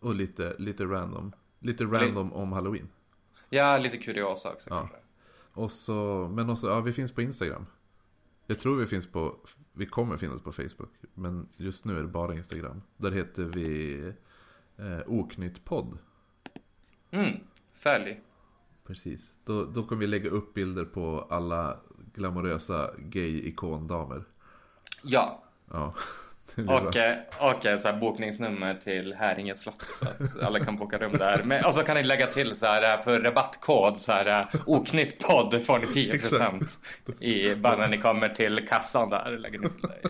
Och 0.00 0.14
lite, 0.14 0.54
lite 0.58 0.84
random. 0.84 1.32
Lite 1.58 1.84
random 1.84 2.32
om 2.32 2.52
Halloween. 2.52 2.88
Ja, 3.48 3.78
lite 3.78 3.98
kuriosa 3.98 4.52
också 4.52 4.70
Ja. 4.70 4.78
kanske. 4.78 4.96
Och 5.54 5.72
så, 5.72 6.28
men 6.32 6.50
också, 6.50 6.66
ja 6.68 6.80
vi 6.80 6.92
finns 6.92 7.12
på 7.14 7.22
Instagram. 7.22 7.66
Jag 8.46 8.58
tror 8.58 8.76
vi 8.76 8.86
finns 8.86 9.06
på, 9.06 9.36
vi 9.72 9.86
kommer 9.86 10.16
finnas 10.16 10.40
på 10.40 10.52
Facebook. 10.52 10.90
Men 11.14 11.48
just 11.56 11.84
nu 11.84 11.98
är 11.98 12.02
det 12.02 12.08
bara 12.08 12.34
Instagram. 12.34 12.82
Där 12.96 13.10
heter 13.10 13.42
vi 13.44 13.98
eh, 14.78 15.00
Oknytt 15.06 15.64
podd. 15.64 15.98
Mm, 17.10 17.36
följ. 17.74 18.20
Precis. 18.86 19.34
Då, 19.44 19.64
då 19.64 19.82
kommer 19.86 20.00
vi 20.00 20.06
lägga 20.06 20.30
upp 20.30 20.54
bilder 20.54 20.84
på 20.84 21.26
alla 21.30 21.76
glamorösa 22.14 22.90
gay-ikondamer. 22.98 24.22
Ja, 25.02 25.42
Ja. 25.72 25.94
Och, 26.68 26.96
eh, 26.96 27.18
och 27.40 27.66
ett 27.66 27.82
så 27.82 27.88
här 27.88 28.00
bokningsnummer 28.00 28.74
till 28.74 29.14
Häringe 29.14 29.54
slott 29.56 29.82
så 29.82 30.08
att 30.08 30.42
alla 30.42 30.60
kan 30.64 30.76
boka 30.76 30.98
rum 30.98 31.12
där. 31.12 31.42
Men, 31.42 31.64
och 31.64 31.74
så 31.74 31.82
kan 31.82 31.96
ni 31.96 32.02
lägga 32.02 32.26
till 32.26 32.56
så 32.56 32.66
här 32.66 32.98
eh, 32.98 33.04
för 33.04 33.20
rabattkod 33.20 34.00
så 34.00 34.12
här 34.12 34.26
eh, 34.26 34.60
oknytt 34.66 35.18
podd 35.18 35.64
får 35.66 35.78
ni 35.78 35.84
10% 35.84 36.68
i 37.20 37.54
bara 37.56 37.76
när 37.76 37.88
ni 37.88 37.98
kommer 37.98 38.28
till 38.28 38.68
kassan 38.68 39.10
där. 39.10 39.38
Lägger 39.38 39.58
ni 39.58 39.68
till 39.68 39.88
det. 39.88 40.08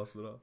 Asbra. 0.00 0.34